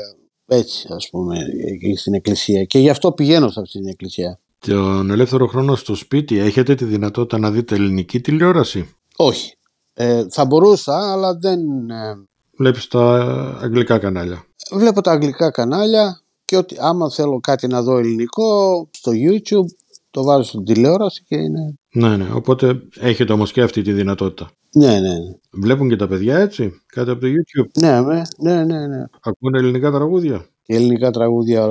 έτσι 0.48 0.88
ας 0.90 1.10
πούμε 1.10 1.38
εκεί 1.66 1.96
στην 1.96 2.14
εκκλησία 2.14 2.64
και 2.64 2.80
γι' 2.80 2.90
αυτό 2.90 3.12
πηγαίνω 3.12 3.50
σε 3.50 3.60
αυτή 3.60 3.80
την 3.80 3.88
εκκλησία. 3.88 4.40
Τον 4.60 5.12
ελεύθερο 5.12 5.48
χρόνο 5.48 5.76
στο 5.76 5.96
σπίτι 5.96 6.38
έχετε 6.38 6.76
τη 6.76 6.86
δυνατότητα 6.86 7.38
να 7.38 7.52
δείτε 7.52 7.76
ελληνική 7.76 8.20
τηλεόραση; 8.20 8.96
Όχι. 9.16 9.58
Ε, 9.94 10.26
θα 10.30 10.46
μπορούσα 10.46 11.12
αλλά 11.12 11.34
δεν... 11.36 11.60
Ε... 11.90 12.16
Βλέπεις 12.58 12.88
τα 12.88 13.02
αγγλικά 13.62 13.98
κανάλια. 13.98 14.46
Βλέπω 14.72 15.02
τα 15.02 15.12
αγγλικά 15.12 15.52
κανάλια 15.52 16.22
και 16.46 16.58
ότι 16.58 16.76
άμα 16.80 17.10
θέλω 17.10 17.40
κάτι 17.40 17.68
να 17.68 17.82
δω 17.82 17.98
ελληνικό 17.98 18.90
στο 18.92 19.12
YouTube 19.12 19.76
το 20.16 20.24
βάζω 20.24 20.44
στην 20.44 20.64
τηλεόραση 20.64 21.24
και 21.28 21.36
είναι... 21.36 21.76
Ναι, 21.94 22.18
ναι. 22.18 22.28
Οπότε 22.34 22.82
έχετε 23.00 23.34
όμως 23.34 23.52
και 23.52 23.62
αυτή 23.62 23.82
τη 23.82 23.94
δυνατότητα. 23.94 24.52
Ναι, 24.74 24.88
ναι, 24.88 25.00
ναι. 25.00 25.36
Βλέπουν 25.52 25.90
και 25.90 25.96
τα 25.96 26.08
παιδιά 26.08 26.38
έτσι, 26.38 26.72
κάτι 26.86 27.10
από 27.10 27.20
το 27.22 27.28
YouTube. 27.28 27.70
Ναι, 27.80 28.02
ναι, 28.38 28.64
ναι, 28.64 28.88
ναι. 28.88 29.04
Ακούνε 29.22 29.58
ελληνικά 29.58 29.92
τραγούδια; 29.92 30.46
Και 30.62 30.76
ελληνικά 30.76 31.12
τραγούδια 31.12 31.70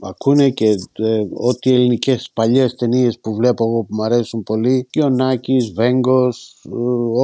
ακούνε 0.00 0.50
και 0.50 0.68
ε, 0.92 1.20
ό,τι 1.32 1.72
ελληνικές 1.74 2.30
παλιές 2.34 2.74
ταινίες 2.74 3.20
που 3.20 3.34
βλέπω 3.34 3.64
εγώ 3.64 3.80
που 3.80 3.94
μου 3.94 4.02
αρέσουν 4.02 4.42
πολύ 4.42 4.86
και 4.90 5.02
ο 5.02 5.08
Νάκης, 5.08 5.72
Βέγκος, 5.72 6.62
ε, 6.64 6.70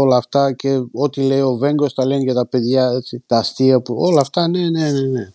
όλα 0.01 0.17
αυτά 0.17 0.53
και 0.53 0.83
ό,τι 0.93 1.21
λέει 1.21 1.41
ο 1.41 1.57
Βέγκος 1.57 1.95
τα 1.95 2.07
λένε 2.07 2.23
για 2.23 2.35
τα 2.35 2.49
παιδιά, 2.49 2.91
έτσι, 2.97 3.23
τα 3.27 3.39
αστεία 3.39 3.83
που 3.83 3.95
όλα 3.99 4.21
αυτά, 4.21 4.49
ναι, 4.49 4.71
ναι, 4.71 4.91
ναι, 4.91 5.01
ναι. 5.01 5.33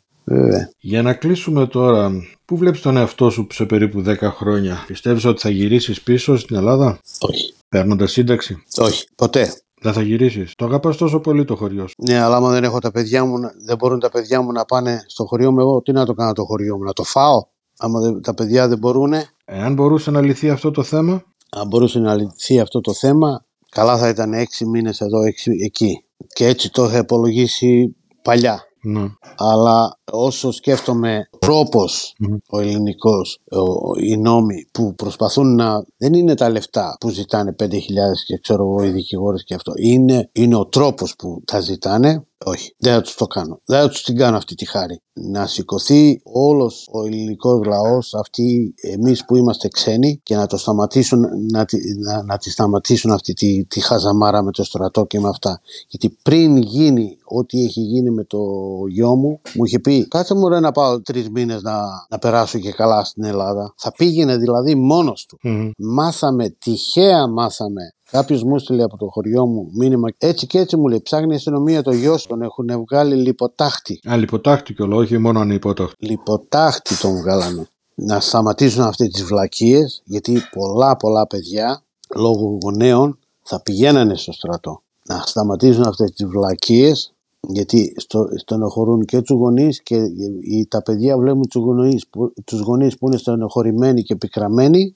Για 0.80 1.01
να 1.01 1.13
κλείσουμε 1.13 1.67
τώρα, 1.67 2.11
πού 2.45 2.57
βλέπεις 2.57 2.82
τον 2.82 2.97
εαυτό 2.97 3.30
σου 3.30 3.47
σε 3.51 3.65
περίπου 3.65 4.03
10 4.05 4.15
χρόνια; 4.19 4.84
Πιστεύεις 4.88 5.26
ότι 5.26 5.41
θα 5.41 5.49
γυρίσεις 5.49 6.01
πίσω 6.01 6.38
στην 6.38 6.55
Ελλάδα; 6.55 6.99
Όχι. 7.19 7.53
Παίρνοντας 7.69 8.11
σύνταξη; 8.11 8.63
Όχι, 8.78 9.07
ποτέ. 9.15 9.53
Δεν 9.82 9.93
θα 9.93 10.01
γυρίσεις; 10.01 10.53
Το 10.55 10.65
αγαπάς 10.65 10.97
τόσο 10.97 11.19
πολύ 11.19 11.45
το 11.45 11.55
χωριό 11.55 11.88
σου. 11.88 11.95
Ναι, 11.97 12.19
αλλά 12.19 12.36
άμα 12.36 12.51
δεν 12.51 12.63
έχω 12.63 12.80
τα 12.80 12.91
παιδιά 12.91 13.26
μου, 13.26 13.36
δεν 13.65 13.78
μπορούν 13.78 13.99
τα 13.99 14.09
παιδιά 14.09 14.41
μου 14.41 14.51
να 14.51 14.65
πάνε 14.65 15.03
στο 15.07 15.26
χωριό 15.26 15.51
μου, 15.51 15.59
εγώ 15.59 15.82
τι 15.82 15.91
να 15.91 16.05
το 16.05 16.13
κάνω 16.13 16.34
το 16.34 16.43
χωριό 16.43 16.78
μου, 16.78 16.84
να 16.84 16.93
το 16.93 17.03
φάω; 17.03 17.43
Άμα 17.78 18.19
τα 18.19 18.34
παιδιά 18.34 18.67
δεν 18.67 18.78
μπορούν. 18.78 19.13
Εάν 19.45 19.74
μπορούσε 19.74 20.11
να 20.11 20.21
λυθεί 20.21 20.49
αυτό 20.49 20.71
το 20.71 20.84
θέμα; 20.84 21.24
Αν 21.49 21.67
μπορούσε 21.67 21.99
να 21.99 22.15
λυθεί 22.15 22.59
αυτό 22.59 22.82
το 22.82 22.93
θέμα, 22.93 23.45
καλά 23.69 23.97
θα 23.97 24.07
ήταν 24.07 24.34
έξι 24.34 24.65
μήνες 24.65 25.01
εδώ, 25.01 25.24
έξι 25.24 25.51
εκεί. 25.63 26.03
Και 26.34 26.47
έτσι 26.47 26.71
το 26.71 26.84
είχα 26.86 26.97
υπολογίσει 26.97 27.95
παλιά. 28.21 28.63
Ναι. 28.84 29.05
Αλλά 29.38 29.99
όσο 30.11 30.51
σκέφτομαι 30.51 31.29
τρόπος 31.39 32.15
ο 32.49 32.59
ελληνικός, 32.59 33.39
ο, 33.51 33.99
οι 33.99 34.17
νόμοι 34.17 34.67
που 34.71 34.95
προσπαθούν 34.95 35.55
να... 35.55 35.86
Δεν 35.97 36.13
είναι 36.13 36.36
τα 36.36 36.49
λεφτά 36.49 36.97
που 36.99 37.09
ζητάνε 37.09 37.55
5.000 37.59 37.69
και 38.25 38.38
ξέρω 38.41 38.63
εγώ 38.63 38.84
οι 38.84 38.89
δικηγόρες 38.89 39.43
και 39.43 39.53
αυτό. 39.53 39.71
Είναι, 39.75 40.29
είναι 40.31 40.55
ο 40.55 40.65
τρόπος 40.65 41.15
που 41.15 41.41
τα 41.45 41.59
ζητάνε 41.59 42.25
όχι, 42.46 42.76
δεν 42.78 42.94
θα 42.94 43.02
τους 43.02 43.16
το 43.16 43.26
κάνω. 43.26 43.62
Δεν 43.66 43.82
θα 43.82 43.89
τους 43.89 44.04
την 44.04 44.18
κάνω 44.18 44.38
αυτή 44.38 44.56
τη 44.56 44.66
χάρη. 44.66 45.02
Να 45.14 45.48
σηκωθεί 45.48 46.22
όλος 46.24 46.89
ο 46.91 47.06
ελληνικός 47.06 47.66
λαός, 47.66 48.14
αυτοί 48.14 48.74
εμείς 48.82 49.26
που 49.26 49.36
είμαστε 49.36 49.68
ξένοι, 49.68 50.20
και 50.24 50.36
να 50.36 50.48
το 50.48 50.58
σταματήσουν, 50.58 51.20
να, 51.52 51.66
να, 52.06 52.24
να 52.24 52.38
τη 52.38 52.50
σταματήσουν 52.50 53.12
αυτή 53.12 53.34
τη, 53.34 53.66
τη 53.66 53.80
χαζαμάρα 53.80 54.44
με 54.44 54.52
το 54.52 54.64
στρατό 54.64 55.06
και 55.06 55.20
με 55.20 55.30
αυτά. 55.30 55.62
Γιατί 55.88 56.18
πριν 56.24 56.58
γίνει 56.58 57.18
ό,τι 57.24 57.64
έχει 57.64 57.80
γίνει 57.80 58.10
με 58.10 58.24
το 58.24 58.39
γιο 58.89 59.16
μου, 59.16 59.41
μου 59.54 59.66
είχε 59.66 59.80
πει: 59.80 60.08
Κάτσε 60.08 60.36
μου 60.36 60.50
ρε 60.50 60.60
να 60.60 60.72
πάω 60.72 61.02
τρεις 61.02 61.30
μήνες 61.30 61.62
να, 61.62 61.82
να 62.10 62.18
περάσω 62.20 62.60
και 62.60 62.72
καλά 62.72 63.04
στην 63.04 63.24
Ελλάδα. 63.24 63.74
Θα 63.78 63.91
πήγαινε 63.91 64.38
δηλαδή 64.38 64.76
μόνος 64.76 65.26
του. 65.26 65.39
Μάθαμε, 65.78 66.50
τυχαία 66.50 67.28
μάθαμε 67.28 67.94
Κάποιος 68.14 68.43
μου 68.43 68.59
στείλε 68.59 68.84
από 68.84 68.97
το 68.97 69.05
χωριό 69.05 69.45
μου 69.45 69.70
μήνυμα 69.74 70.09
έτσι 70.18 70.47
και 70.47 70.59
έτσι 70.59 70.78
μου 70.78 70.88
λέει: 70.88 71.01
Ψάχνει 71.01 71.34
η 71.34 71.36
αστυνομία 71.36 71.82
το 71.82 71.91
γιο 71.91 72.18
τον 72.28 72.41
έχουν 72.41 72.86
βγάλει 72.89 73.16
λιποτάχτη. 73.16 73.99
Α, 74.11 74.18
λιποτάχτη 74.18 74.74
κιόλα, 74.74 74.95
όχι 74.95 75.18
μόνο 75.18 75.39
ανυπόταχτη. 75.39 76.05
Λιποτάχτη 76.05 76.97
τον 76.97 77.16
βγάλανε. 77.16 77.68
Να 77.95 78.20
σταματήσουν 78.20 78.84
αυτές 78.84 79.09
τις 79.09 79.24
βλακίες, 79.24 80.01
γιατί 80.05 80.41
πολλά 80.51 80.95
πολλά 80.95 81.28
παιδιά 81.28 81.84
λόγω 82.16 82.57
γονέων 82.64 83.20
θα 83.43 83.61
πηγαίνανε 83.61 84.16
στο 84.16 84.32
στρατό. 84.32 84.82
Να 85.05 85.24
σταματήσουν 85.26 85.84
αυτές 85.84 86.11
τις 86.11 86.26
βλακίες, 86.26 87.14
γιατί 87.39 87.93
στο, 87.97 88.28
στενοχωρούν 88.36 89.05
και 89.05 89.22
τους 89.22 89.38
γονείς 89.38 89.82
και 89.82 89.97
τα 90.68 90.82
παιδιά 90.82 91.18
βλέπουν 91.18 91.47
τους 91.47 91.64
γονείς 91.64 92.05
τους 92.45 92.59
γονείς 92.59 92.97
που 92.97 93.07
είναι 93.07 93.18
στενοχωρημένοι 93.18 94.03
και 94.03 94.16
πικραμένοι 94.16 94.95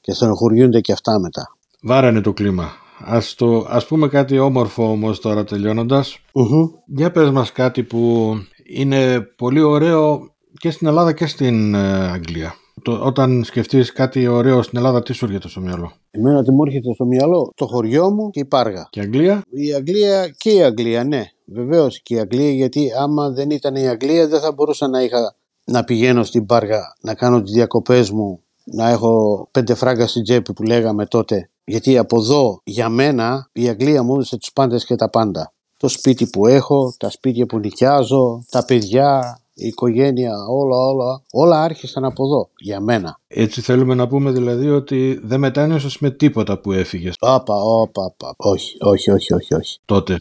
και 0.00 0.12
στενοχωριούνται 0.12 0.80
και 0.80 0.92
αυτά 0.92 1.18
μετά. 1.20 1.56
Βάρανε 1.82 2.20
το 2.20 2.32
κλίμα. 2.32 2.70
Ας, 3.04 3.34
το, 3.34 3.66
ας 3.68 3.86
πούμε 3.86 4.08
κάτι 4.08 4.38
όμορφο 4.38 4.90
όμως 4.90 5.20
τώρα 5.20 5.44
τελειώνοντας. 5.44 6.18
Mm-hmm. 6.32 6.70
Για 6.86 7.10
πες 7.10 7.30
μας 7.30 7.52
κάτι 7.52 7.82
που 7.82 8.32
είναι 8.64 9.20
πολύ 9.20 9.60
ωραίο 9.60 10.30
και 10.58 10.70
στην 10.70 10.86
Ελλάδα 10.86 11.12
και 11.12 11.26
στην 11.26 11.74
ε, 11.74 12.10
Αγγλία. 12.10 12.54
Το, 12.82 12.92
όταν 13.02 13.44
σκεφτείς 13.44 13.92
κάτι 13.92 14.26
ωραίο 14.26 14.62
στην 14.62 14.78
Ελλάδα, 14.78 15.02
τι 15.02 15.12
σου 15.12 15.24
έρχεται 15.24 15.48
στο 15.48 15.60
μυαλό; 15.60 15.92
Εμένα 16.10 16.42
τι 16.42 16.50
μου 16.50 16.64
έρχεται 16.66 16.92
στο 16.94 17.04
μυαλό, 17.04 17.52
το 17.54 17.66
χωριό 17.66 18.10
μου 18.10 18.30
και 18.30 18.40
η 18.40 18.44
Πάργα. 18.44 18.88
Και 18.90 19.00
η 19.00 19.02
Αγγλία; 19.02 19.42
Η 19.50 19.74
Αγγλία 19.74 20.28
και 20.28 20.50
η 20.50 20.62
Αγγλία, 20.62 21.04
ναι. 21.04 21.24
Βεβαίως 21.44 22.02
και 22.02 22.14
η 22.14 22.18
Αγγλία, 22.18 22.50
γιατί 22.50 22.88
άμα 22.98 23.30
δεν 23.30 23.50
ήταν 23.50 23.74
η 23.74 23.88
Αγγλία, 23.88 24.28
δεν 24.28 24.40
θα 24.40 24.52
μπορούσα 24.52 24.88
να, 24.88 25.02
είχα, 25.02 25.36
να 25.64 25.84
πηγαίνω 25.84 26.22
στην 26.22 26.46
Πάργα, 26.46 26.80
να 27.00 27.14
κάνω 27.14 27.42
τις 27.42 27.52
διακοπές 27.52 28.10
μου, 28.10 28.40
να 28.64 28.88
έχω 28.88 29.48
πέντε 29.50 29.74
φράγκα 29.74 30.06
στην 30.06 30.22
τσέπη 30.22 30.52
που 30.52 30.62
λέγαμε 30.62 31.06
τότε 31.06 31.50
γιατί 31.64 31.98
από 31.98 32.18
εδώ 32.18 32.60
για 32.64 32.88
μένα 32.88 33.48
η 33.52 33.68
Αγγλία 33.68 34.02
μου 34.02 34.14
έδωσε 34.14 34.36
τους 34.36 34.52
πάντες 34.52 34.84
και 34.84 34.94
τα 34.94 35.10
πάντα. 35.10 35.52
Το 35.76 35.88
σπίτι 35.88 36.26
που 36.26 36.46
έχω, 36.46 36.94
τα 36.98 37.10
σπίτια 37.10 37.46
που 37.46 37.58
νοικιάζω, 37.58 38.44
τα 38.50 38.64
παιδιά, 38.64 39.40
η 39.54 39.66
οικογένεια, 39.66 40.32
όλα, 40.48 40.76
όλα, 40.76 41.22
όλα 41.32 41.62
άρχισαν 41.62 42.04
από 42.04 42.24
εδώ, 42.24 42.48
για 42.56 42.80
μένα. 42.80 43.18
Έτσι 43.26 43.60
θέλουμε 43.60 43.94
να 43.94 44.08
πούμε 44.08 44.30
δηλαδή 44.30 44.70
ότι 44.70 45.20
δεν 45.22 45.40
μετάνιωσες 45.40 45.98
με 45.98 46.10
τίποτα 46.10 46.58
που 46.60 46.72
έφυγες. 46.72 47.14
Όπα, 47.20 47.54
όπα, 47.54 48.02
όπα, 48.04 48.34
όχι, 48.36 48.76
όχι, 48.80 49.10
όχι, 49.10 49.34
όχι, 49.34 49.54
όχι. 49.54 49.78
Τότε, 49.84 50.20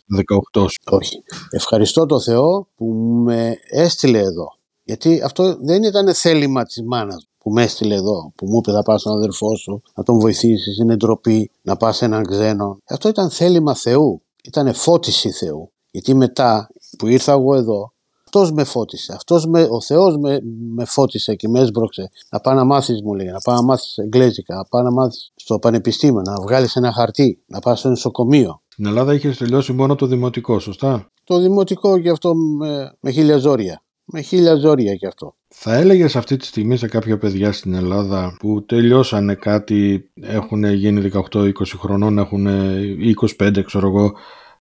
18 0.53 0.69
σου. 0.69 0.81
Όχι. 0.89 1.23
Ευχαριστώ 1.49 2.05
το 2.05 2.19
Θεό 2.19 2.67
που 2.75 2.85
με 3.25 3.57
έστειλε 3.69 4.19
εδώ. 4.19 4.47
Γιατί 4.83 5.21
αυτό 5.21 5.57
δεν 5.61 5.83
ήταν 5.83 6.13
θέλημα 6.13 6.63
της 6.63 6.83
μάνας 6.83 7.30
που 7.43 7.51
με 7.51 7.63
έστειλε 7.63 7.95
εδώ, 7.95 8.31
που 8.35 8.45
μου 8.47 8.57
είπε 8.57 8.71
θα 8.71 8.83
πάω 8.83 8.97
στον 8.97 9.17
αδερφό 9.17 9.55
σου, 9.55 9.81
να 9.95 10.03
τον 10.03 10.19
βοηθήσεις, 10.19 10.77
είναι 10.77 10.95
ντροπή, 10.95 11.51
να 11.61 11.77
πας 11.77 11.97
σε 11.97 12.05
έναν 12.05 12.23
ξένο. 12.23 12.77
Αυτό 12.85 13.09
ήταν 13.09 13.29
θέλημα 13.29 13.75
Θεού. 13.75 14.21
Ήταν 14.43 14.73
φώτιση 14.73 15.31
Θεού. 15.31 15.71
Γιατί 15.91 16.13
μετά 16.13 16.69
που 16.97 17.07
ήρθα 17.07 17.31
εγώ 17.31 17.55
εδώ, 17.55 17.91
αυτός 18.23 18.51
με 18.51 18.63
φώτισε. 18.63 19.13
Αυτός 19.13 19.45
με, 19.45 19.67
ο 19.69 19.81
Θεός 19.81 20.17
με, 20.17 20.39
με 20.75 20.85
φώτισε 20.85 21.35
και 21.35 21.47
με 21.47 21.59
έσπρωξε. 21.59 22.09
Να 22.29 22.39
πάει 22.39 22.55
να 22.55 22.63
μάθεις, 22.63 23.01
μου 23.01 23.13
λέει, 23.13 23.27
να 23.27 23.39
πάει 23.39 23.55
να 23.55 23.63
μάθεις 23.63 23.97
εγγλέζικα, 23.97 24.55
να 24.55 24.63
πάει 24.63 24.83
να 24.83 24.91
μάθεις 24.91 25.31
στο 25.35 25.59
πανεπιστήμιο, 25.59 26.21
να 26.21 26.41
βγάλεις 26.41 26.75
ένα 26.75 26.91
χαρτί, 26.91 27.41
να 27.45 27.59
πας 27.59 27.79
στο 27.79 27.89
νοσοκομείο. 27.89 28.61
Στην 28.67 28.85
Ελλάδα 28.85 29.13
είχες 29.13 29.37
τελειώσει 29.37 29.73
μόνο 29.73 29.95
το 29.95 30.05
δημοτικό, 30.05 30.59
σωστά; 30.59 31.11
Το 31.23 31.39
δημοτικό 31.39 31.99
και 31.99 32.09
αυτό 32.09 32.35
με, 32.35 32.95
με 32.99 33.11
χίλια 33.11 33.37
ζόρια. 33.37 33.81
Με 34.13 34.21
χίλια 34.21 34.55
ζόρια 34.55 34.95
κι 34.95 35.05
αυτό. 35.05 35.35
Θα 35.47 35.73
έλεγες 35.73 36.15
αυτή 36.15 36.37
τη 36.37 36.45
στιγμή 36.45 36.77
σε 36.77 36.87
κάποια 36.87 37.17
παιδιά 37.17 37.51
στην 37.51 37.73
Ελλάδα 37.73 38.35
που 38.39 38.65
τελειώσανε 38.65 39.35
κάτι, 39.35 40.09
έχουν 40.21 40.63
γίνει 40.63 41.11
18-20 41.31 41.51
χρονών, 41.77 42.17
έχουν 42.17 42.47
25 43.39 43.63
ξέρω 43.65 43.87
εγώ, 43.87 44.13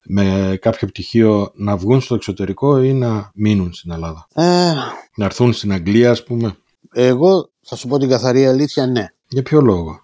με 0.04 0.58
κάποιο 0.60 0.88
πτυχίο 0.88 1.50
να 1.54 1.76
βγουν 1.76 2.00
στο 2.00 2.14
εξωτερικό 2.14 2.82
ή 2.82 2.92
να 2.92 3.30
μείνουν 3.34 3.72
στην 3.72 3.90
Ελλάδα; 3.90 4.26
Ε, 4.34 4.72
να 5.16 5.24
έρθουν 5.24 5.52
στην 5.52 5.72
Αγγλία 5.72 6.10
ας 6.10 6.24
πούμε; 6.24 6.56
Εγώ 6.92 7.50
θα 7.60 7.76
σου 7.76 7.88
πω 7.88 7.98
την 7.98 8.08
καθαρή 8.08 8.46
αλήθεια 8.46 8.86
ναι. 8.86 9.06
Για 9.28 9.42
ποιο 9.42 9.60
λόγο; 9.60 10.00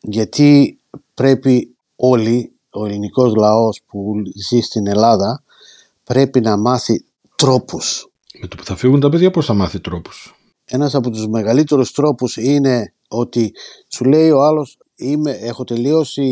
Γιατί 0.00 0.78
πρέπει 1.14 1.76
όλοι, 1.96 2.52
ο 2.70 2.86
ελληνικός 2.86 3.34
λαός 3.34 3.80
που 3.86 4.14
ζει 4.48 4.60
στην 4.60 4.86
Ελλάδα 4.86 5.42
πρέπει 6.04 6.40
να 6.40 6.56
μάθει 6.56 7.04
τρόπους. 7.36 8.08
Με 8.44 8.50
το 8.50 8.56
που 8.56 8.64
θα 8.64 8.76
φύγουν 8.76 9.00
τα 9.00 9.08
παιδιά 9.08 9.30
πώς 9.30 9.46
θα 9.46 9.54
μάθει 9.54 9.80
τρόπους; 9.80 10.34
Ένας 10.64 10.94
από 10.94 11.10
τους 11.10 11.28
μεγαλύτερους 11.28 11.92
τρόπους 11.92 12.36
είναι 12.36 12.92
ότι 13.08 13.52
σου 13.88 14.04
λέει 14.04 14.30
ο 14.30 14.42
άλλος 14.42 14.78
είμαι, 14.94 15.30
έχω 15.30 15.64
τελειώσει 15.64 16.24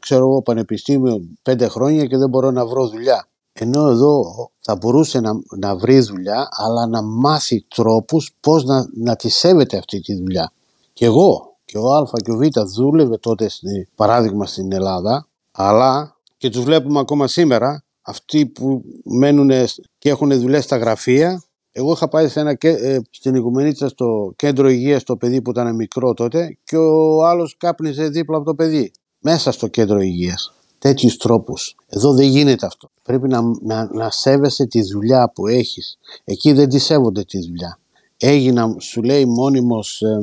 ξέρω 0.00 0.20
εγώ 0.20 0.42
πανεπιστήμιο 0.42 1.20
πέντε 1.42 1.68
χρόνια 1.68 2.04
και 2.04 2.16
δεν 2.16 2.28
μπορώ 2.28 2.50
να 2.50 2.66
βρω 2.66 2.88
δουλειά. 2.88 3.28
Ενώ 3.52 3.88
εδώ 3.88 4.22
θα 4.60 4.76
μπορούσε 4.76 5.20
να, 5.20 5.32
να 5.56 5.76
βρει 5.76 6.00
δουλειά 6.00 6.48
αλλά 6.50 6.86
να 6.86 7.02
μάθει 7.02 7.64
τρόπους 7.68 8.34
πώς 8.40 8.64
να, 8.64 8.88
να 8.94 9.16
τη 9.16 9.28
σέβεται 9.28 9.76
αυτή 9.76 10.00
τη 10.00 10.14
δουλειά. 10.14 10.52
Και 10.92 11.04
εγώ 11.04 11.56
και 11.64 11.78
ο 11.78 11.94
Α 11.94 12.04
και 12.24 12.30
ο 12.30 12.36
Β 12.36 12.42
δούλευε 12.76 13.18
τότε 13.18 13.50
παράδειγμα 13.94 14.46
στην 14.46 14.72
Ελλάδα 14.72 15.26
αλλά 15.52 16.16
και 16.36 16.50
τους 16.50 16.64
βλέπουμε 16.64 16.98
ακόμα 16.98 17.26
σήμερα 17.26 17.84
αυτοί 18.08 18.46
που 18.46 18.84
μένουν 19.04 19.50
και 19.98 20.08
έχουν 20.08 20.40
δουλειές 20.40 20.64
στα 20.64 20.76
γραφεία 20.76 21.42
εγώ 21.78 21.92
είχα 21.92 22.08
πάει 22.08 22.28
σε 22.28 22.40
ένα, 22.40 22.56
ε, 22.60 23.00
στην 23.10 23.34
Οικουμενίτσα 23.34 23.88
στο 23.88 24.32
κέντρο 24.36 24.68
υγείας 24.68 25.02
το 25.02 25.16
παιδί 25.16 25.42
που 25.42 25.50
ήταν 25.50 25.74
μικρό 25.74 26.14
τότε 26.14 26.58
και 26.64 26.76
ο 26.76 27.24
άλλος 27.24 27.56
κάπνιζε 27.56 28.08
δίπλα 28.08 28.36
από 28.36 28.46
το 28.46 28.54
παιδί 28.54 28.90
μέσα 29.18 29.52
στο 29.52 29.66
κέντρο 29.66 30.00
υγείας. 30.00 30.52
Τέτοιους 30.78 31.16
τρόπους. 31.16 31.76
Εδώ 31.86 32.14
δεν 32.14 32.26
γίνεται 32.26 32.66
αυτό. 32.66 32.90
Πρέπει 33.02 33.28
να, 33.28 33.40
να, 33.60 33.88
να 33.92 34.10
σέβεσαι 34.10 34.66
τη 34.66 34.82
δουλειά 34.82 35.30
που 35.34 35.46
έχεις. 35.46 35.98
Εκεί 36.24 36.52
δεν 36.52 36.68
τη 36.68 36.78
σέβονται 36.78 37.24
τη 37.24 37.38
δουλειά. 37.38 37.78
Έγινα, 38.16 38.76
σου 38.78 39.02
λέει 39.02 39.24
μόνιμος 39.24 40.02
ε, 40.02 40.20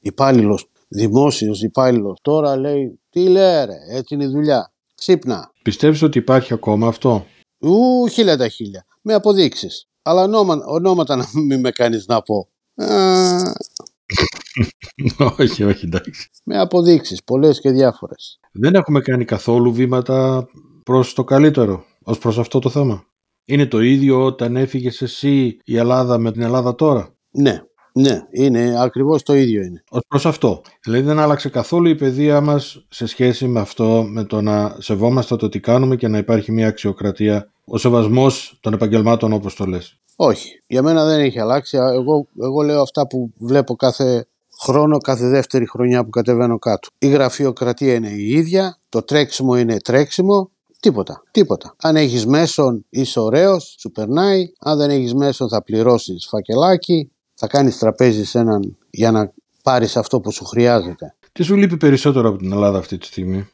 υπάλληλος, 0.00 0.70
δημόσιος 0.88 1.62
υπάλληλος. 1.62 2.18
Τώρα 2.22 2.56
λέει, 2.56 3.00
τι 3.10 3.28
λέει 3.28 3.64
ρε, 3.64 3.76
έτσι 3.88 4.14
είναι 4.14 4.24
η 4.24 4.28
δουλειά. 4.28 4.72
Ξύπνα. 4.94 5.51
Πιστεύεις 5.62 6.02
ότι 6.02 6.18
υπάρχει 6.18 6.52
ακόμα 6.52 6.86
αυτό; 6.86 7.26
Ου, 7.58 8.08
χίλια 8.08 8.36
τα 8.36 8.48
χίλια. 8.48 8.86
Με 9.02 9.14
αποδείξεις. 9.14 9.86
Αλλά 10.02 10.22
ονόματα 10.66 11.16
να 11.16 11.26
μην 11.34 11.60
με 11.60 11.70
κάνεις 11.70 12.06
να 12.06 12.22
πω. 12.22 12.48
όχι, 15.38 15.64
όχι, 15.64 15.84
εντάξει. 15.84 16.30
Με 16.44 16.58
αποδείξεις, 16.58 17.24
πολλές 17.24 17.60
και 17.60 17.70
διάφορες. 17.70 18.40
Δεν 18.52 18.74
έχουμε 18.74 19.00
κάνει 19.00 19.24
καθόλου 19.24 19.72
βήματα 19.72 20.48
προς 20.82 21.14
το 21.14 21.24
καλύτερο, 21.24 21.84
ως 22.02 22.18
προς 22.18 22.38
αυτό 22.38 22.58
το 22.58 22.70
θέμα. 22.70 23.06
Είναι 23.44 23.66
το 23.66 23.80
ίδιο 23.80 24.24
όταν 24.24 24.56
έφυγες 24.56 25.02
εσύ 25.02 25.58
η 25.64 25.76
Ελλάδα 25.76 26.18
με 26.18 26.32
την 26.32 26.42
Ελλάδα 26.42 26.74
τώρα; 26.74 27.14
Ναι, 27.30 27.62
ναι, 27.92 28.22
είναι 28.30 28.74
ακριβώς 28.78 29.22
το 29.22 29.34
ίδιο 29.34 29.62
είναι. 29.62 29.84
Ως 29.90 30.02
προς 30.08 30.26
αυτό. 30.26 30.60
Δηλαδή 30.82 31.02
δεν 31.04 31.18
άλλαξε 31.18 31.48
καθόλου 31.48 31.88
η 31.88 31.94
παιδεία 31.94 32.40
μας 32.40 32.86
σε 32.88 33.06
σχέση 33.06 33.46
με 33.46 33.60
αυτό, 33.60 34.06
με 34.08 34.24
το 34.24 34.40
να 34.40 34.76
σεβόμαστε 34.78 35.36
το 35.36 35.48
τι 35.48 35.60
κάνουμε 35.60 35.96
και 35.96 36.08
να 36.08 36.18
υπάρχει 36.18 36.52
μια 36.52 36.68
αξιοκρατία 36.68 37.52
ο 37.64 37.78
σεβασμός 37.78 38.58
των 38.60 38.72
επαγγελμάτων 38.72 39.32
όπως 39.32 39.54
το 39.54 39.64
λες. 39.64 39.96
Όχι, 40.16 40.62
για 40.66 40.82
μένα 40.82 41.04
δεν 41.04 41.20
έχει 41.20 41.40
αλλάξει. 41.40 41.76
Εγώ, 41.76 42.26
εγώ 42.40 42.62
λέω 42.62 42.82
αυτά 42.82 43.06
που 43.06 43.32
βλέπω 43.38 43.74
κάθε 43.74 44.26
χρόνο, 44.62 44.98
κάθε 44.98 45.28
δεύτερη 45.28 45.68
χρονιά 45.68 46.04
που 46.04 46.10
κατεβαίνω 46.10 46.58
κάτω. 46.58 46.88
Η 46.98 47.08
γραφειοκρατία 47.08 47.94
είναι 47.94 48.08
η 48.08 48.28
ίδια, 48.28 48.78
το 48.88 49.02
τρέξιμο 49.02 49.56
είναι 49.56 49.76
τρέξιμο, 49.76 50.50
τίποτα, 50.80 51.22
τίποτα. 51.30 51.74
Αν 51.82 51.96
έχεις 51.96 52.26
μέσον 52.26 52.84
είσαι 52.88 53.20
ωραίος, 53.20 53.76
σου 53.78 53.90
περνάει, 53.90 54.52
αν 54.58 54.78
δεν 54.78 54.90
έχεις 54.90 55.14
μέσον 55.14 55.48
θα 55.48 55.62
πληρώσεις 55.62 56.26
φακελάκι, 56.28 57.11
θα 57.42 57.48
κάνεις 57.48 57.78
τραπέζι 57.78 58.24
σε 58.24 58.38
έναν 58.38 58.76
για 58.90 59.10
να 59.10 59.32
πάρεις 59.62 59.96
αυτό 59.96 60.20
που 60.20 60.32
σου 60.32 60.44
χρειάζεται. 60.44 61.14
Τι 61.32 61.42
σου 61.42 61.56
λείπει 61.56 61.76
περισσότερο 61.76 62.28
από 62.28 62.38
την 62.38 62.52
Ελλάδα 62.52 62.78
αυτή 62.78 62.98
τη 62.98 63.06
στιγμή. 63.06 63.48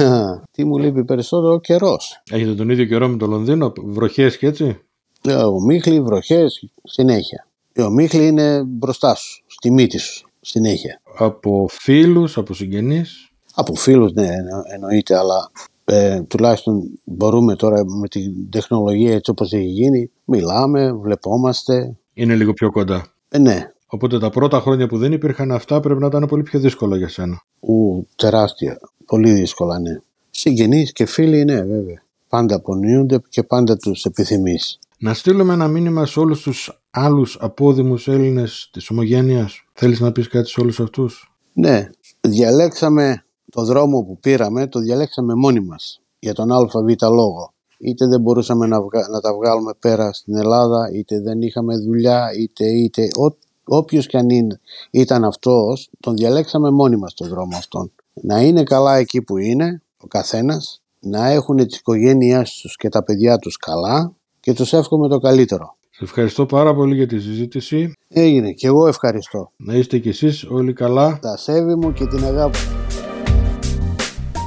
Τι 0.54 0.64
μου 0.64 0.78
λείπει 0.78 1.04
περισσότερο, 1.04 1.52
ο 1.52 1.60
καιρός. 1.60 2.22
Έχετε 2.30 2.54
τον 2.54 2.70
ίδιο 2.70 2.84
καιρό 2.84 3.08
με 3.08 3.16
το 3.16 3.26
Λονδίνο, 3.26 3.72
βροχές 3.84 4.38
και 4.38 4.46
έτσι; 4.46 4.78
Ε, 5.22 5.34
ο 5.34 5.60
Μίχλι, 5.60 6.00
βροχές, 6.00 6.68
συνέχεια. 6.84 7.48
Ε, 7.72 7.82
ο 7.82 7.90
Μίχλι 7.90 8.26
είναι 8.26 8.62
μπροστά 8.66 9.14
σου, 9.14 9.44
στη 9.46 9.70
μύτη 9.70 9.98
σου, 9.98 10.28
συνέχεια. 10.40 11.00
Από 11.18 11.66
φίλους, 11.70 12.36
από 12.36 12.54
συγγενείς; 12.54 13.30
Από 13.54 13.74
φίλους, 13.74 14.12
ναι, 14.12 14.28
εννοείται, 14.74 15.16
αλλά 15.16 15.50
ε, 15.84 16.22
τουλάχιστον 16.22 17.00
μπορούμε 17.04 17.56
τώρα 17.56 17.84
με 17.84 18.08
την 18.08 18.50
τεχνολογία 18.50 19.14
έτσι 19.14 19.30
όπως 19.30 19.52
έχει 19.52 19.66
γίνει, 19.66 20.10
μιλάμε, 20.24 20.92
βλεπόμαστε. 20.92 21.96
Είναι 22.14 22.34
λίγο 22.34 22.52
πιο 22.52 22.70
κοντά. 22.70 23.13
Ε, 23.34 23.38
ναι. 23.38 23.72
Οπότε 23.86 24.18
τα 24.18 24.30
πρώτα 24.30 24.60
χρόνια 24.60 24.86
που 24.86 24.98
δεν 24.98 25.12
υπήρχαν 25.12 25.52
αυτά 25.52 25.80
πρέπει 25.80 26.00
να 26.00 26.06
ήταν 26.06 26.26
πολύ 26.26 26.42
πιο 26.42 26.58
δύσκολο 26.60 26.96
για 26.96 27.08
σένα. 27.08 27.42
Ου, 27.60 28.06
τεράστια. 28.16 28.78
Πολύ 29.06 29.32
δύσκολα, 29.32 29.78
ναι. 29.78 30.00
Συγγενείς 30.30 30.92
και 30.92 31.06
φίλοι, 31.06 31.44
ναι, 31.44 31.62
βέβαια. 31.62 32.02
Πάντα 32.28 32.56
απονείονται 32.56 33.20
και 33.28 33.42
πάντα 33.42 33.76
τους 33.76 34.04
επιθυμείς. 34.04 34.78
Να 34.98 35.14
στείλουμε 35.14 35.52
ένα 35.52 35.68
μήνυμα 35.68 36.06
σε 36.06 36.20
όλους 36.20 36.42
τους 36.42 36.80
άλλους 36.90 37.38
απόδημους 37.40 38.08
Έλληνες 38.08 38.68
της 38.72 38.90
ομογένειας. 38.90 39.64
Θέλεις 39.72 40.00
να 40.00 40.12
πεις 40.12 40.28
κάτι 40.28 40.48
σε 40.48 40.60
όλους 40.60 40.80
αυτούς; 40.80 41.32
Ναι, 41.52 41.90
διαλέξαμε 42.20 43.24
το 43.50 43.64
δρόμο 43.64 44.02
που 44.02 44.18
πήραμε, 44.18 44.66
το 44.66 44.78
διαλέξαμε 44.78 45.34
μόνοι 45.34 45.60
μας 45.60 46.00
για 46.18 46.34
τον 46.34 46.52
ΑΒ 46.52 46.70
λόγο. 47.00 47.53
Είτε 47.78 48.06
δεν 48.06 48.20
μπορούσαμε 48.20 48.66
να, 48.66 48.78
να 49.10 49.20
τα 49.20 49.34
βγάλουμε 49.34 49.72
πέρα 49.78 50.12
στην 50.12 50.36
Ελλάδα, 50.36 50.90
είτε 50.92 51.20
δεν 51.20 51.42
είχαμε 51.42 51.76
δουλειά, 51.76 52.30
είτε, 52.38 52.64
είτε 52.64 53.02
ό, 53.02 53.36
όποιος 53.64 54.06
και 54.06 54.16
αν 54.16 54.28
είναι, 54.28 54.60
ήταν 54.90 55.24
αυτός, 55.24 55.90
τον 56.00 56.14
διαλέξαμε 56.14 56.70
μόνοι 56.70 56.96
μας 56.96 57.14
τον 57.14 57.28
δρόμο 57.28 57.56
αυτόν 57.56 57.92
να 58.22 58.40
είναι 58.40 58.62
καλά 58.62 58.96
εκεί 58.96 59.22
που 59.22 59.36
είναι 59.36 59.82
ο 60.00 60.06
καθένας, 60.06 60.82
να 61.00 61.28
έχουν 61.28 61.56
τις 61.56 61.78
οικογένειές 61.78 62.58
τους 62.62 62.76
και 62.76 62.88
τα 62.88 63.02
παιδιά 63.02 63.38
τους 63.38 63.56
καλά 63.56 64.14
και 64.40 64.52
τους 64.52 64.72
εύχομαι 64.72 65.08
το 65.08 65.18
καλύτερο. 65.18 65.76
Σε 65.90 66.04
ευχαριστώ 66.04 66.46
πάρα 66.46 66.74
πολύ 66.74 66.94
για 66.94 67.06
τη 67.06 67.18
συζήτηση. 67.18 67.92
Έγινε 68.08 68.52
και 68.52 68.66
εγώ 68.66 68.86
ευχαριστώ. 68.86 69.50
Να 69.56 69.74
είστε 69.74 69.98
κι 69.98 70.08
εσείς 70.08 70.44
όλοι 70.44 70.72
καλά. 70.72 71.18
Τα 71.22 71.36
σέβη 71.36 71.74
μου 71.74 71.92
και 71.92 72.06
την 72.06 72.24
αγάπη 72.24 72.58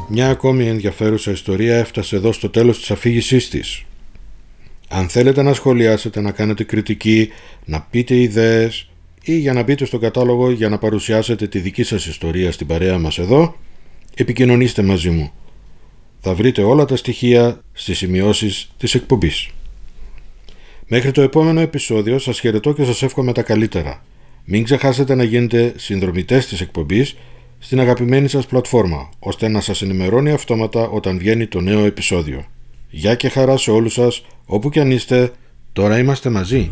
Μια 0.09 0.29
ακόμη 0.29 0.67
ενδιαφέρουσα 0.67 1.31
ιστορία 1.31 1.77
έφτασε 1.77 2.15
εδώ 2.15 2.31
στο 2.31 2.49
τέλος 2.49 2.79
της 2.79 2.91
αφήγησής 2.91 3.49
της. 3.49 3.85
Αν 4.87 5.09
θέλετε 5.09 5.41
να 5.41 5.53
σχολιάσετε, 5.53 6.21
να 6.21 6.31
κάνετε 6.31 6.63
κριτική, 6.63 7.29
να 7.65 7.81
πείτε 7.81 8.15
ιδέες, 8.15 8.89
ή 9.23 9.37
για 9.37 9.53
να 9.53 9.63
μπείτε 9.63 9.85
στο 9.85 9.97
κατάλογο 9.99 10.51
για 10.51 10.69
να 10.69 10.77
παρουσιάσετε 10.77 11.47
τη 11.47 11.59
δική 11.59 11.83
σας 11.83 12.05
ιστορία 12.05 12.51
στην 12.51 12.67
παρέα 12.67 12.97
μας 12.97 13.17
εδώ, 13.17 13.55
επικοινωνήστε 14.15 14.81
μαζί 14.81 15.09
μου. 15.09 15.31
Θα 16.19 16.33
βρείτε 16.33 16.63
όλα 16.63 16.85
τα 16.85 16.95
στοιχεία 16.95 17.61
στις 17.73 17.97
σημειώσεις 17.97 18.71
της 18.77 18.95
εκπομπής. 18.95 19.49
Μέχρι 20.87 21.11
το 21.11 21.21
επόμενο 21.21 21.59
επεισόδιο 21.59 22.19
σας 22.19 22.39
χαιρετώ 22.39 22.73
και 22.73 22.83
σας 22.83 23.03
εύχομαι 23.03 23.33
τα 23.33 23.41
καλύτερα. 23.41 24.03
Μην 24.45 24.63
ξεχάσετε 24.63 25.15
να 25.15 25.23
γίνετε 25.23 25.73
συνδρομητές 25.77 26.47
της 26.47 26.61
εκπομπής 26.61 27.15
στην 27.59 27.79
αγαπημένη 27.79 28.27
σας 28.27 28.45
πλατφόρμα, 28.45 29.09
ώστε 29.19 29.47
να 29.47 29.61
σας 29.61 29.81
ενημερώνει 29.81 30.31
αυτόματα 30.31 30.87
όταν 30.89 31.17
βγαίνει 31.17 31.47
το 31.47 31.61
νέο 31.61 31.85
επεισόδιο. 31.85 32.45
Γεια 32.89 33.15
και 33.15 33.29
χαρά 33.29 33.57
σε 33.57 33.71
όλους 33.71 33.93
σας, 33.93 34.25
όπου 34.45 34.69
και 34.69 34.79
αν 34.79 34.91
είστε, 34.91 35.31
τώρα 35.73 35.97
είμαστε 35.97 36.29
μαζί. 36.29 36.71